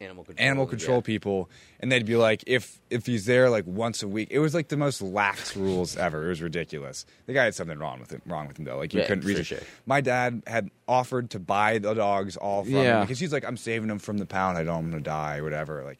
[0.00, 0.46] animal control.
[0.46, 1.02] animal control yeah.
[1.02, 1.50] people,
[1.80, 4.68] and they'd be like, if if he's there like once a week, it was like
[4.68, 6.26] the most lax rules ever.
[6.26, 7.06] It was ridiculous.
[7.26, 8.22] The guy had something wrong with him.
[8.26, 8.76] Wrong with him though.
[8.78, 9.46] Like you Yeah, couldn't read for it.
[9.46, 9.58] sure.
[9.86, 13.00] My dad had offered to buy the dogs all from Yeah.
[13.00, 14.58] him because he's like, I'm saving them from the pound.
[14.58, 15.82] I don't want them to die or whatever.
[15.84, 15.98] Like,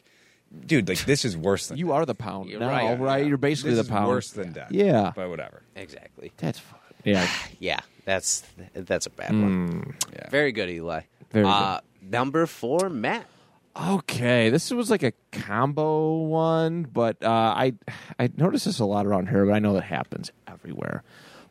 [0.66, 3.18] dude, like this is worse than You are the pound You're now, right, right?
[3.22, 3.26] Yeah.
[3.28, 4.08] You're basically This the is pound.
[4.08, 4.72] worse than death.
[4.72, 5.12] Yeah.
[5.16, 5.62] but whatever.
[5.76, 6.32] Exactly.
[6.36, 6.80] That's fine.
[7.04, 7.26] Yeah.
[7.58, 8.42] Yeah, that's
[8.74, 9.94] that's a bad one.
[10.12, 10.28] Yeah.
[10.30, 11.02] Very good, Eli.
[11.30, 13.24] Very uh, Number four, Matt.
[13.76, 17.74] Okay, this was like a combo one, but uh, I
[18.18, 21.02] I notice this a lot around here, but I know that happens everywhere.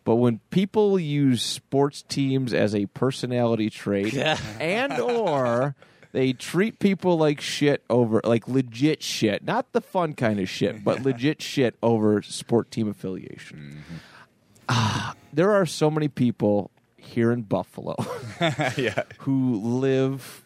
[0.03, 5.75] But when people use sports teams as a personality trait, and or
[6.11, 10.83] they treat people like shit over like legit shit, not the fun kind of shit,
[10.83, 13.83] but legit shit over sport team affiliation.
[14.67, 17.95] Ah, there are so many people here in Buffalo
[18.77, 19.03] yeah.
[19.19, 20.45] who live.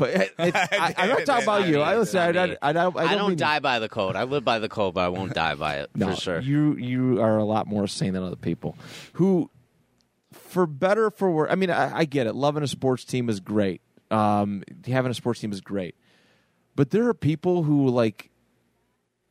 [0.00, 1.80] But it, it, I, I'm not talking about you.
[1.80, 2.18] I listen.
[2.18, 4.16] I, don't- I I don't, don't mean- die by the code.
[4.16, 6.40] I live by the code, but I won't die by it No, for sure.
[6.40, 8.76] You you are a lot more sane than other people,
[9.12, 9.50] who,
[10.32, 11.48] for better or for worse.
[11.52, 12.34] I mean, I, I get it.
[12.34, 13.82] Loving a sports team is great.
[14.10, 15.94] Um, having a sports team is great,
[16.74, 18.30] but there are people who like,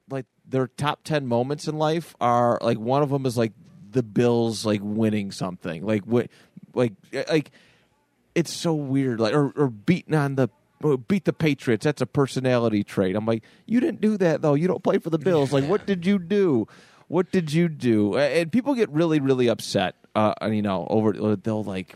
[0.09, 3.53] like their top ten moments in life are like one of them is like
[3.91, 6.29] the Bills like winning something, like what,
[6.75, 6.93] like
[7.27, 7.51] like
[8.35, 9.19] it's so weird.
[9.19, 10.49] Like or, or beating on the
[11.07, 11.84] beat the Patriots.
[11.84, 13.15] That's a personality trait.
[13.15, 14.53] I'm like, you didn't do that though.
[14.53, 15.51] You don't play for the Bills.
[15.51, 16.68] Like, what did you do?
[17.07, 18.18] What did you do?
[18.18, 19.95] And people get really, really upset.
[20.15, 21.95] Uh, and, you know, over they'll like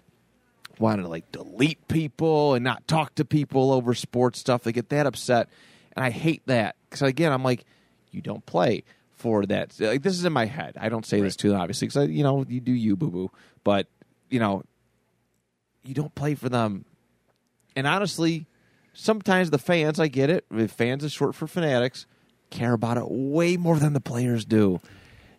[0.80, 4.64] want to like delete people and not talk to people over sports stuff.
[4.64, 5.50] They get that upset,
[5.96, 7.66] and I hate that because again, I'm like,
[8.12, 8.84] you don't play
[9.16, 9.80] for that.
[9.80, 10.76] Like this is in my head.
[10.80, 13.32] I don't say this too obviously because you know you do you boo boo,
[13.64, 13.88] but
[14.30, 14.64] you know
[15.84, 16.86] you don't play for them.
[17.76, 18.46] And honestly,
[18.94, 20.46] sometimes the fans, I get it.
[20.72, 22.06] Fans is short for fanatics.
[22.50, 24.80] Care about it way more than the players do.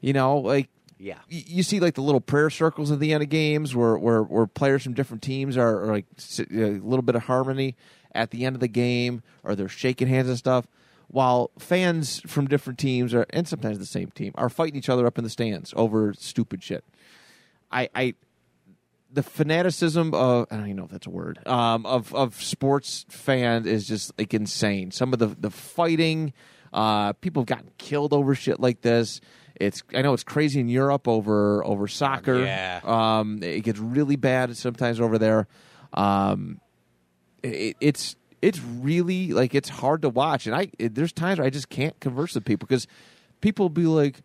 [0.01, 0.69] You know, like
[0.99, 1.19] Yeah.
[1.31, 4.23] y- you see like the little prayer circles at the end of games where where,
[4.23, 6.07] where players from different teams are, are like
[6.39, 7.77] uh, a little bit of harmony
[8.15, 10.67] at the end of the game, or they're shaking hands and stuff.
[11.09, 15.07] While fans from different teams are, and sometimes the same team, are fighting each other
[15.07, 16.85] up in the stands over stupid shit.
[17.71, 18.15] I, I
[19.15, 23.07] the fanaticism of I don't even know if that's a word um, of of sports
[23.09, 24.91] fans is just like insane.
[24.91, 26.33] Some of the the fighting,
[26.73, 29.21] uh, people have gotten killed over shit like this.
[29.55, 32.41] It's I know it's crazy in Europe over over soccer.
[32.41, 32.81] Yeah.
[32.83, 35.47] um, it gets really bad sometimes over there.
[35.93, 36.61] Um,
[37.43, 41.47] it, it's it's really like it's hard to watch, and I it, there's times where
[41.47, 42.89] I just can't converse with people because
[43.41, 44.23] people be like,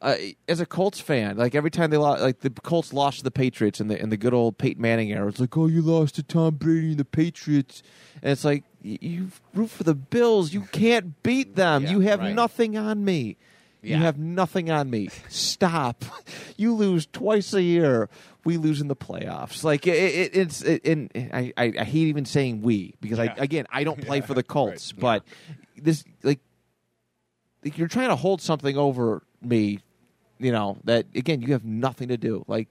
[0.00, 0.16] uh,
[0.48, 3.30] as a Colts fan, like every time they lost, like the Colts lost to the
[3.30, 6.14] Patriots in the in the good old Peyton Manning era, it's like, oh, you lost
[6.16, 7.82] to Tom Brady and the Patriots,
[8.22, 12.20] and it's like you root for the Bills, you can't beat them, Yeah, you have
[12.20, 12.34] right.
[12.34, 13.36] nothing on me.
[13.80, 15.08] You have nothing on me.
[15.28, 16.04] Stop.
[16.56, 18.08] You lose twice a year.
[18.44, 19.62] We lose in the playoffs.
[19.62, 20.60] Like it, it, it's.
[20.62, 23.34] It, and I, I, I hate even saying we because Yeah.
[23.38, 25.00] I again I don't play Yeah, for the Colts, right.
[25.00, 25.24] but
[25.80, 26.40] this like,
[27.64, 29.78] like you're trying to hold something over me.
[30.38, 31.42] You know that again.
[31.42, 32.44] You have nothing to do.
[32.46, 32.68] Like,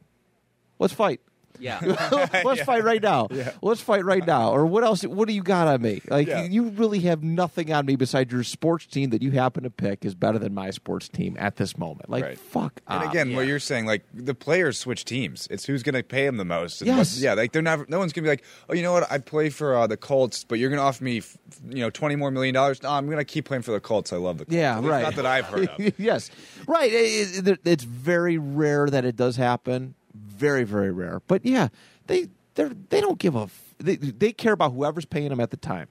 [0.80, 1.22] let's fight.
[1.60, 1.80] Yeah.
[2.46, 3.28] let's fight right now.
[3.62, 4.52] Let's fight right now.
[4.52, 5.04] Or what else?
[5.04, 6.02] What do you got on me?
[6.10, 6.44] Like Yeah.
[6.44, 10.06] you really have nothing on me besides your sports team that you happen to pick
[10.06, 12.10] is better than my sports team at this moment.
[12.10, 12.40] Like Right.
[12.40, 12.82] fuck.
[12.88, 13.12] And off.
[13.12, 13.38] again, yeah.
[13.38, 15.48] what you're saying, like the players switch teams.
[15.50, 16.82] It's who's going to pay them the most.
[16.82, 17.16] And Yes.
[17.16, 17.86] what- yeah, like they're never.
[17.90, 19.12] No one's going to be like, oh, you know what?
[19.12, 21.22] I play for uh, the Colts, but you're going to offer me,
[21.70, 22.82] you know, twenty more million dollars.
[22.84, 24.14] No, I'm going to keep playing for the Colts.
[24.14, 24.56] I love the Colts.
[24.56, 25.02] Yeah, At least right.
[25.04, 26.00] Not that I've heard of.
[26.00, 26.30] yes,
[26.68, 26.92] right.
[26.92, 29.96] It- it- it's very rare that it does happen.
[30.38, 31.22] Very, very rare.
[31.28, 31.70] But yeah,
[32.08, 33.42] they they they don't give a.
[33.44, 35.88] f- They they care about whoever's paying them at the time.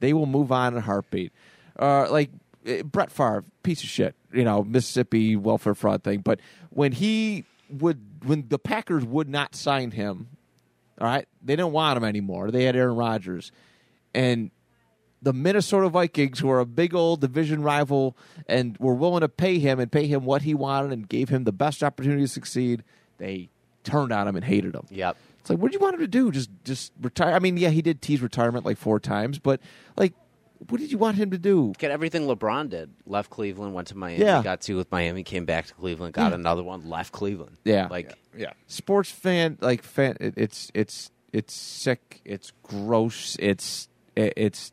[0.00, 1.32] They will move on in a heartbeat.
[1.78, 2.30] Uh, like
[2.66, 4.14] eh, Brett Favre, piece of shit.
[4.32, 6.20] You know, Mississippi welfare fraud thing.
[6.20, 6.40] But
[6.70, 10.28] when he would, when the Packers would not sign him,
[11.00, 12.50] all right, they didn't want him anymore.
[12.50, 13.52] They had Aaron Rodgers,
[14.14, 14.50] and
[15.22, 18.16] the Minnesota Vikings, who are a big old division rival,
[18.46, 21.44] and were willing to pay him and pay him what he wanted and gave him
[21.44, 22.82] the best opportunity to succeed,
[23.18, 23.50] they
[23.84, 24.86] turned on him and hated him.
[24.90, 25.16] Yep.
[25.40, 26.30] It's like, what did you want him to do?
[26.30, 27.34] Just just retire?
[27.34, 29.60] I mean, yeah, he did tease retirement like four times, but
[29.96, 30.12] like,
[30.68, 31.72] what did you want him to do?
[31.78, 32.90] Get everything LeBron did.
[33.06, 34.42] Left Cleveland, went to Miami, Yeah.
[34.42, 36.34] got two with Miami, came back to Cleveland, got Yeah.
[36.34, 37.56] another one, left Cleveland.
[37.64, 37.88] Yeah.
[37.90, 38.52] Like Yeah.
[38.66, 42.20] Sports fan, like fan, it, it's it's it's sick.
[42.24, 43.36] It's gross.
[43.38, 44.72] It's it, it's.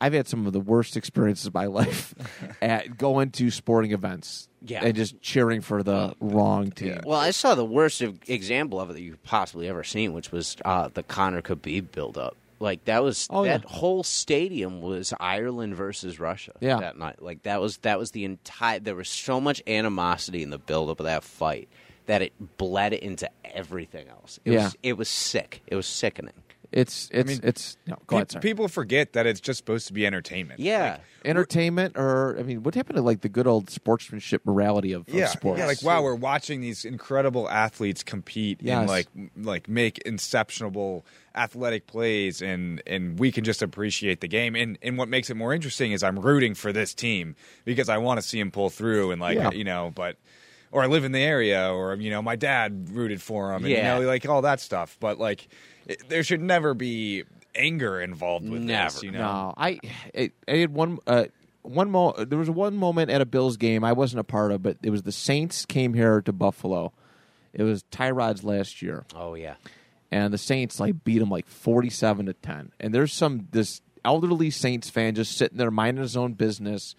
[0.00, 2.14] I've had some of the worst experiences of my life
[2.62, 4.84] at going to sporting events, Yeah.
[4.84, 6.88] and just cheering for the wrong team.
[6.88, 7.00] Yeah.
[7.04, 10.56] Well, I saw the worst example of it that you've possibly ever seen, which was
[10.64, 12.36] uh, the Conor Khabib build-up.
[12.60, 13.70] Like that was Oh, that yeah.
[13.70, 16.52] whole stadium was Ireland versus Russia.
[16.60, 16.80] Yeah.
[16.80, 17.22] that night.
[17.22, 18.80] Like that was that was the entire.
[18.80, 21.68] There was so much animosity in the build-up of that fight
[22.06, 24.40] that it bled into everything else.
[24.44, 24.64] It Yeah.
[24.64, 25.62] was it was sick.
[25.68, 26.34] It was sickening.
[26.70, 27.96] It's it's mean, it's no.
[28.06, 28.42] Go Pe- ahead, sorry.
[28.42, 30.60] people forget that it's just supposed to be entertainment.
[30.60, 30.98] Yeah.
[31.24, 35.28] entertainment or I mean, what happened to like the good old sportsmanship morality of, of
[35.30, 35.58] sports?
[35.58, 38.78] yeah, like wow, we're watching these incredible athletes compete Yes.
[38.80, 44.54] and like like make inceptionable athletic plays, and and we can just appreciate the game.
[44.54, 47.34] And and what makes it more interesting is I'm rooting for this team
[47.64, 49.52] because I want to see him pull through, and like Yeah.
[49.52, 50.16] you know, but
[50.70, 53.72] or I live in the area, or you know, my dad rooted for him, and
[53.72, 53.94] Yeah.
[53.96, 54.98] you know, like all that stuff.
[55.00, 55.48] But like, it,
[56.08, 57.24] there should never be
[57.54, 59.02] anger involved with this.
[59.02, 59.78] You know, No, I
[60.16, 61.24] I, I had one uh,
[61.62, 64.62] one mo- There was one moment at a Bills game I wasn't a part of,
[64.62, 66.92] but it was the Saints came here to Buffalo.
[67.52, 69.54] It was Tyrod's last year, Oh yeah.
[70.10, 72.72] and the Saints like beat him like forty-seven to ten.
[72.78, 76.94] And there's some this elderly Saints fan just sitting there minding his own business,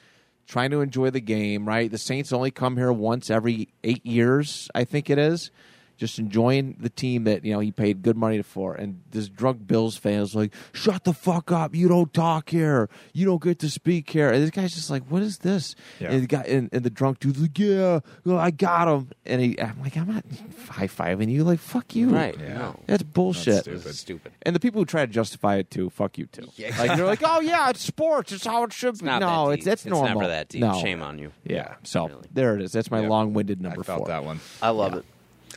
[0.47, 1.67] trying to enjoy the game.
[1.67, 5.51] Right, the Saints only come here once every eight years, I think it is.
[5.99, 9.67] Just enjoying the team that you know he paid good money for, and this drunk
[9.67, 11.75] Bills fan is like, "Shut the fuck up!
[11.75, 12.89] You don't talk here.
[13.13, 16.11] You don't get to speak here." And this guy's just like, "What is this?" Yeah.
[16.11, 19.41] And the guy and, and the drunk dude's like, "Yeah, well, I got him." And
[19.41, 20.23] he, I'm like, "I'm not
[20.69, 21.43] high fiving you.
[21.43, 22.37] Like, fuck you." Right.
[22.39, 22.57] Yeah.
[22.57, 22.79] No.
[22.87, 23.65] That's bullshit.
[23.65, 24.31] That's This is stupid.
[24.43, 26.47] And the people who try to justify it too, fuck you too.
[26.77, 28.31] Like they're like, "Oh yeah, it's sports.
[28.31, 29.65] It's how it should be." Not no, that it's deep.
[29.65, 30.19] that's It's normal.
[30.21, 30.61] never that deep.
[30.61, 30.79] No.
[30.81, 31.33] Shame on you.
[31.43, 31.75] Yeah.
[31.83, 32.27] So Really.
[32.31, 32.71] there it is.
[32.71, 33.09] That's my Yeah.
[33.09, 34.07] long-winded number I number felt four.
[34.07, 34.39] that one.
[34.61, 35.03] I love it.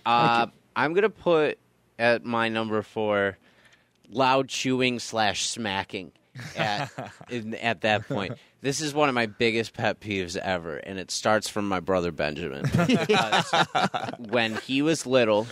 [0.04, 1.58] Uh, I'm gonna put
[1.98, 3.38] at my number four
[4.10, 6.12] loud chewing slash smacking
[6.56, 6.90] at
[7.30, 8.34] in, at that point.
[8.60, 12.12] This is one of my biggest pet peeves ever, and it starts from my brother
[12.12, 12.64] Benjamin.
[14.18, 15.46] When he was little,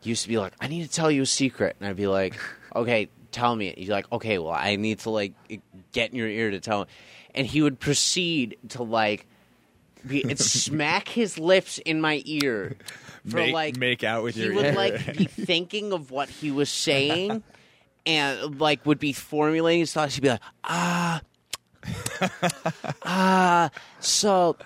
[0.00, 2.06] he used to be like, "I need to tell you a secret," and I'd be
[2.06, 2.34] like,
[2.74, 5.32] "Okay, tell me." it." He's like, "Okay, well, I need to like
[5.92, 6.88] get in your ear to tell," Him.
[7.34, 9.26] and he would proceed to like.
[10.06, 12.76] Be, smack his lips in my ear
[13.28, 14.72] for make, like make out with he your would ear.
[14.74, 17.42] like be thinking of what he was saying
[18.06, 20.14] and like would be formulating his thoughts.
[20.14, 21.20] He'd be like, ah,
[23.04, 23.70] ah,
[24.00, 24.56] so.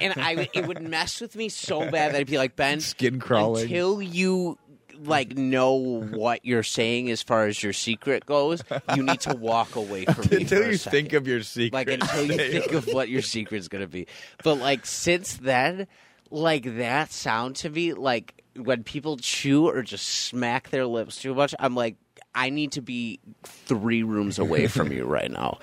[0.00, 3.18] And I, it would mess with me so bad that I'd be like, Ben, Skin
[3.18, 3.64] crawling.
[3.64, 4.56] until you
[5.00, 8.62] like know what you're saying as far as your secret goes,
[8.94, 11.72] you need to walk away from me until you second think of your secret.
[11.72, 14.06] like until you think of what your secret's gonna be.
[14.44, 15.88] But like since then,
[16.30, 21.34] like that sound to me, like when people chew or just smack their lips too
[21.34, 21.96] much, I'm like,
[22.34, 25.58] I need to be three rooms away from you right now.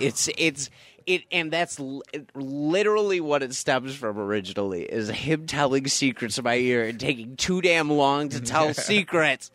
[0.00, 0.70] It's it's
[1.06, 2.02] it, and that's li-
[2.34, 7.36] literally what it stems from originally is him telling secrets in my ear and taking
[7.36, 9.50] too damn long to tell secrets.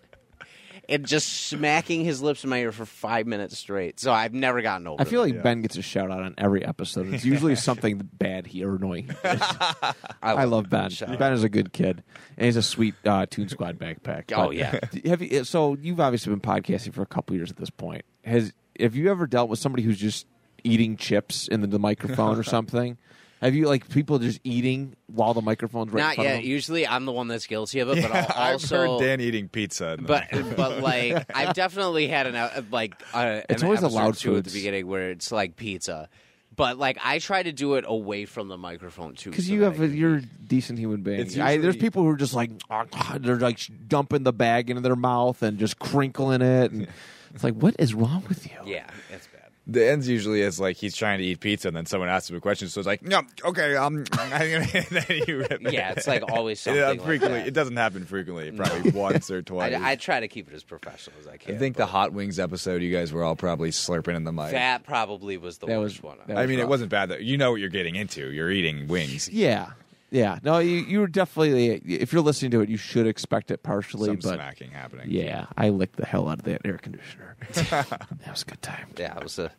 [0.92, 4.00] And just smacking his lips in my ear for five minutes straight.
[4.00, 5.28] So I've never gotten over I feel it.
[5.28, 5.42] like Yeah.
[5.42, 7.14] Ben gets a shout out on every episode.
[7.14, 9.08] It's usually something bad he or annoying.
[9.08, 9.42] he does.
[10.22, 10.90] I love Ben.
[10.90, 12.04] Shout Ben is a good kid,
[12.38, 14.32] and he's a sweet uh, Toon Squad backpack.
[14.34, 14.80] Oh, But yeah.
[15.06, 15.44] Have you?
[15.46, 18.04] So you've obviously been podcasting for a couple years at this point.
[18.26, 20.28] Has have you ever dealt with somebody who's just
[20.64, 22.98] eating chips in the, the microphone or something?
[23.42, 26.36] Have you like people just eating while the microphone's right in Not front yet.
[26.38, 26.50] of them?
[26.52, 28.98] Usually, I'm the one that's guilty of it, but Yeah, I'll I've also.
[28.98, 29.98] heard Dan eating pizza.
[30.00, 33.98] but but like I've definitely had an uh, like uh, It's an always the episode
[33.98, 36.08] loud or at the beginning where it's like pizza,
[36.56, 39.32] but like I try to do it away from the microphone too.
[39.32, 41.22] Because so you have I a, can- you're a decent human being.
[41.22, 42.52] It's I, there's people who are just like
[43.20, 46.88] they're like dumping the bag into their mouth and just crinkling it, and
[47.34, 48.58] it's like, what is wrong with you?
[48.66, 49.31] yeah, it's bad.
[49.72, 52.36] The ends usually is like he's trying to eat pizza, and then someone asks him
[52.36, 55.72] a question, so it's like, no, okay, um, and then you rip it.
[55.74, 57.48] Yeah, it's like always It, something like frequently, that.
[57.48, 59.74] it doesn't happen frequently, probably once or twice.
[59.74, 61.52] I, I try to keep it as professional as I can.
[61.52, 61.60] I can.
[61.60, 64.52] think the hot wings episode, you guys were all probably slurping in the mic.
[64.52, 66.18] that probably was the That worst was- one.
[66.28, 67.10] that I was mean, it wasn't bad.
[67.10, 67.16] Though.
[67.16, 68.32] You know what you're getting into.
[68.32, 69.30] You're eating wings.
[69.30, 69.72] Yeah,
[70.12, 73.64] Yeah, no, you you were definitely if you're listening to it, you should expect it
[73.64, 75.06] partially, Some but smacking happening.
[75.10, 77.38] yeah, I licked the hell out of that air conditioner.
[77.54, 78.88] that was a good time.
[78.98, 79.52] Yeah, it was a it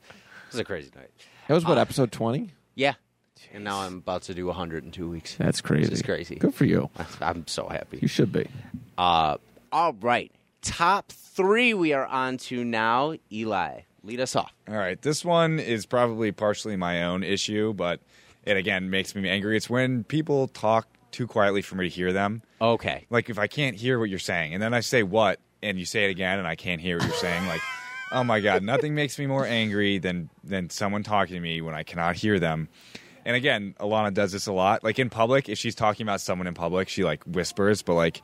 [0.50, 1.10] was a crazy night.
[1.48, 2.50] That was what Uh, episode twenty.
[2.74, 2.94] Yeah,
[3.54, 5.34] and now I'm about to do 100 in two weeks.
[5.36, 5.88] That's crazy.
[5.90, 6.36] This is crazy.
[6.36, 6.88] Good for you.
[7.20, 7.98] I'm so happy.
[8.02, 8.46] You should be.
[8.98, 9.36] Uh,
[9.72, 10.30] all right,
[10.62, 13.14] top three we are on to now.
[13.32, 14.52] Eli, lead us off.
[14.68, 18.00] All right, this one is probably partially my own issue, but
[18.44, 19.56] it again makes me angry.
[19.56, 22.42] It's when people talk too quietly for me to hear them.
[22.60, 23.06] Okay.
[23.10, 25.84] Like if I can't hear what you're saying, and then I say what, and you
[25.84, 27.60] say it again, and I can't hear what you're saying, like,
[28.12, 31.74] oh my god, nothing makes me more angry than than someone talking to me when
[31.74, 32.68] I cannot hear them.
[33.24, 34.82] And again, Alana does this a lot.
[34.82, 38.20] Like in public, if she's talking about someone in public, she like whispers, but like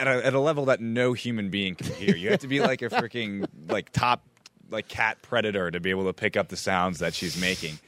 [0.00, 2.16] at a, at a level that no human being can hear.
[2.16, 4.24] You have to be like a freaking like top
[4.70, 7.78] like cat predator to be able to pick up the sounds that she's making.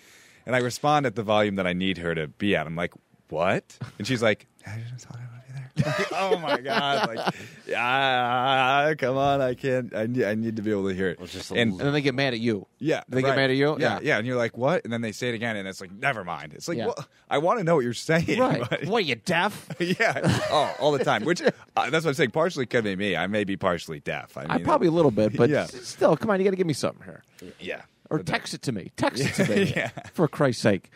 [0.46, 2.66] And I respond at the volume that I need her to be at.
[2.66, 2.94] I'm like,
[3.28, 3.76] what?
[3.98, 5.94] And she's like, I just thought I would be there.
[5.98, 7.08] Like, oh my god!
[7.16, 7.34] Like,
[7.66, 9.94] yeah, come on, I can't.
[9.94, 11.18] I need, I need to be able to hear it.
[11.18, 12.66] Well, just and And then they get mad at you.
[12.78, 13.76] yeah, They get mad at you?
[13.78, 13.98] Yeah, Yeah.
[14.02, 14.84] yeah, and you're like, what?
[14.84, 16.54] And then they say it again, and it's like, never mind.
[16.54, 16.86] It's like, Yeah.
[16.86, 18.38] well, I want to know what you're saying.
[18.38, 18.62] Right.
[18.70, 19.68] but- what, you deaf?
[19.80, 20.20] yeah.
[20.50, 21.24] Oh, all the time.
[21.24, 22.30] Which uh, that's what I'm saying.
[22.30, 23.16] Partially could be me.
[23.16, 24.36] I may be partially deaf.
[24.36, 25.66] I mean, I probably a little bit, but Yeah.
[25.66, 27.22] still, come on, you got to give me something here.
[27.60, 27.82] yeah.
[28.10, 28.92] Or text it to me.
[28.96, 29.72] Text it to me.
[29.76, 29.90] Yeah.
[30.12, 30.90] For Christ's sake.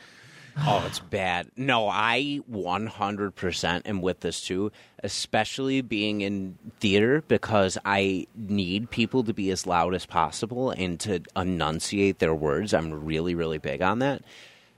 [0.59, 1.51] Oh, it's bad.
[1.57, 4.73] No, I 100% am with this too,
[5.03, 10.99] especially being in theater because I need people to be as loud as possible and
[11.01, 12.75] to enunciate their words.
[12.75, 14.23] I'm really, really big on that.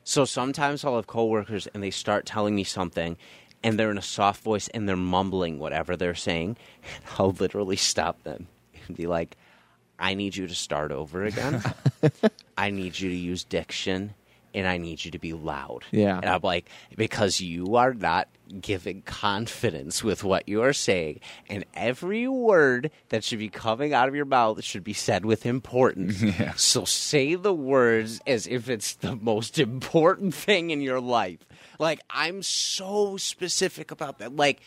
[0.05, 3.17] So sometimes I'll have coworkers and they start telling me something
[3.65, 6.57] and they're in a soft voice and they're mumbling whatever they're saying.
[6.97, 8.49] And I'll literally stop them
[8.87, 9.37] and be like,
[10.03, 11.63] I need you to start over again.
[12.59, 14.15] I need you to use diction
[14.53, 15.85] and I need you to be loud.
[15.93, 16.17] Yeah.
[16.17, 18.29] And I'm like, because you are not
[18.61, 21.21] giving confidence with what you are saying.
[21.49, 25.47] And every word that should be coming out of your mouth should be said with
[25.47, 26.21] importance.
[26.33, 26.55] Yeah.
[26.57, 31.41] So say the words as if it's the most important thing in your life.
[31.79, 34.35] Like, I'm so specific about that.
[34.35, 34.61] Like,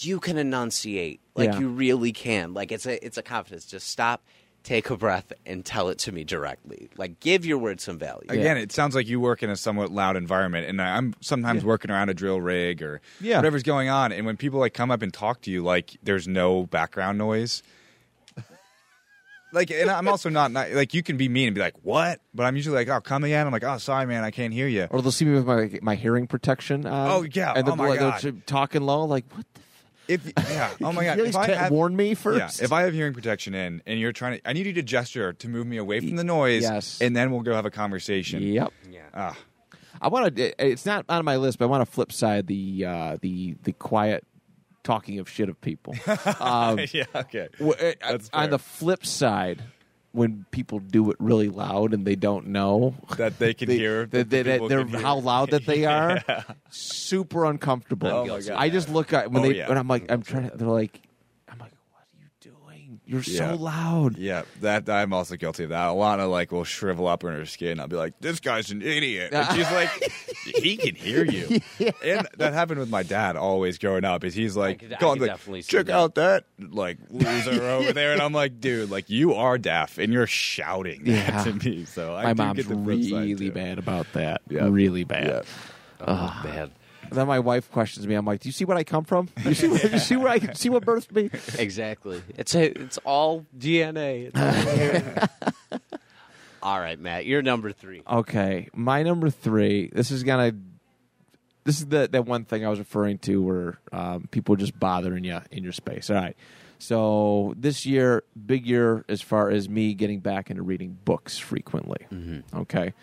[0.00, 1.60] you can enunciate like Yeah.
[1.60, 4.22] you really can like it's a it's a confidence just stop
[4.64, 8.26] take a breath and tell it to me directly like give your words some value
[8.28, 11.90] Again, it sounds like you work in a somewhat loud environment, and I'm sometimes working
[11.90, 13.36] around a drill rig or Yeah.
[13.36, 14.12] whatever's going on.
[14.12, 17.62] And when people like come up and talk to you, like there's no background noise.
[19.50, 22.20] Like, and I'm also not, not like you can be mean and be like, "What?"
[22.34, 24.66] But I'm usually like, "Oh, come again." I'm like, "Oh, sorry, man, I can't hear
[24.68, 27.10] you." Or they'll see me with my my hearing protection on.
[27.10, 27.54] Oh, yeah.
[27.56, 28.42] And Oh, my they're God.
[28.44, 29.60] talking low, like, what the
[30.08, 32.62] If yeah, oh my god, you if I have, warn me yeah, first?
[32.62, 35.34] if I have hearing protection in, and you're trying to, I need you to gesture
[35.34, 37.00] to move me away from the noise, Yes.
[37.00, 38.42] and then we'll go have a conversation.
[38.42, 38.72] Yep.
[38.90, 39.36] yeah Ah,
[40.00, 40.66] I want to.
[40.66, 43.72] It's not on my list, but I want to flip side the uh, the the
[43.72, 44.24] quiet
[44.82, 45.94] talking of shit of people.
[46.40, 47.48] Um, yeah, okay.
[47.58, 49.62] w- uh, That's on the flip side,
[50.12, 54.06] when people do it really loud and they don't know that they can they, hear
[54.06, 55.00] that, that that- they're hear.
[55.00, 56.22] how loud that they are,
[56.70, 58.08] super uncomfortable.
[58.08, 58.40] Oh.
[58.56, 59.68] I just look at when Oh, they yeah.
[59.68, 60.56] when I'm like I'm trying to.
[60.56, 61.00] They're like,
[61.48, 62.97] I'm like, what are you doing?
[63.10, 63.52] You're Yeah.
[63.52, 64.18] so loud.
[64.18, 65.86] Yeah, that I'm also guilty of that.
[65.88, 67.80] Alana like will shrivel up in her skin.
[67.80, 69.88] I'll be like, "This guy's an idiot," and she's like,
[70.44, 71.60] "He can hear you."
[72.04, 74.24] And that happened with my dad always growing up.
[74.24, 75.94] Is he's like, could- I like, definitely check that.
[75.96, 80.12] out that like loser over there, and I'm like, dude, like you are deaf and
[80.12, 81.44] you're shouting that Yeah.
[81.44, 81.86] to me.
[81.86, 84.42] So I My do mom's get the really bad about that.
[84.50, 84.68] Yeah.
[84.68, 85.26] Really bad.
[85.28, 86.04] Yeah.
[86.06, 86.70] oh, bad
[87.10, 88.14] Then my wife questions me.
[88.14, 89.28] I'm like, "Do you see where I come from?
[89.42, 92.64] Do you see where, you see where I see what birthed me?" exactly it's a,
[92.80, 95.30] it's all dna It's
[95.70, 95.78] all
[96.62, 99.90] all right matt you're number three Okay, my number three.
[99.92, 100.52] This is gonna.
[101.64, 105.24] This is the that one thing I was referring to where um, people just bothering
[105.24, 106.08] you in your space.
[106.10, 106.36] All right.
[106.78, 112.06] So this year, big year as far as me getting back into reading books frequently.
[112.54, 112.94] Okay,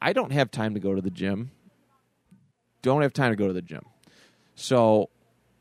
[0.00, 1.50] I don't have time to go to the gym.
[2.84, 3.84] Don't have time to go to the gym.
[4.54, 5.08] So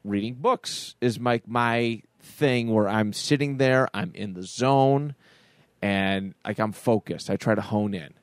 [0.04, 5.16] reading books is my my thing where I'm sitting there, I'm in the zone,
[5.82, 7.30] and like I'm focused.
[7.30, 8.14] I try to hone in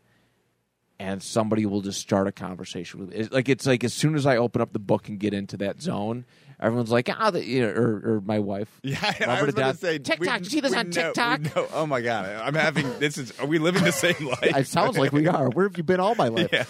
[0.98, 3.16] and somebody will just start a conversation with me.
[3.16, 5.56] It's like it's like as soon as I open up the book and get into
[5.56, 6.26] that zone,
[6.60, 8.68] everyone's like, ah, the, you know, or, or my wife.
[8.82, 9.76] Yeah, I was death.
[9.76, 10.40] to say TikTok.
[10.40, 11.40] we- you see this on know- TikTok?
[11.72, 13.32] oh my god, I'm having this is.
[13.40, 14.42] Are we living the same life?
[14.42, 15.48] It sounds like we are.
[15.48, 16.50] Where have you been all my life?
[16.52, 16.64] Yeah.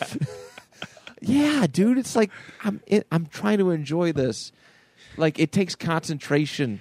[1.20, 1.98] Yeah, dude.
[1.98, 2.30] It's like
[2.64, 4.52] I'm it, I'm trying to enjoy this.
[5.16, 6.80] Like it takes concentration.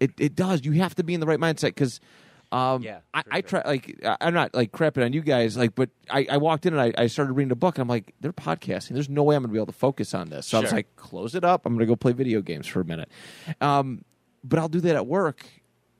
[0.00, 0.64] It it does.
[0.64, 2.00] You have to be in the right mindset because
[2.50, 5.90] Um, Yeah, I, I try like I'm not like crapping on you guys, like, but
[6.10, 8.32] I, I walked in and I, I started reading the book and I'm like, they're
[8.32, 8.90] podcasting.
[8.94, 10.46] There's no way I'm going to be able to focus on this.
[10.46, 10.78] So I was Sure.
[10.78, 11.66] like, close it up.
[11.66, 13.10] I'm going to go play video games for a minute.
[13.60, 14.02] Um,
[14.42, 15.44] but I'll do that at work,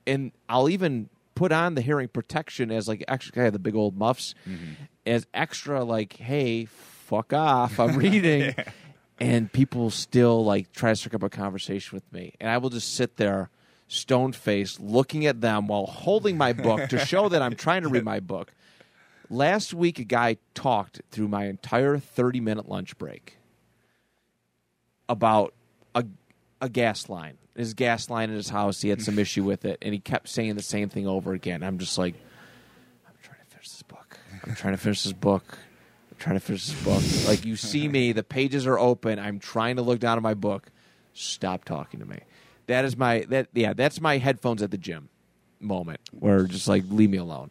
[0.07, 3.74] and I'll even put on the hearing protection as like actually I have the big
[3.77, 4.35] old muffs
[5.05, 6.66] as extra like, hey,
[7.09, 8.55] fuck off, I'm reading.
[9.20, 12.35] And people still like try to strike up a conversation with me.
[12.40, 13.51] And I will just sit there
[13.89, 17.89] stone faced looking at them while holding my book to show that I'm trying to
[17.89, 18.55] read my book.
[19.28, 23.39] Last week a guy talked through my entire 30 minute lunch break
[25.09, 25.52] about
[25.97, 26.05] a
[26.60, 27.39] a gas line.
[27.56, 30.28] His gas line in his house, he had some issue with it, and he kept
[30.28, 31.64] saying the same thing over again.
[31.64, 32.14] I'm just like,
[33.05, 34.16] I'm trying to finish this book.
[34.47, 35.59] I'm trying to finish this book.
[36.19, 37.28] Trying to finish this book.
[37.28, 39.19] Like you see me, the pages are open.
[39.19, 40.70] I'm trying to look down at my book.
[41.15, 42.19] Stop talking to me.
[42.66, 43.73] That is my that yeah.
[43.73, 45.09] That's my headphones at the gym
[45.61, 47.51] moment where just like leave me alone.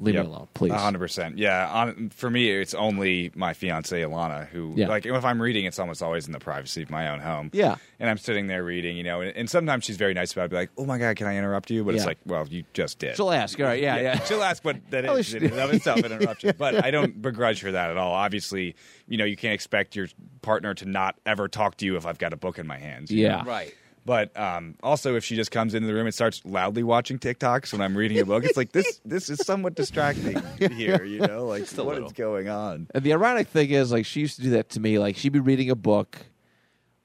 [0.00, 0.26] Leave Yep.
[0.26, 0.72] me alone, please.
[0.72, 1.38] hundred percent.
[1.38, 1.68] Yeah.
[1.72, 4.86] On, for me, it's only my fiance Alana who, Yeah.
[4.88, 7.50] like, if I'm reading, it's almost always in the privacy of my own home.
[7.52, 7.76] Yeah.
[7.98, 10.50] And I'm sitting there reading, you know, and, and sometimes she's very nice about it,
[10.50, 13.00] be like, "Oh my god, can I interrupt you?" But it's like, well, you just
[13.00, 13.16] did.
[13.16, 13.58] She'll ask.
[13.58, 14.20] All right, yeah, yeah.
[14.24, 16.54] She'll ask what that At oh, is least- in and of itself an interruption.
[16.58, 18.12] But I don't begrudge her that at all.
[18.12, 18.76] Obviously,
[19.08, 20.06] you know, you can't expect your
[20.42, 23.10] partner to not ever talk to you if I've got a book in my hands.
[23.10, 23.38] Yeah.
[23.38, 23.44] know?
[23.50, 23.74] Right.
[24.08, 27.72] But um, also, if she just comes into the room and starts loudly watching TikToks
[27.72, 29.02] when I'm reading a book, it's like this.
[29.04, 31.04] This is somewhat distracting here.
[31.04, 32.06] You know, like a what little.
[32.06, 32.86] is going on?
[32.94, 34.98] And the ironic thing is, like, she used to do that to me.
[34.98, 36.16] Like, she'd be reading a book,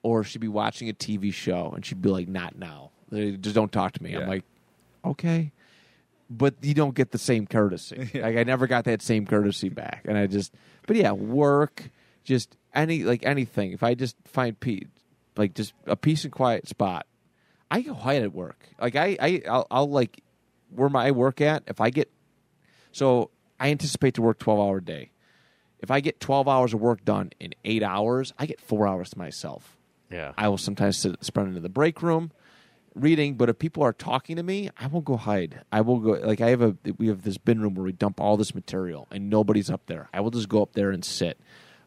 [0.01, 2.91] or she'd be watching a TV show, and she'd be like, "Not now.
[3.11, 4.27] Just don't talk to me." I'm Yeah.
[4.29, 4.45] like,
[5.03, 5.51] "Okay,"
[6.29, 8.11] but you don't get the same courtesy.
[8.15, 10.53] Like, I never got that same courtesy back, and I just,
[10.87, 11.89] but yeah, work,
[12.23, 13.73] just any like anything.
[13.73, 14.87] If I just find peace,
[15.37, 17.05] like just a peace and quiet spot,
[17.71, 18.67] I get quiet at work.
[18.79, 20.21] Like I, I, I'll, I'll like
[20.69, 21.63] where my work at.
[21.67, 22.11] If I get,
[22.91, 25.11] so I anticipate to work twelve hour day.
[25.79, 29.09] If I get twelve hours of work done in eight hours, I get four hours
[29.11, 29.77] to myself.
[30.09, 30.33] Yeah.
[30.37, 32.31] I will sometimes sit, sprint into the break room,
[32.93, 33.35] reading.
[33.35, 35.61] But if people are talking to me, I won't go hide.
[35.71, 38.21] I will go like I have a we have this bin room where we dump
[38.21, 40.09] all this material and nobody's up there.
[40.13, 41.39] I will just go up there and sit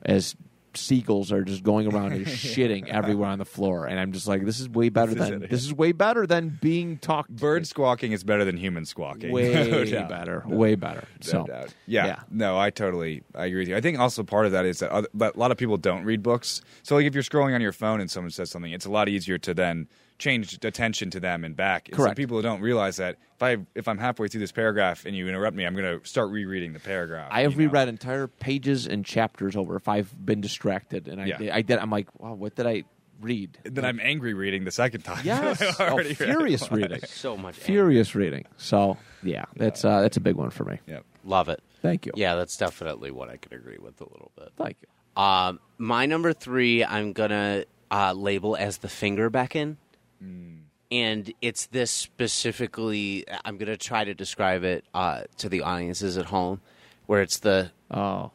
[0.03, 0.35] as
[0.77, 4.45] seagulls are just going around and shitting everywhere on the floor, and I'm just like,
[4.45, 5.51] this is way better This is than it.
[5.51, 7.29] this is way better than being talked.
[7.37, 7.41] to.
[7.41, 9.33] Bird squawking is better than human squawking.
[9.33, 9.53] way
[9.91, 11.05] no better, way better.
[11.25, 11.75] No so doubt.
[11.87, 12.21] Yeah, yeah.
[12.31, 13.77] No, I totally I agree with you.
[13.77, 16.05] I think also part of that is that other, but a lot of people don't
[16.05, 16.61] read books.
[16.83, 19.09] So like if you're scrolling on your phone and someone says something, it's a lot
[19.09, 21.89] easier to then change attention to them and back.
[21.89, 22.17] And So Correct.
[22.17, 25.57] people don't realize that if I if I'm halfway through this paragraph and you interrupt
[25.57, 27.29] me, I'm going to start rereading the paragraph.
[27.31, 27.73] I have you know?
[27.73, 31.37] reread entire pages and chapters over if I've been distracted, and I Yeah.
[31.39, 31.79] did, I did.
[31.79, 32.85] I'm like, wow, what did I
[33.21, 33.59] read?
[33.65, 35.21] Then I'm angry reading the second time.
[35.25, 37.55] Yes, oh, already read furious reading, So much.
[37.57, 38.45] furious reading.
[38.57, 40.79] So yeah, that's uh, that's a big one for me.
[40.87, 41.05] Yep.
[41.25, 41.63] Love it.
[41.83, 42.13] Thank you.
[42.15, 44.51] Yeah, that's definitely what I could agree with a little bit.
[44.57, 45.23] thank you.
[45.23, 49.79] Um, my number three, I'm gonna uh, label as the finger beckon,
[50.21, 53.25] and it's this specifically.
[53.45, 56.61] I'm gonna try to describe it uh, to the audiences at home,
[57.07, 58.31] where it's the, Oh,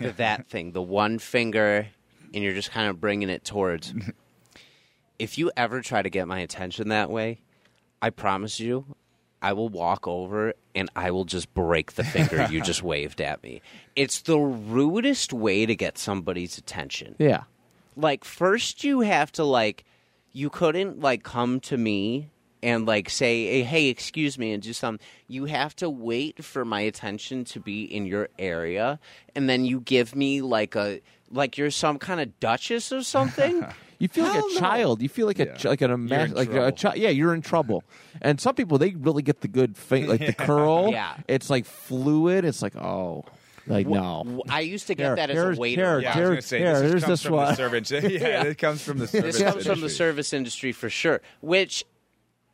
[0.00, 1.86] the that thing, the one finger,
[2.32, 3.92] and you're just kind of bringing it towards.
[5.18, 7.40] if you ever try to get my attention that way,
[8.02, 8.96] I promise you,
[9.40, 13.42] I will walk over and I will just break the finger you just waved at
[13.42, 13.62] me.
[13.94, 17.14] It's the rudest way to get somebody's attention.
[17.18, 17.44] yeah.
[17.96, 19.84] Like first you have to like
[20.34, 22.28] you couldn't like come to me
[22.62, 26.80] and like say hey excuse me and do something you have to wait for my
[26.80, 28.98] attention to be in your area
[29.34, 31.00] and then you give me like a
[31.30, 33.64] like you're some kind of duchess or something
[34.00, 34.58] You feel like a no.
[34.58, 35.02] child.
[35.02, 35.54] You feel like a Yeah.
[35.54, 36.72] ch- like an You're ima- in like a trouble.
[36.72, 36.96] child.
[36.96, 37.84] Yeah, you're in trouble.
[38.20, 40.90] And some people they really get the good thing, like the curl.
[40.90, 41.14] Yeah.
[41.28, 42.44] it's like fluid.
[42.44, 43.24] It's like oh,
[43.66, 44.42] like no.
[44.48, 46.00] I used to get Here, that as here's- a waiter.
[46.00, 47.48] here, Yeah, I was say here, this here's comes this from one.
[47.48, 47.90] the servant.
[47.90, 49.36] yeah, it comes from the service.
[49.38, 49.88] This comes from the industry.
[49.90, 51.20] service industry for sure.
[51.40, 51.84] Which,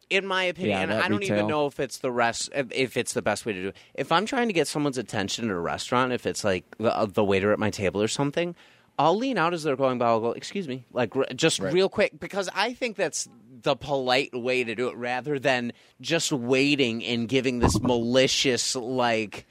[0.08, 1.36] in my opinion, Yeah, and I don't retail.
[1.36, 3.76] even know if it's the rest, if- if it's the best way to do it.
[3.94, 7.06] If I'm trying to get someone's attention at a restaurant, if it's like the, uh,
[7.06, 8.54] the waiter at my table or something,
[8.98, 10.06] I'll lean out as they're going by.
[10.06, 13.28] I'll go, "Excuse me," like r- just real quick, because I think that's
[13.62, 19.46] the polite way to do it, rather than just waiting and giving this malicious like.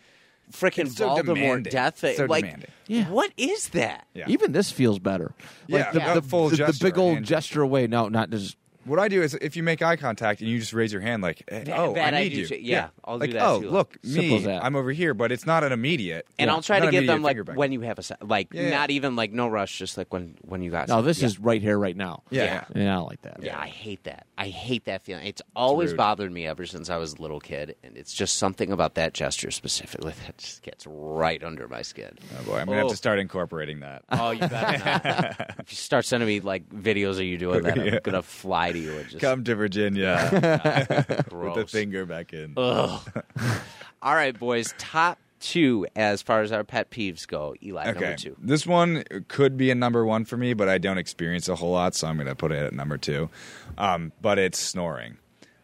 [0.51, 1.71] Freaking It's so Voldemort demanding.
[1.71, 2.17] death thing.
[2.17, 2.69] So like, demanding.
[2.87, 3.09] Yeah.
[3.09, 4.07] what is that?
[4.13, 4.25] Yeah.
[4.27, 5.33] Even this feels better.
[5.67, 6.13] Like Yeah, the, yeah.
[6.15, 7.87] the, Full the, the gesture, big old hand gesture away.
[7.87, 8.57] No, not just
[8.89, 11.23] what I do is if you make eye contact and you just raise your hand,
[11.23, 12.47] like, eh, That- oh, that I I need do you.
[12.47, 12.55] too.
[12.59, 13.69] Yeah, I'll do like, that oh, too.
[13.69, 14.63] look, Simple as me, that.
[14.65, 16.25] I'm over here, but it's not an immediate.
[16.37, 16.55] And Yeah.
[16.55, 17.55] I'll try Not to give immediate them like finger bang.
[17.55, 18.69] when you have a se- like Yeah.
[18.71, 20.87] not even like no rush, just like when when you got.
[20.89, 21.27] No, this yeah.
[21.27, 22.23] is right here, right now.
[22.29, 22.43] Yeah.
[22.43, 22.63] Yeah.
[22.75, 23.37] Yeah, I don't like that.
[23.43, 24.25] Yeah, I hate that.
[24.37, 25.25] I hate that feeling.
[25.27, 25.97] It's always rude.
[25.97, 29.13] bothered me ever since I was a little kid, and it's just something about that
[29.13, 32.17] gesture specifically that just gets right under my skin.
[32.39, 32.89] Oh boy, I'm gonna have Oh.
[32.89, 34.03] to start incorporating that.
[34.11, 35.55] Oh, you better not.
[35.59, 38.78] if you start sending me like videos of you doing that, I'm gonna fly to
[38.79, 40.29] you and just Come to Virginia,
[41.29, 42.53] put the finger back in.
[42.57, 44.73] All right, boys.
[44.77, 47.55] Top two as far as our pet peeves go.
[47.63, 48.35] Eli, Okay, number two.
[48.39, 51.71] this one could be a number one for me, but I don't experience a whole
[51.71, 53.29] lot, so I'm gonna put it at number two.
[53.77, 55.17] Um, but it's snoring.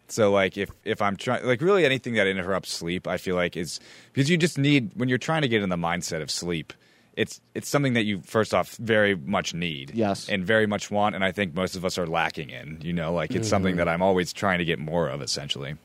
[0.08, 3.58] So like if if I'm trying like really anything that interrupts sleep, I feel like
[3.58, 3.80] is
[4.14, 6.74] because you just need when you're trying to get in the mindset of sleep.
[7.16, 10.28] It's it's something that you first off very much need, Yes.
[10.28, 12.80] and very much want, and I think most of us are lacking in.
[12.82, 13.78] You know, like it's something mm-hmm.
[13.80, 15.76] that I'm always trying to get more of, essentially.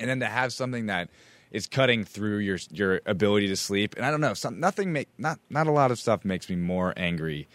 [0.00, 1.08] And then to have something that
[1.50, 5.08] is cutting through your your ability to sleep, and I don't know, some, nothing make
[5.16, 7.46] not not a lot of stuff makes me more angry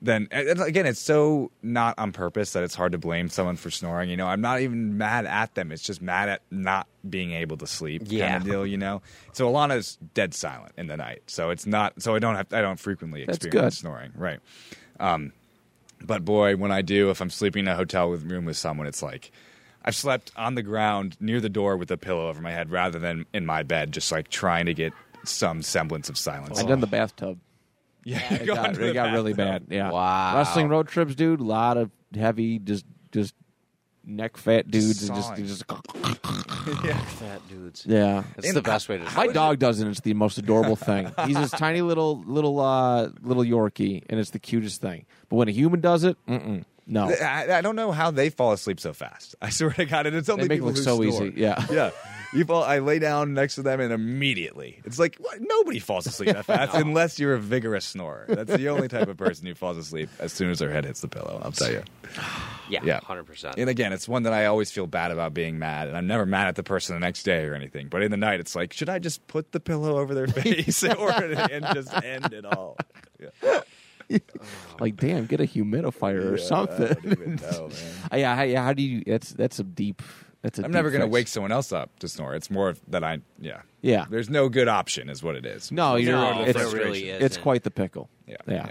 [0.00, 4.08] then again it's so not on purpose that it's hard to blame someone for snoring
[4.08, 7.56] you know i'm not even mad at them it's just mad at not being able
[7.56, 8.28] to sleep Yeah.
[8.28, 9.02] kind of deal you know
[9.32, 12.60] so alana's dead silent in the night so it's not so i don't have i
[12.60, 13.72] don't frequently experience good.
[13.80, 14.38] snoring right
[15.00, 15.32] um
[16.00, 18.86] but boy when i do if i'm sleeping in a hotel with room with someone
[18.86, 19.32] it's like
[19.84, 22.98] I've slept on the ground near the door with a pillow over my head rather
[22.98, 24.92] than in my bed, just like trying to get
[25.24, 26.58] some semblance of silence.
[26.60, 27.38] I've done the bathtub.
[28.04, 29.66] Yeah, It got, it got really bad.
[29.70, 29.90] Yeah.
[29.90, 30.36] Wow.
[30.36, 31.40] Wrestling road trips, dude.
[31.40, 33.34] A lot of heavy, just just
[34.04, 35.46] neck fat dudes, and just sawing.
[35.46, 35.64] just
[37.18, 37.84] Fat dudes.
[37.86, 38.22] yeah.
[38.36, 39.04] It's And the best way to.
[39.16, 39.86] My dog does it.
[39.88, 41.10] It's the most adorable thing.
[41.26, 45.06] He's this tiny little little uh, little Yorkie, and it's the cutest thing.
[45.28, 47.10] But when a human does it, mm-mm, no.
[47.10, 49.34] I, I don't know how they fall asleep so fast.
[49.42, 51.26] I swear to God, and it's only They make it people look who so snore.
[51.26, 51.34] easy.
[51.40, 51.64] Yeah.
[51.70, 51.90] yeah.
[52.34, 55.38] You fall, I lay down next to them, and immediately it's like what?
[55.40, 58.26] nobody falls asleep that fast unless you're a vigorous snorer.
[58.28, 61.00] That's the only type of person who falls asleep as soon as their head hits
[61.00, 61.40] the pillow.
[61.42, 61.82] I'll tell you.
[62.68, 63.00] yeah, Yeah.
[63.00, 63.54] hundred percent.
[63.56, 66.26] And again, it's one that I always feel bad about being mad, and I'm never
[66.26, 67.88] mad at the person the next day or anything.
[67.88, 70.84] But in the night, it's like, should I just put the pillow over their face
[70.84, 72.76] or and just end it all?
[73.18, 73.60] Yeah.
[74.80, 76.86] Like, damn, get a humidifier or something.
[76.88, 78.20] I don't even know, man.
[78.20, 78.62] Yeah, how, yeah.
[78.64, 79.02] How do you?
[79.06, 80.02] That's that's a deep.
[80.42, 80.64] That's a.
[80.64, 82.34] I'm never going to wake someone else up to snore.
[82.34, 83.62] It's more of that I, yeah.
[83.82, 84.06] Yeah.
[84.08, 85.72] There's no good option, is what it is.
[85.72, 86.12] No, you're.
[86.12, 87.22] No, it's, there really is.
[87.22, 88.08] It's quite the pickle.
[88.26, 88.36] Yeah.
[88.46, 88.54] Yeah.
[88.54, 88.70] Yeah.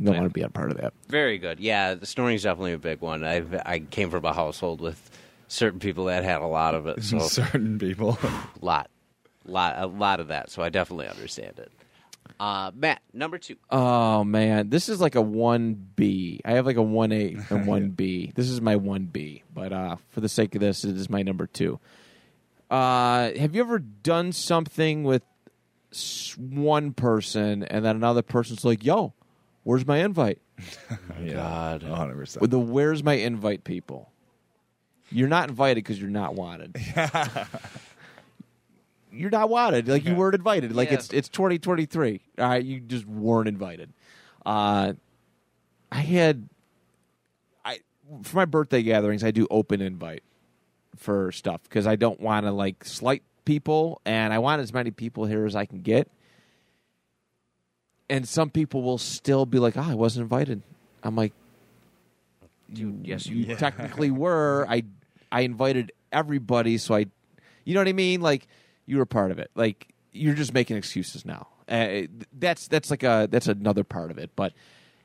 [0.00, 0.20] Don't Yeah.
[0.20, 0.92] want to be a part of that.
[1.08, 1.58] Very good.
[1.60, 3.24] Yeah, the snoring is definitely a big one.
[3.24, 5.10] I I came from a household with
[5.48, 8.18] certain people that had a lot of it, so Certain people.
[8.60, 8.90] lot,
[9.44, 10.50] lot, a lot of that.
[10.50, 11.72] So I definitely understand it.
[12.40, 13.56] Uh, Matt, number two.
[13.70, 16.40] Oh man, this is like a one B.
[16.44, 18.32] I have like a one A and one B.
[18.34, 21.22] This is my one B, but uh, for the sake of this, it is my
[21.22, 21.80] number two.
[22.70, 25.22] Uh, have you ever done something with
[26.36, 29.14] one person and then another person's like, "Yo,
[29.64, 30.40] where's my invite?"
[31.32, 31.82] God.
[31.82, 32.40] 100%.
[32.40, 34.12] With the "Where's my invite?" people,
[35.10, 36.76] you're not invited because you're not wanted.
[39.18, 39.88] you're not wanted.
[39.88, 40.74] Like you weren't invited.
[40.74, 40.94] Like Yeah.
[40.98, 42.20] it's it's 2023.
[42.38, 43.92] All right, you just weren't invited.
[44.46, 44.94] Uh,
[45.92, 46.48] I had
[47.64, 47.80] I
[48.22, 49.24] for my birthday gatherings.
[49.24, 50.22] I do open invite
[50.96, 54.90] for stuff because I don't want to like slight people, and I want as many
[54.90, 56.08] people here as I can get.
[58.10, 60.62] And some people will still be like, "Ah, I wasn't invited."
[61.02, 61.32] I'm like,
[62.72, 64.66] Dude, yes, you you technically were.
[64.68, 64.84] I
[65.30, 67.06] I invited everybody, so I,
[67.64, 68.20] you know what I mean.
[68.20, 68.46] Like
[68.88, 69.50] you were part of it.
[69.54, 71.48] Like you're just making excuses now.
[71.68, 72.02] Uh,
[72.32, 74.30] that's that's like a that's another part of it.
[74.34, 74.52] But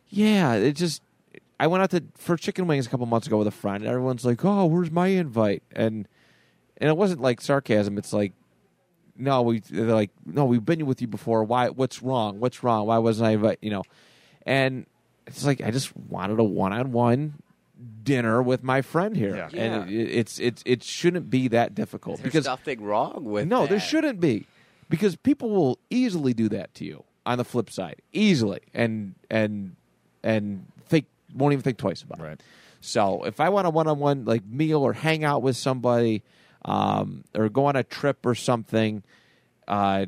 [0.10, 1.02] yeah, it just.
[1.60, 3.88] I went out to for chicken wings a couple months ago with a friend, and
[3.88, 6.08] everyone's like, "Oh, where's my invite?" And
[6.78, 7.98] and it wasn't like sarcasm.
[7.98, 8.34] It's like,
[9.16, 11.44] no, we they're like, no, we've been with you before.
[11.44, 11.70] Why?
[11.70, 12.40] What's wrong?
[12.40, 12.88] What's wrong?
[12.88, 13.60] Why wasn't I invite?
[13.62, 13.84] You know,
[14.46, 14.86] and
[15.28, 17.36] it's like I just wanted a one-on-one
[18.04, 19.50] dinner with my friend here, Yeah.
[19.54, 20.00] and Yeah.
[20.02, 23.70] it, it's it's it shouldn't be that difficult There's because nothing wrong with no, that.
[23.70, 24.46] there shouldn't be
[24.90, 27.04] because people will easily do that to you.
[27.26, 29.78] On the flip side, easily and and
[30.24, 32.24] and think won't even think twice about it.
[32.24, 32.44] Right.
[32.82, 36.22] So if I want a one-on-one like meal or hang out with somebody,
[36.66, 39.04] um, or go on a trip or something,
[39.70, 40.08] uh,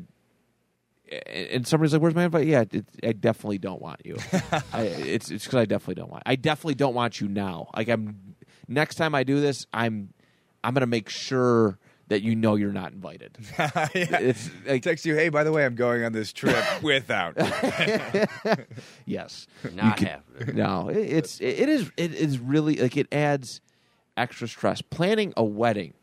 [1.26, 4.16] and somebody's like, "Where's my invite?" Yeah, it, I definitely don't want you.
[4.72, 6.22] I, it's it's because I definitely don't want.
[6.26, 7.68] I definitely don't want you now.
[7.76, 8.36] Like I'm
[8.68, 10.12] next time I do this, I'm
[10.64, 11.78] I'm gonna make sure
[12.08, 13.36] that you know you're not invited.
[13.58, 13.88] yeah.
[13.94, 17.36] It's like Text you, hey, by the way, I'm going on this trip without.
[17.36, 18.56] you."
[19.06, 20.56] yes, Not You could- happening.
[20.56, 23.60] No, it, it's it is it is really like it adds
[24.16, 24.82] extra stress.
[24.82, 25.94] Planning a wedding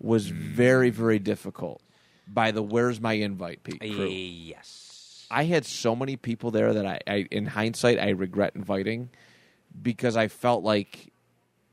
[0.00, 0.36] was mm.
[0.36, 1.80] very, very difficult
[2.26, 4.06] by the "Where's my invite?" Pete crew.
[4.08, 5.26] Yes.
[5.30, 9.08] I had so many people there that I, I in hindsight, I regret inviting
[9.82, 11.12] because I felt like,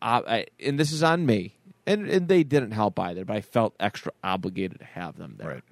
[0.02, 1.56] uh, I, and this is on me,
[1.86, 5.48] and, and they didn't help either, but I felt extra obligated to have them there
[5.49, 5.64] Right.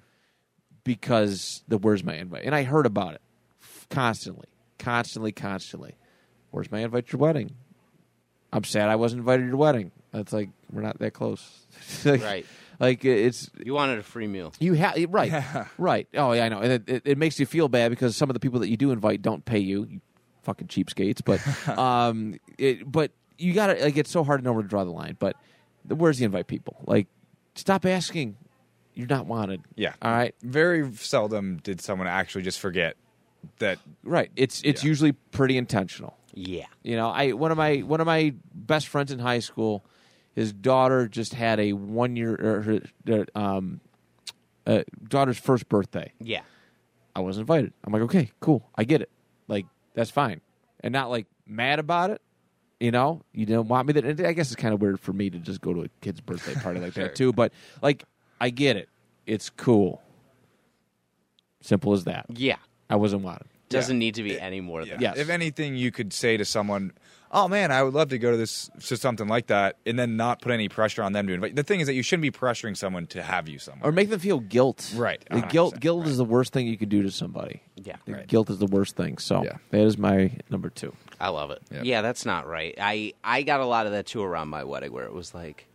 [0.84, 3.22] because the "Where's my invite?" and I heard about it
[3.88, 4.48] constantly,
[4.78, 5.96] constantly, constantly.
[6.50, 7.52] Where's my invite to your wedding?
[8.52, 9.92] I'm sad I wasn't invited to your wedding.
[10.12, 11.48] That's like we're not that close.
[12.04, 12.46] Like- Right.
[12.80, 14.52] Like it's You wanted a free meal.
[14.58, 15.44] you have right,
[15.78, 16.08] right.
[16.14, 16.60] Oh yeah, I know.
[16.60, 18.76] And it, it, it makes you feel bad because some of the people that you
[18.78, 19.84] do invite don't pay you.
[19.84, 20.00] You
[20.42, 21.20] fucking cheapskates.
[21.24, 21.40] But
[21.78, 24.84] um, it, but you got to like it's so hard to know where to draw
[24.84, 25.16] the line.
[25.18, 25.36] But
[25.86, 26.76] where's the invite people?
[26.86, 27.06] Like,
[27.54, 28.36] stop asking.
[28.94, 29.62] You're not wanted.
[29.76, 29.92] Yeah.
[30.02, 30.34] All right.
[30.42, 32.96] Very seldom did someone actually just forget
[33.58, 33.78] that.
[34.02, 34.30] Right.
[34.36, 34.88] It's it's Yeah.
[34.88, 36.16] usually pretty intentional.
[36.34, 36.66] Yeah.
[36.82, 39.84] You know, I one of my one of my best friends in high school,
[40.34, 43.80] his daughter just had a one year or her, her, um,
[44.66, 46.12] uh, daughter's first birthday.
[46.20, 46.42] Yeah.
[47.14, 47.72] I was invited.
[47.84, 49.10] I'm like, okay, cool, I get it.
[49.48, 50.40] Like that's fine,
[50.80, 52.22] and not like mad about it.
[52.78, 54.28] You know, you didn't want me to.
[54.28, 56.54] I guess it's kind of weird for me to just go to a kid's birthday
[56.54, 57.04] party like Sure.
[57.04, 57.32] that too.
[57.32, 57.52] But
[57.82, 58.04] like,
[58.40, 58.88] I get it.
[59.26, 60.00] It's cool.
[61.60, 62.26] Simple as that.
[62.30, 62.56] Yeah.
[62.88, 63.46] I wasn't wanted.
[63.68, 64.92] Doesn't need to be any more Yeah.
[64.94, 65.18] than Yes.
[65.18, 66.92] If anything, you could say to someone,
[67.30, 70.16] "Oh man, I would love to go to this to something like that," and then
[70.16, 71.56] not put any pressure on them to invite.
[71.56, 73.88] The thing is that you shouldn't be pressuring someone to have you somewhere.
[73.88, 74.92] Or make them feel guilt.
[74.96, 75.78] Right, The guilt.
[75.80, 76.10] Guilt right.
[76.10, 77.62] is the worst thing you could do to somebody.
[77.76, 77.96] Yeah.
[78.04, 78.26] The Right.
[78.26, 79.18] Guilt is the worst thing.
[79.18, 79.56] So Yeah.
[79.70, 80.94] that is my number two.
[81.20, 81.62] I love it.
[81.70, 81.84] Yep.
[81.84, 82.74] Yeah, that's not right.
[82.80, 85.66] I I got a lot of that too around my wedding, where it was like,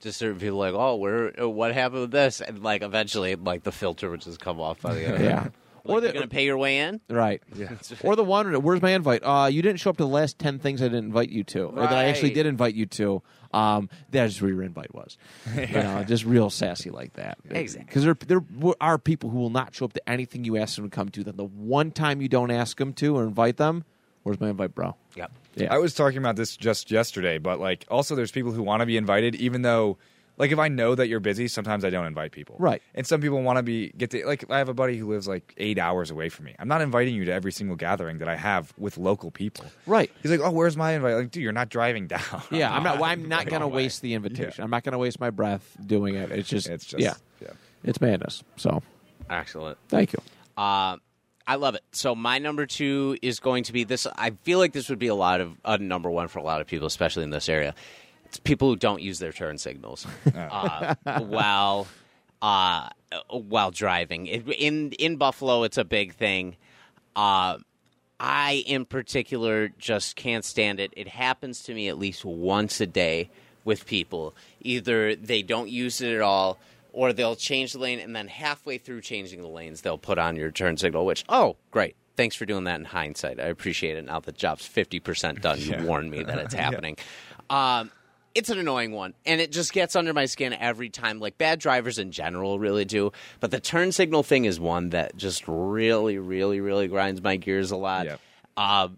[0.00, 3.62] just certain people like, oh, where, uh, what happened with this, and like eventually, like
[3.64, 5.22] the filter would just come off by the end.
[5.24, 5.48] Yeah.
[5.84, 7.00] Like, Or the- you're gonna pay your way in.
[7.08, 7.42] Right.
[7.54, 7.70] Yeah.
[8.04, 9.22] Or the one, where's my invite?
[9.24, 11.64] Uh, you didn't show up to the last 10 things I didn't invite you to,
[11.64, 13.22] or that I actually did invite you to.
[13.52, 15.18] Um, that's where your invite was.
[15.56, 17.38] You know, just real sassy like that.
[17.50, 17.86] Exactly.
[17.86, 18.40] Because there, there
[18.80, 21.24] are people who will not show up to anything you ask them to come to.
[21.24, 23.84] Then the one time you don't ask them to or invite them,
[24.22, 24.94] where's my invite, bro?
[25.16, 25.32] Yep.
[25.56, 25.74] Yeah.
[25.74, 28.86] I was talking about this just yesterday, but like also there's people who want to
[28.86, 29.98] be invited, even though
[30.40, 32.56] like if I know that you're busy, sometimes I don't invite people.
[32.58, 32.82] Right.
[32.94, 35.28] And some people want to be get to like I have a buddy who lives
[35.28, 36.56] like eight hours away from me.
[36.58, 39.66] I'm not inviting you to every single gathering that I have with local people.
[39.86, 40.10] right.
[40.22, 41.14] He's like, oh, where's my invite?
[41.14, 42.42] Like, dude, you're not driving down.
[42.50, 42.96] Yeah, I'm not.
[42.98, 43.84] Well, I'm not going to away.
[43.84, 44.54] waste the invitation.
[44.58, 44.64] Yeah.
[44.64, 46.32] I'm not going to waste my breath doing it.
[46.32, 47.52] It's just, It's just yeah, yeah.
[47.84, 48.42] it's madness.
[48.56, 48.82] So,
[49.28, 49.78] Excellent.
[49.88, 50.18] thank you.
[50.56, 50.96] Uh,
[51.46, 51.82] I love it.
[51.92, 54.06] So my number two is going to be this.
[54.16, 56.60] I feel like this would be a lot of a number one for a lot
[56.60, 57.74] of people, especially in this area.
[58.30, 61.88] It's people who don't use their turn signals uh, while
[62.40, 62.88] uh,
[63.28, 64.26] while driving.
[64.28, 66.54] It, in in Buffalo, it's a big thing.
[67.16, 67.58] Uh,
[68.20, 70.92] I, in particular, just can't stand it.
[70.96, 73.30] It happens to me at least once a day
[73.64, 74.34] with people.
[74.60, 76.58] Either they don't use it at all,
[76.92, 80.36] or they'll change the lane, and then halfway through changing the lanes, they'll put on
[80.36, 81.96] your turn signal, which, oh, great.
[82.16, 83.40] Thanks for doing that in hindsight.
[83.40, 84.04] I appreciate it.
[84.04, 85.58] Now the job's 50% done.
[85.58, 85.84] You Yeah.
[85.84, 86.96] warned me that it's happening.
[87.48, 87.90] Um,
[88.34, 91.18] it's an annoying one, and it just gets under my skin every time.
[91.20, 95.16] Like bad drivers in general really do, but the turn signal thing is one that
[95.16, 98.06] just really, really, really grinds my gears a lot.
[98.06, 98.20] Yep.
[98.56, 98.88] Uh,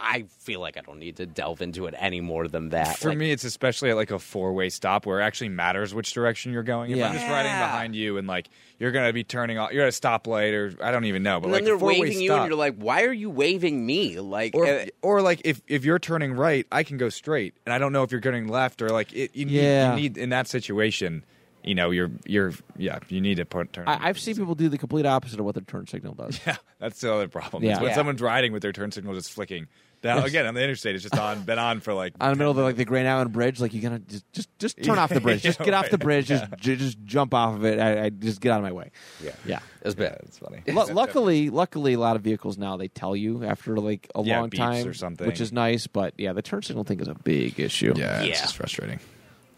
[0.00, 2.98] I feel like I don't need to delve into it any more than that.
[2.98, 5.92] For Like, me, it's especially at like a four way stop where it actually matters
[5.94, 6.90] which direction you're going.
[6.90, 7.08] If Yeah.
[7.08, 8.48] I'm just riding behind you and like
[8.78, 11.44] you're gonna be turning off, you're at a stoplight or I don't even know, but
[11.46, 13.84] and like then they're four-way waving you, stop, and you're like, "Why are you waving
[13.84, 17.54] me?" Like, or, uh, or like if, if you're turning right, I can go straight,
[17.66, 19.90] and I don't know if you're turning left or like it, you, need, Yeah.
[19.94, 21.24] you need in that situation.
[21.64, 23.88] You know, you're you're yeah, you need to put turn.
[23.88, 26.38] I, I've seen people do the complete opposite of what their turn signal does.
[26.46, 27.64] Yeah, that's the other problem.
[27.64, 27.72] Yeah.
[27.72, 27.94] It's when Yeah.
[27.96, 29.66] someone's riding with their turn signal just flicking.
[30.02, 32.50] Now again on the interstate, it's just on, been on for like on the middle
[32.52, 35.10] of the, like the Grand Island Bridge, like you gotta just just just turn off
[35.10, 37.80] the bridge, just get off the bridge, just ju- just jump off of it.
[37.80, 38.90] I, I just get out of my way.
[39.22, 39.58] yeah, Yeah.
[39.82, 40.18] it's yeah, bad.
[40.22, 40.62] it's funny.
[40.68, 44.40] Lu- luckily, luckily, a lot of vehicles now they tell you after like a Yeah,
[44.40, 45.26] long beeps time or something.
[45.26, 45.86] which is nice.
[45.88, 47.94] But yeah, the turn signal thing is a big issue.
[47.96, 48.30] Yeah, Yeah.
[48.30, 49.00] it's just frustrating.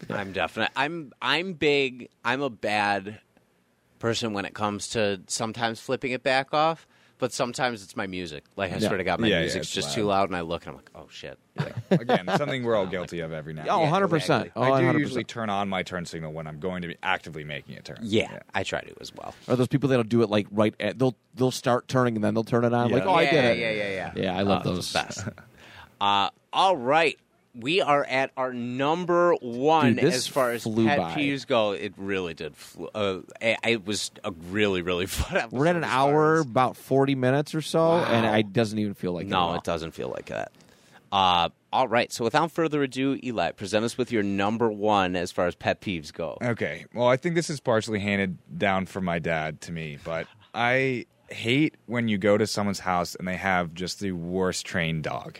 [0.09, 0.73] I'm definitely.
[0.75, 1.11] I'm.
[1.21, 2.09] I'm big.
[2.25, 3.19] I'm a bad
[3.99, 6.87] person when it comes to sometimes flipping it back off.
[7.21, 8.43] But sometimes it's my music.
[8.55, 8.87] Like I Yeah.
[8.87, 9.93] swear to God, my Yeah, yeah, music's it's just loud.
[9.95, 11.37] too loud, and I look and I'm like, oh shit.
[11.91, 13.61] Again, something we're all guilty of every now.
[13.61, 13.91] and Oh, then.
[13.91, 14.51] 100 percent.
[14.55, 14.99] Oh, I do 100%.
[14.99, 17.99] usually turn on my turn signal when I'm going to be actively making a turn.
[18.01, 19.35] Yeah, I try to as well.
[19.47, 22.33] Are those people that'll do it like right at they'll they'll start turning and then
[22.33, 22.89] they'll turn it on?
[22.89, 22.95] Yeah.
[22.95, 23.57] Like, oh, I yeah, did it.
[23.59, 24.23] Yeah, yeah, yeah.
[24.33, 24.91] Yeah, I love Uh, those.
[24.91, 25.23] Best.
[26.01, 27.19] uh, all right.
[27.53, 31.13] We are at our number one Dude, as far as pet by.
[31.15, 31.71] peeves go.
[31.71, 32.55] It really did.
[32.55, 35.57] Fl- uh, it, it was a really, really fun episode.
[35.57, 39.13] We're at an hour, as- about forty minutes or so, and it doesn't even feel
[39.13, 39.27] like it.
[39.27, 39.55] at No, all.
[39.55, 40.51] it doesn't feel like that.
[41.11, 42.09] Uh, All right.
[42.09, 45.81] So without further ado, Eli, present us with your number one as far as pet
[45.81, 46.37] peeves go.
[46.41, 46.85] Okay.
[46.93, 51.05] Well, I think this is partially handed down from my dad to me, but I
[51.29, 55.39] hate when you go to someone's house and they have just the worst trained dog.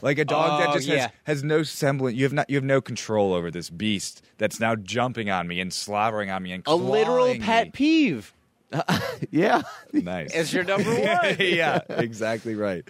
[0.00, 0.96] Like a dog Oh, that just yeah.
[1.24, 2.16] has, has no semblance.
[2.16, 2.50] You have not.
[2.50, 6.42] You have no control over this beast that's now jumping on me and slobbering on
[6.42, 7.70] me and A literal pet me.
[7.72, 8.32] peeve
[9.30, 9.62] Yeah.
[9.92, 10.34] Nice.
[10.34, 11.36] is your number one.
[11.38, 12.84] yeah, exactly right.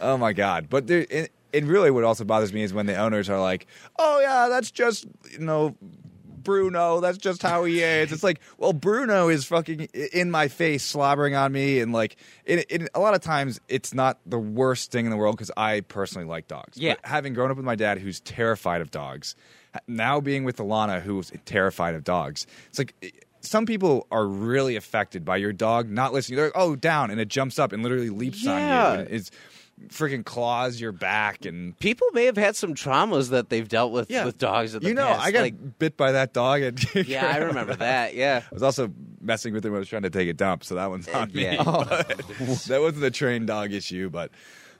[0.00, 0.68] Oh my god!
[0.68, 3.66] But there, it, it really what also bothers me is when the owners are like,
[3.98, 5.74] "Oh yeah, that's just you know."
[6.46, 8.10] Bruno, that's just how he is.
[8.12, 12.16] It's like, well, Bruno is fucking in my face, slobbering on me, and like,
[12.46, 15.50] it, it, a lot of times it's not the worst thing in the world because
[15.56, 16.78] I personally like dogs.
[16.78, 16.94] Yeah.
[17.02, 19.36] But having grown up with my dad, who's terrified of dogs,
[19.86, 23.10] now being with Alana, who's terrified of dogs, it's like i-
[23.42, 26.36] some people are really affected by your dog not listening.
[26.36, 28.88] They're like, oh, down, and it jumps up and literally leaps Yeah.
[28.92, 29.06] on you.
[29.10, 29.30] It's
[29.88, 31.78] freaking claws your back and.
[31.78, 35.26] People may have had some traumas that they've dealt with with dogs you know, past.
[35.26, 36.62] I got like, bit by that dog.
[36.62, 38.14] And yeah, I remember that.
[38.14, 38.42] Yeah.
[38.50, 40.76] I was also messing with him when I was trying to take a dump, so
[40.76, 41.44] that one's uh, on me.
[41.44, 41.62] Yeah.
[41.62, 42.08] But
[42.68, 44.30] that wasn't a trained dog issue, but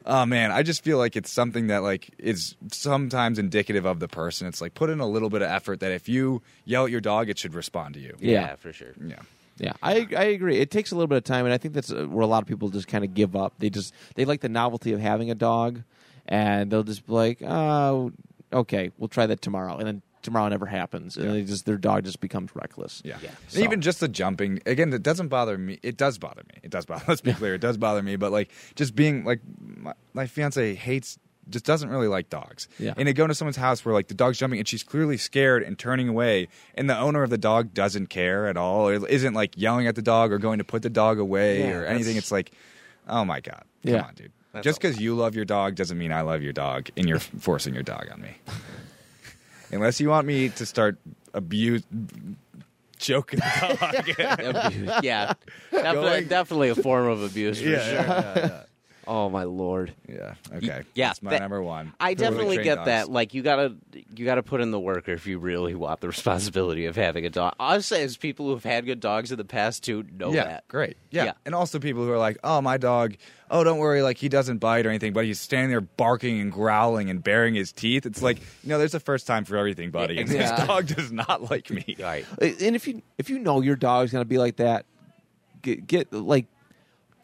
[0.06, 4.08] oh man, I just feel like it's something that like is sometimes indicative of the
[4.08, 4.46] person.
[4.46, 7.00] It's like put in a little bit of effort that if you yell at your
[7.00, 8.16] dog, it should respond to you.
[8.20, 8.56] Yeah.
[8.56, 8.94] for sure.
[9.04, 9.20] Yeah.
[9.58, 10.58] Yeah, I I agree.
[10.58, 12.42] It takes a little bit of time, and I think that's uh, where a lot
[12.42, 13.54] of people just kind of give up.
[13.58, 15.82] They just they like the novelty of having a dog,
[16.26, 18.12] and they'll just be like, "Oh,
[18.52, 21.32] okay, we'll try that tomorrow," and then tomorrow never happens, and Yeah.
[21.32, 23.00] they just their dog just becomes reckless.
[23.04, 23.16] Yeah.
[23.22, 23.30] Yeah.
[23.48, 25.78] So- Even just the jumping again, it doesn't bother me.
[25.82, 26.60] It does bother me.
[26.62, 27.04] It does bother.
[27.08, 27.54] Let's be clear.
[27.54, 28.16] It does bother me.
[28.16, 31.18] But like just being like my, my fiance hates.
[31.48, 32.66] Just doesn't really like dogs.
[32.78, 32.94] Yeah.
[32.96, 35.62] And they go into someone's house where like the dog's jumping and she's clearly scared
[35.62, 38.88] and turning away, and the owner of the dog doesn't care at all.
[38.88, 41.68] It isn't like yelling at the dog or going to put the dog away Yeah,
[41.68, 42.16] or that's- anything.
[42.16, 42.50] It's like,
[43.08, 44.02] oh my god, come Yeah.
[44.02, 44.32] on, dude.
[44.52, 47.18] That's Just because you love your dog doesn't mean I love your dog, and you're
[47.38, 48.36] forcing your dog on me.
[49.72, 50.96] Unless you want me to start
[51.34, 51.82] abuse
[52.98, 53.76] choking the
[54.16, 55.02] dog.
[55.04, 55.34] Yeah,
[55.70, 57.94] definitely, Going- definitely a form of abuse for yeah, sure.
[57.94, 58.62] yeah, yeah,
[59.08, 59.94] Oh my lord.
[60.08, 60.34] yeah.
[60.50, 60.82] Yeah, Okay.
[60.94, 61.92] Yeah, That's my that- number one.
[62.00, 62.86] I Poorly definitely get dogs.
[62.86, 63.10] that.
[63.10, 63.76] Like you gotta
[64.16, 67.30] you gotta put in the work if you really want the responsibility of having a
[67.30, 67.54] dog.
[67.60, 70.68] Us as people who've had good dogs in the past too know yeah, that.
[70.68, 70.96] great.
[71.10, 71.24] Yeah.
[71.26, 71.32] Yeah.
[71.44, 73.14] And also people who are like, oh, my dog,
[73.50, 76.50] oh, don't worry, like he doesn't bite or anything, but he's standing there barking and
[76.50, 78.06] growling and baring his teeth.
[78.06, 80.18] It's like, you know, there's a first time for everything, buddy.
[80.18, 80.56] And Yeah.
[80.56, 81.96] this dog does not like me.
[81.98, 82.24] Right.
[82.40, 84.84] And if you if you know your dog's gonna be like that,
[85.62, 86.46] get, get like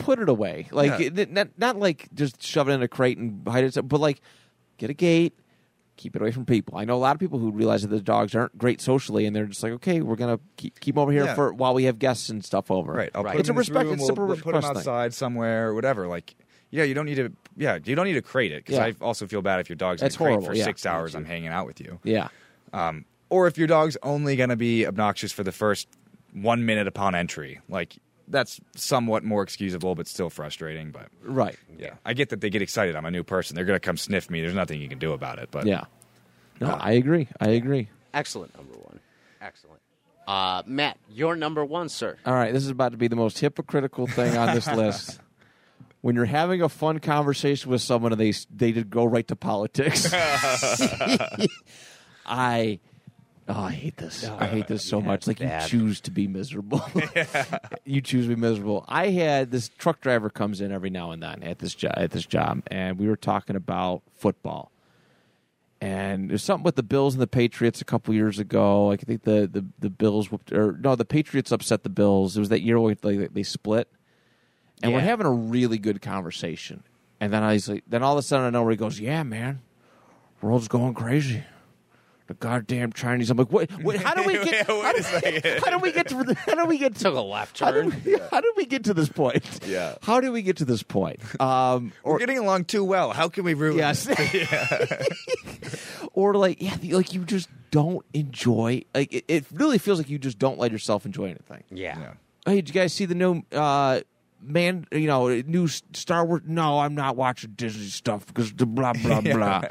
[0.03, 0.69] put it away.
[0.71, 1.11] Like Yeah.
[1.23, 4.21] it- not not like just shove it in a crate and hide it, but like
[4.79, 5.35] get a gate.
[5.97, 6.79] Keep it away from people.
[6.79, 9.37] I know a lot of people who realize that the dogs aren't great socially, and
[9.37, 11.35] they're just like, okay, we're gonna keep keep 'em over here Yeah.
[11.35, 12.93] for while we have guests and stuff over.
[12.93, 13.11] Right.
[13.15, 13.33] I'll Right.
[13.33, 14.77] put It's him a in this respect- room, it's we'll, we'll put him request thing.
[14.79, 16.07] outside somewhere or whatever.
[16.09, 16.35] Like,
[16.71, 17.31] yeah, you don't need to.
[17.57, 18.87] Yeah, you don't need to crate it because Yeah.
[18.87, 20.65] I also feel bad if your dog's That's in a crate horrible, for yeah.
[20.65, 21.15] six hours.
[21.15, 22.01] I'm hanging out with you.
[22.05, 22.29] Yeah.
[22.73, 25.87] Um, or if your dog's only going to be obnoxious for the first
[26.33, 27.99] one minute upon entry, like
[28.33, 30.91] that's somewhat more excusable, but still frustrating.
[30.91, 31.57] But Right.
[31.79, 32.97] yeah, I get that they get excited.
[32.97, 33.55] I'm a new person.
[33.55, 34.41] They're going to come sniff me.
[34.41, 35.51] There's nothing you can do about it.
[35.51, 35.85] But Yeah.
[36.61, 37.29] No, I agree.
[37.41, 37.89] I agree.
[38.15, 39.01] Excellent number one.
[39.41, 39.81] Excellent.
[40.27, 42.17] Uh, Matt, your number one, sir.
[42.25, 45.19] All right, this is about to be the most hypocritical thing on this list.
[46.01, 49.37] When you're having a fun conversation with someone and they they just go right to
[49.37, 50.13] politics.
[52.27, 52.79] I
[53.49, 54.25] oh, I hate this.
[54.25, 55.27] I hate this so yeah, much.
[55.27, 55.63] Like bad.
[55.73, 56.83] you choose to be miserable.
[57.85, 58.85] you choose to be miserable.
[58.89, 62.11] I had this truck driver comes in every now and then at this job at
[62.11, 64.71] this job, and we were talking about football.
[65.81, 68.87] And there's something with the Bills and the Patriots a couple years ago.
[68.87, 72.37] Like I think the, the, the Bills whooped, or no, the Patriots upset the Bills.
[72.37, 73.89] It was that year where they, they split,
[74.83, 76.85] and we're having a really good conversation.
[77.21, 79.23] And then I like, then all of a sudden I know where he goes, "Yeah,
[79.25, 79.61] man,
[80.41, 81.43] world's going crazy."
[82.33, 83.29] The goddamn Chinese.
[83.29, 83.71] I'm like, what?
[83.83, 84.67] what how do we get?
[84.69, 86.35] Wait how, do, how do we get to?
[86.47, 87.03] How do we get to?
[87.03, 87.91] Took a left How turn.
[87.91, 89.45] did, we, how did we get to this point?
[89.67, 89.97] Yeah.
[90.01, 91.21] How did we get to this point?
[91.39, 93.13] Um, we're getting along too well.
[93.13, 95.09] How can we ruin yes, it?
[96.15, 98.83] or like yeah, like you just don't enjoy.
[98.95, 101.65] Like it, it really feels like you just don't let yourself enjoy anything.
[101.71, 101.99] Yeah.
[101.99, 102.13] Yeah.
[102.47, 104.01] Hey, did you guys see the new uh,
[104.41, 104.87] man?
[104.91, 106.41] You know, new Star Wars?
[106.47, 109.65] No, I'm not watching Disney stuff because the blah blah blah.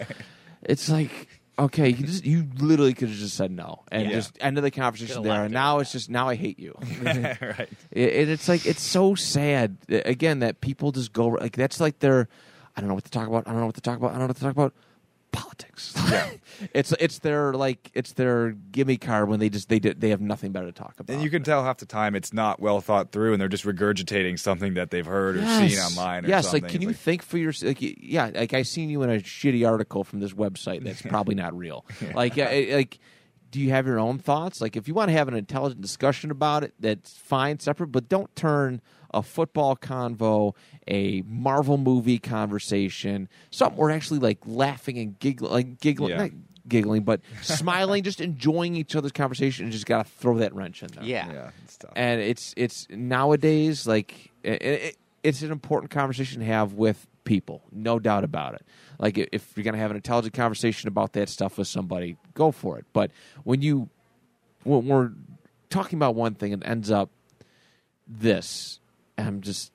[0.64, 1.28] It's like
[1.66, 4.12] okay, you just you literally could have just said no and Yeah.
[4.14, 5.34] just ended the conversation Could've there.
[5.34, 6.76] left And it now it's just now I hate you.
[7.04, 7.70] right.
[7.92, 12.00] It, it- it's like it's so sad again that people just go like that's like
[12.00, 12.28] their
[12.76, 13.48] I don't know what to talk about.
[13.48, 14.10] I don't know what to talk about.
[14.10, 14.74] I don't know what to talk about.
[15.32, 15.94] Politics.
[16.12, 16.30] Yeah.
[16.74, 20.20] it's it's their like it's their gimme card when they just they did, they have
[20.20, 21.14] nothing better to talk about.
[21.14, 23.64] And you can tell half the time it's not well thought through, and they're just
[23.64, 26.26] regurgitating something that they've heard or seen online.
[26.26, 26.64] Or yes, something.
[26.64, 29.66] like can you think for your like yeah, like I seen you in a shitty
[29.68, 31.86] article from this website that's probably not real.
[32.14, 32.99] Like yeah, it- like
[33.52, 34.60] do you have your own thoughts?
[34.62, 38.10] Like if you want to have an intelligent discussion about it, that's fine, separate, but
[38.10, 38.82] don't turn
[39.14, 40.56] a football convo,
[40.88, 46.18] a Marvel movie conversation, something we're actually like laughing and giggling, like giggling, Yeah.
[46.18, 46.32] not
[46.68, 50.90] giggling, but smiling, just enjoying each other's conversation, and just gotta throw that wrench in
[50.92, 51.32] there Yeah.
[51.32, 51.92] Yeah, it's tough.
[51.96, 57.62] and it's it's nowadays like it, it, it's an important conversation to have with people
[57.72, 58.66] no doubt about it
[58.98, 62.52] like if you're going to have an intelligent conversation about that stuff with somebody go
[62.52, 63.12] for it but
[63.44, 63.88] when you
[64.64, 65.12] when we're
[65.70, 67.12] talking about one thing and it ends up
[68.08, 68.80] this
[69.18, 69.72] i'm just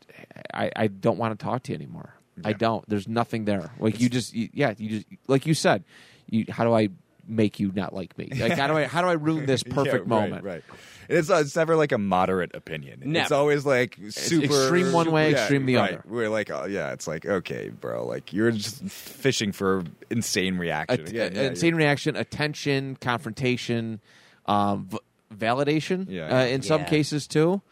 [0.54, 2.14] i, I don't want to talk to you anymore
[2.44, 5.84] i don't there's nothing there like you just you, yeah you just like you said
[6.28, 6.88] you how do i
[7.28, 9.74] make you not like me like how do i how do i ruin this Yeah,
[9.74, 10.62] perfect right, moment Right.
[11.08, 13.00] It's, uh, it's never like a moderate opinion.
[13.04, 13.22] Never.
[13.22, 15.92] It's always like super extreme one way, yeah, extreme the right.
[15.94, 16.02] other.
[16.04, 20.60] We're like, oh, yeah, it's like okay, bro, like you're just fishing for insane a,
[20.60, 21.06] reaction.
[21.14, 24.00] Yeah, a- yeah, insane reaction, attention, confrontation,
[24.46, 24.98] um, v-
[25.32, 26.06] validation.
[26.08, 26.40] Yeah.
[26.40, 27.62] uh, in some cases too.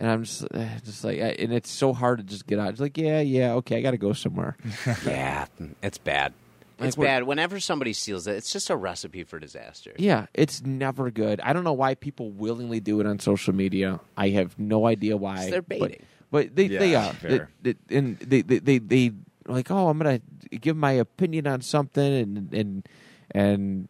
[0.00, 2.70] And I'm just, uh, just like, uh, and it's so hard to just get out.
[2.70, 4.56] It's like, yeah, yeah, okay, I got to go somewhere.
[5.06, 5.46] yeah,
[5.82, 6.32] it's bad.
[6.80, 7.22] Like It's bad.
[7.22, 9.92] Whenever somebody steals it, it's just a recipe for disaster.
[9.96, 11.40] yeah, it's never good.
[11.40, 14.00] I don't know why people willingly do it on social media.
[14.16, 15.48] I have no idea why.
[15.50, 16.02] they're but- baiting.
[16.32, 17.50] but, they they Yeah, are, fair.
[17.62, 19.12] They- they- and they they they, they
[19.46, 20.20] like, oh, I'm gonna
[20.60, 22.88] give my opinion on something, and and
[23.30, 23.88] and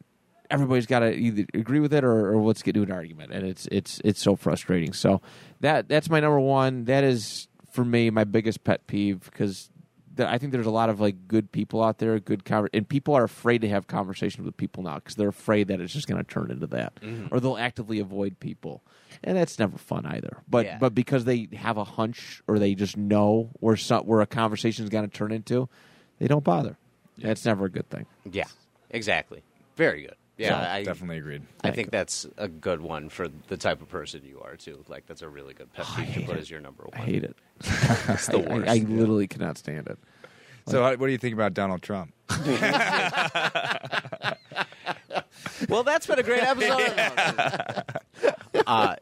[0.55, 3.47] everybody's got to either agree with it or, or let's get into an argument, and
[3.47, 4.93] it's it's it's so frustrating.
[4.93, 5.21] So
[5.61, 6.85] that that's my number one.
[6.85, 9.71] That is for me my biggest pet peeve because.
[10.17, 13.15] I think there's a lot of like good people out there, good conver- and people
[13.17, 16.25] are afraid to have conversations with people now because they're afraid that it's just going
[16.25, 17.35] to turn into that, mm-hmm.
[17.35, 18.85] or they'll actively avoid people,
[19.25, 20.37] and that's never fun either.
[20.49, 20.79] But Yeah.
[20.79, 24.85] but because they have a hunch or they just know where some, where a conversation
[24.85, 25.69] is going to turn into,
[26.21, 26.77] they don't bother.
[27.19, 28.07] That's never a good thing.
[28.31, 28.47] Yeah,
[28.91, 29.43] exactly.
[29.75, 30.15] Very good.
[30.37, 31.43] Yeah, So, I, definitely agreed.
[31.63, 34.85] I think that's a good one for the type of person you are too.
[34.89, 36.41] Like that's a really good pet peeve to put it.
[36.41, 37.01] as your number one.
[37.01, 37.37] I hate it.
[38.09, 39.99] It's the I- I- I, literally cannot stand it.
[40.67, 42.13] So, what do you think about Donald Trump?
[45.69, 48.33] well, that's been a great episode.
[48.67, 48.97] uh,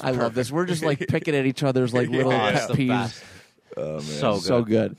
[0.00, 0.50] I love this.
[0.50, 2.66] We're just like picking at each other's like little Yeah.
[2.66, 3.22] pet peeves.
[3.76, 4.00] Oh, man.
[4.02, 4.42] So good.
[4.42, 4.96] So good.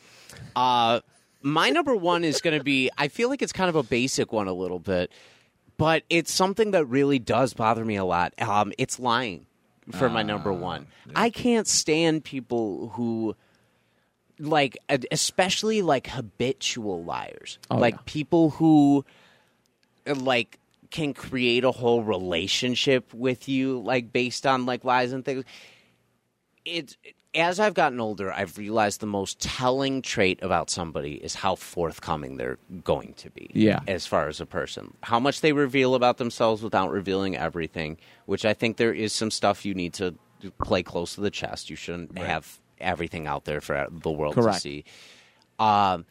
[0.55, 1.01] Uh,
[1.41, 2.89] my number one is going to be.
[2.97, 5.11] I feel like it's kind of a basic one a little bit,
[5.83, 8.33] but it's something that really does bother me a lot.
[8.41, 9.45] Um, it's lying
[9.91, 10.87] for my number Ah, one.
[11.13, 13.35] I can't stand people who
[14.39, 14.77] like
[15.11, 17.99] especially like habitual liars Oh, like yeah.
[18.05, 19.03] people who
[20.07, 20.57] uh, like
[20.89, 25.43] can create a whole relationship with you like based on like lies and things
[26.63, 26.95] it's
[27.35, 32.37] as I've gotten older, I've realized the most telling trait about somebody is how forthcoming
[32.37, 33.49] they're going to be.
[33.53, 33.79] Yeah.
[33.87, 38.45] As far as a person, how much they reveal about themselves without revealing everything, which
[38.45, 40.15] I think there is some stuff you need to
[40.63, 41.69] play close to the chest.
[41.69, 44.57] You shouldn't have everything out there for the world Correct.
[44.57, 44.85] to see.
[45.57, 46.05] Um,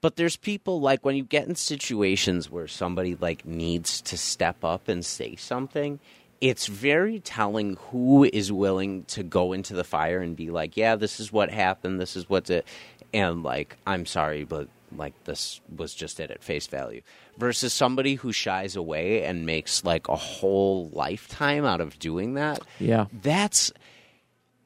[0.00, 4.62] but there's people like when you get in situations where somebody like needs to step
[4.62, 6.00] up and say something,
[6.40, 10.96] it's very telling who is willing to go into the fire and be like, "Yeah,
[10.96, 12.00] this is what happened.
[12.00, 12.66] This is what's it,"
[13.12, 17.02] and like, "I'm sorry, but like this was just it at face value."
[17.38, 22.60] Versus somebody who shies away and makes like a whole lifetime out of doing that.
[22.78, 23.06] Yeah.
[23.22, 23.72] That's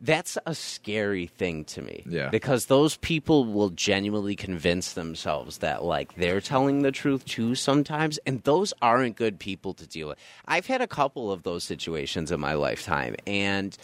[0.00, 2.02] that's a scary thing to me.
[2.08, 2.30] Yeah.
[2.30, 8.18] Because those people will genuinely convince themselves that like they're telling the truth too sometimes
[8.26, 10.18] and those aren't good people to deal with.
[10.46, 13.76] I've had a couple of those situations in my lifetime and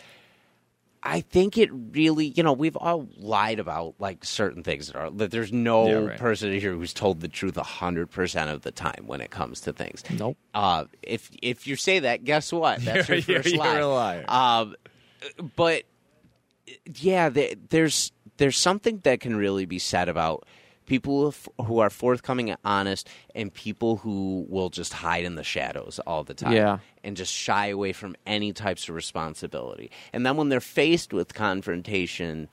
[1.03, 5.11] I think it really, you know, we've all lied about like certain things that are
[5.11, 6.19] that there's no Yeah, right.
[6.19, 10.03] person here who's told the truth 100% of the time when it comes to things.
[10.11, 10.37] Nope.
[10.53, 12.85] Uh, if if you say that, guess what?
[12.85, 13.79] That's your You're- 1st you're lie.
[13.79, 14.25] a liar.
[14.27, 14.77] Um,
[15.55, 15.85] but
[16.95, 20.45] yeah, there, there's there's something that can really be said about
[20.87, 21.35] people
[21.67, 26.23] who- are forthcoming and honest, and people who will just hide in the shadows all
[26.23, 26.79] the time, Yeah.
[27.03, 29.91] and just shy away from any types of responsibility.
[30.13, 32.49] And then when they're faced with confrontation,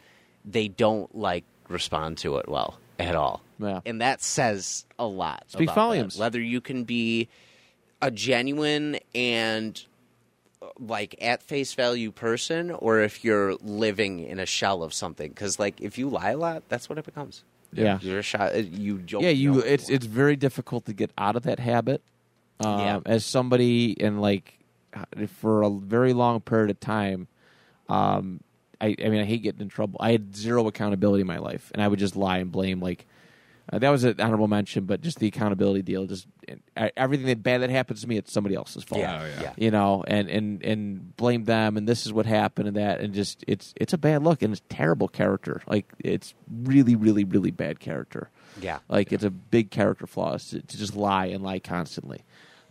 [0.46, 3.42] they don't like respond to it well at all.
[3.60, 3.82] Yeah.
[3.86, 5.44] And that says a lot.
[5.48, 5.76] Speak that.
[5.76, 6.18] volumes.
[6.18, 7.30] Whether you can be
[8.02, 9.82] a genuine and
[10.80, 15.60] like at face value person or if you're living in a shell of something because
[15.60, 18.00] like if you lie a lot that's what it becomes Yeah.
[18.02, 18.54] You're a shot.
[18.54, 19.54] uh, You don't yeah, you.
[19.54, 22.02] know It's it's very difficult to get out of that habit.
[22.60, 23.00] Um, Yeah.
[23.06, 24.60] As somebody in like
[25.42, 27.28] for a very long period of time,
[27.90, 28.42] um,
[28.80, 29.98] I I mean I hate getting in trouble.
[30.00, 33.06] I had zero accountability in my life, and I would just lie and blame like.
[33.72, 36.06] Uh, that was an honorable mention, but just the accountability deal.
[36.06, 36.28] Just
[36.76, 39.00] uh, everything that bad that happens to me, it's somebody else's fault.
[39.02, 39.42] Yeah, Oh, yeah.
[39.42, 39.54] yeah.
[39.56, 43.14] you know, and, and and blame them, and this is what happened, and that, and
[43.14, 45.62] just it's it's a bad look, and it's terrible character.
[45.66, 48.30] Like it's really, really, really bad character.
[48.62, 48.80] Yeah.
[48.88, 52.24] like it's a big character flaw to, to just lie and lie constantly.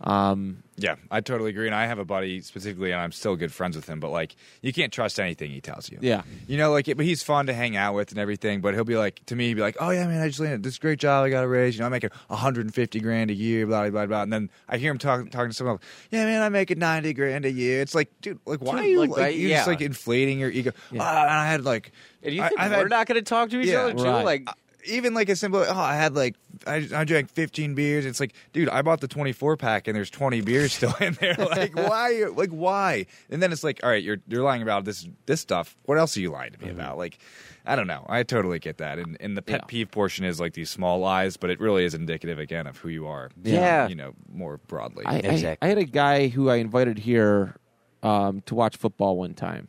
[0.03, 1.67] Um, Yeah, I totally agree.
[1.67, 3.99] And I have a buddy specifically, and I'm still good friends with him.
[3.99, 5.99] But like, you can't trust anything he tells you.
[6.01, 6.23] Yeah.
[6.47, 8.59] you know, like, but he's fun to hang out with and everything.
[8.59, 10.63] But he'll be like, to me, he'd be like, "Oh yeah, man, I just landed
[10.63, 11.23] this great job.
[11.25, 11.75] I got a raise.
[11.75, 13.65] You know, I'm making 150 grand a year.
[13.67, 15.81] Blah blah blah blah." And then I hear him talking talking to someone else.
[16.11, 17.81] Yeah, man, I'm making 90 grand a year.
[17.81, 20.49] It's like, dude, like, why Dude, are you like, like, you're just like inflating your
[20.49, 20.71] ego?
[20.91, 21.01] Yeah.
[21.03, 21.91] "Ah, and I had like,
[22.23, 23.81] And you think I've we're had- not going to talk to each Yeah.
[23.83, 24.03] other too?
[24.05, 24.25] Right.
[24.25, 24.47] Like,
[24.85, 26.35] even like a simple oh i had like
[26.65, 28.05] I, I drank 15 beers.
[28.05, 31.35] It's like dude i bought the 24 pack and there's 20 beers still in there.
[31.39, 33.05] Like why like why?
[33.29, 35.75] And then it's like all right you're you're lying about this this stuff.
[35.85, 36.97] What else are you lying to me about?
[36.97, 37.17] Like
[37.65, 38.05] i don't know.
[38.09, 38.97] I totally get that.
[38.99, 39.67] And and the pet Yeah.
[39.67, 42.89] peeve portion is like these small lies but it really is indicative again of who
[42.89, 43.87] you are Yeah.
[43.87, 45.05] you know more broadly.
[45.05, 47.55] I, I, I had a guy who I invited here
[48.03, 49.67] um, to watch football one time,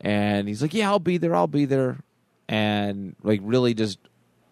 [0.00, 1.34] and he's like, "Yeah, I'll be there.
[1.34, 1.98] I'll be there,"
[2.48, 3.98] and like really just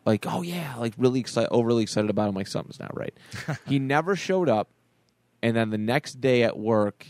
[0.04, 2.34] like, "Oh yeah," like really excited, overly excited about him.
[2.34, 3.14] Like something's not right.
[3.66, 4.68] he never showed up,
[5.42, 7.06] and then the next day at work,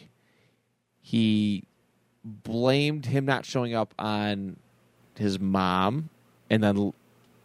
[1.01, 1.65] he
[2.25, 4.57] blamed him not showing up on
[5.17, 6.11] his mom,
[6.49, 6.93] and then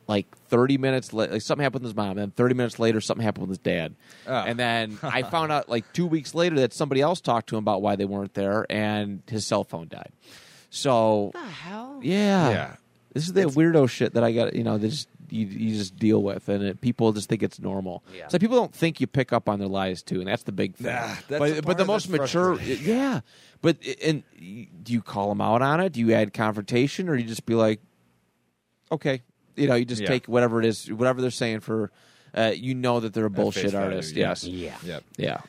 [0.08, 3.02] like 30 minutes later, like something happened with his mom, and then 30 minutes later,
[3.02, 3.96] something happened with his dad.
[4.28, 4.34] Oh.
[4.34, 7.64] And then I found out like two weeks later that somebody else talked to him
[7.64, 10.12] about why they weren't there, and his cell phone died.
[10.70, 12.00] So, the hell?
[12.04, 12.50] yeah.
[12.50, 12.76] Yeah.
[13.14, 15.96] This is the weirdo shit that I got, you know, that just you, you just
[15.98, 18.04] deal with, and it, people just think it's normal.
[18.16, 18.28] Yeah.
[18.28, 20.76] So people don't think you pick up on their lies too, and that's the big
[20.76, 20.88] thing.
[20.88, 23.22] Nah, that's but the but the most mature, yeah.
[23.62, 24.24] But and
[24.84, 25.94] do you call them out on it?
[25.94, 27.80] Do you add confrontation, or you just be like,
[28.92, 29.22] okay,
[29.56, 30.08] you know, you just Yeah.
[30.08, 31.92] take whatever it is, whatever they're saying for,
[32.36, 34.14] uh, you know that they're a bullshit artist.
[34.16, 34.28] yeah.
[34.30, 34.76] Yes, Yeah.
[34.84, 35.42] yep yeah,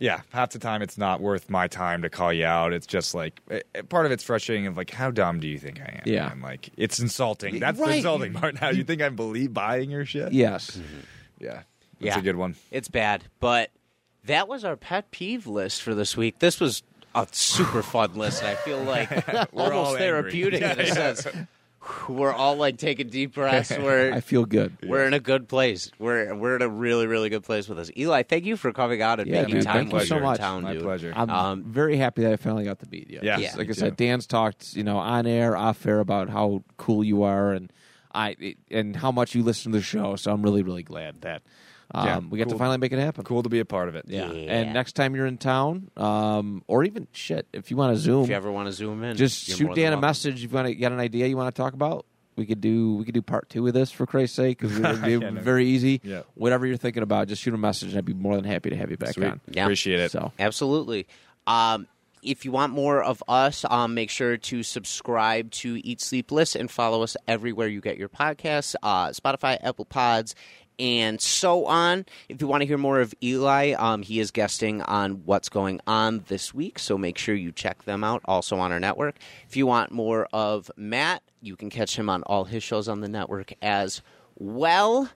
[0.00, 3.14] yeah half the time it's not worth my time to call you out it's just
[3.14, 5.84] like eh, eh, part of it's frustrating of like how dumb do you think i
[5.98, 6.32] am Yeah.
[6.32, 7.96] and like it's insulting that's the Right.
[7.98, 10.76] insulting part now you think i believe buying your shit yes.
[11.38, 11.64] yeah that's
[12.00, 12.18] Yeah.
[12.18, 13.70] a good one It's bad, but
[14.24, 16.38] that was our pet peeve list for this week.
[16.40, 16.82] This was
[17.14, 18.42] a super fun list.
[18.44, 19.10] I feel like
[19.52, 19.98] We're all almost angry.
[19.98, 21.26] therapeutic in a sense.
[22.08, 23.70] We're all like taking deep breaths.
[23.78, 24.76] We're I feel good.
[24.82, 25.90] we're in a good place.
[25.98, 27.90] We're we're in a really really good place with us.
[27.96, 30.38] Eli, thank you for coming out and Yeah, making man, time thank you so much.
[30.38, 30.82] town, My dude.
[30.82, 31.12] pleasure.
[31.14, 33.20] I'm Um, very happy that I finally got to meet you.
[33.22, 33.54] Yeah, Yeah.
[33.56, 34.04] like I said, too.
[34.04, 37.72] Dan's talked, you know, on air, off air about how cool you are and
[38.12, 40.16] I and how much you listen to the show.
[40.16, 41.42] So I'm really, really glad that
[41.92, 43.24] um, Yeah, we got to finally make it happen.
[43.24, 44.30] cool to be a part of it Yeah.
[44.32, 44.52] Yeah.
[44.52, 48.24] And next time you're in town, um, or even shit, if you want to zoom,
[48.24, 50.00] If you ever want to zoom in, just shoot Dan a welcome.
[50.00, 50.44] message.
[50.44, 52.06] If you want to get an idea you want to talk about,
[52.36, 55.02] we could do we could do part two of this for Christ's sake because it'd
[55.02, 55.40] be Yeah, no.
[55.40, 56.00] very easy.
[56.04, 56.22] Yeah.
[56.34, 58.76] Whatever you're thinking about, just shoot a message, and I'd be more than happy to
[58.76, 59.26] have you back Sweet.
[59.26, 59.40] on.
[59.50, 59.64] Yeah.
[59.64, 61.06] appreciate it So Absolutely.
[61.46, 61.86] Um,
[62.22, 66.54] if you want more of us, um, make sure to subscribe to Eat Sleep List
[66.54, 70.34] and follow us everywhere you get your podcasts uh, Spotify, Apple Pods,
[70.80, 72.06] and so on.
[72.28, 75.80] If you want to hear more of Eli, um, he is guesting on What's Going
[75.86, 79.16] On this week, so make sure you check them out also on our network.
[79.46, 83.02] If you want more of Matt, you can catch him on all his shows on
[83.02, 84.00] the network as
[84.36, 85.10] well.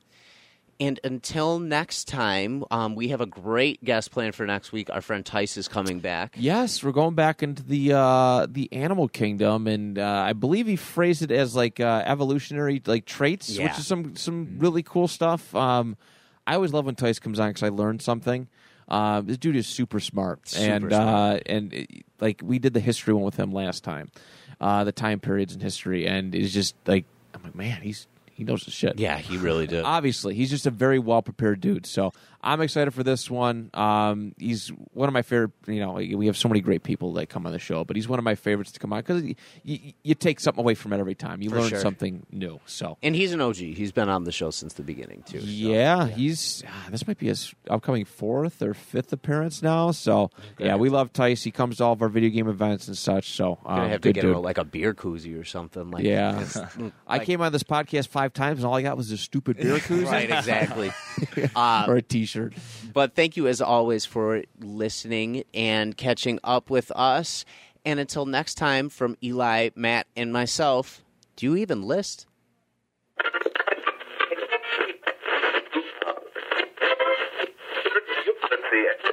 [0.80, 4.90] And until next time, um, we have a great guest plan for next week.
[4.90, 6.34] Our friend Tice is coming back.
[6.38, 10.76] Yes, we're going back into the uh, the animal kingdom, and uh, I believe he
[10.76, 13.64] phrased it as like uh, evolutionary like traits, Yeah.
[13.68, 15.54] which is some some really cool stuff.
[15.54, 15.96] Um,
[16.46, 18.48] I always love when Tice comes on because I learn something.
[18.88, 20.92] Um, this dude is super smart, Super and smart.
[20.92, 24.10] Uh, and it, like we did the history one with him last time,
[24.60, 28.44] uh, the time periods in history, and it's just like I'm like, man, he's he
[28.44, 28.98] knows his shit.
[28.98, 29.84] Yeah, he really did.
[29.84, 31.86] Obviously, he's just a very well prepared dude.
[31.86, 32.12] So
[32.46, 33.70] I'm excited for this one.
[33.72, 35.52] Um, he's one of my favorite.
[35.66, 38.06] You know, we have so many great people that come on the show, but he's
[38.06, 40.92] one of my favorites to come on because you, you, you take something away from
[40.92, 41.40] it every time.
[41.40, 41.80] You For learn sure.
[41.80, 42.60] something new.
[42.66, 43.56] So and he's an OG.
[43.56, 45.40] He's been on the show since the beginning too.
[45.40, 49.90] so- yeah, he's ah, this might be his upcoming fourth or fifth appearance now.
[49.92, 51.42] So yeah, we love Tice.
[51.42, 53.30] He comes to all of our video game events and such.
[53.32, 54.36] So um, Gonna have to get dude.
[54.36, 55.90] him like a beer koozie or something.
[55.90, 56.40] Like Yeah.
[56.42, 56.58] it's-
[57.06, 59.76] I came on this podcast five times, and all I got was a stupid beer
[59.78, 60.92] koozie right, exactly.
[61.56, 62.52] uh, or a T-shirt shirt.
[62.92, 67.44] But thank you as always for listening and catching up with us.
[67.84, 71.02] And until next time, from Eli, Matt, and myself,
[71.36, 72.26] do you even list?
[78.70, 79.03] See it.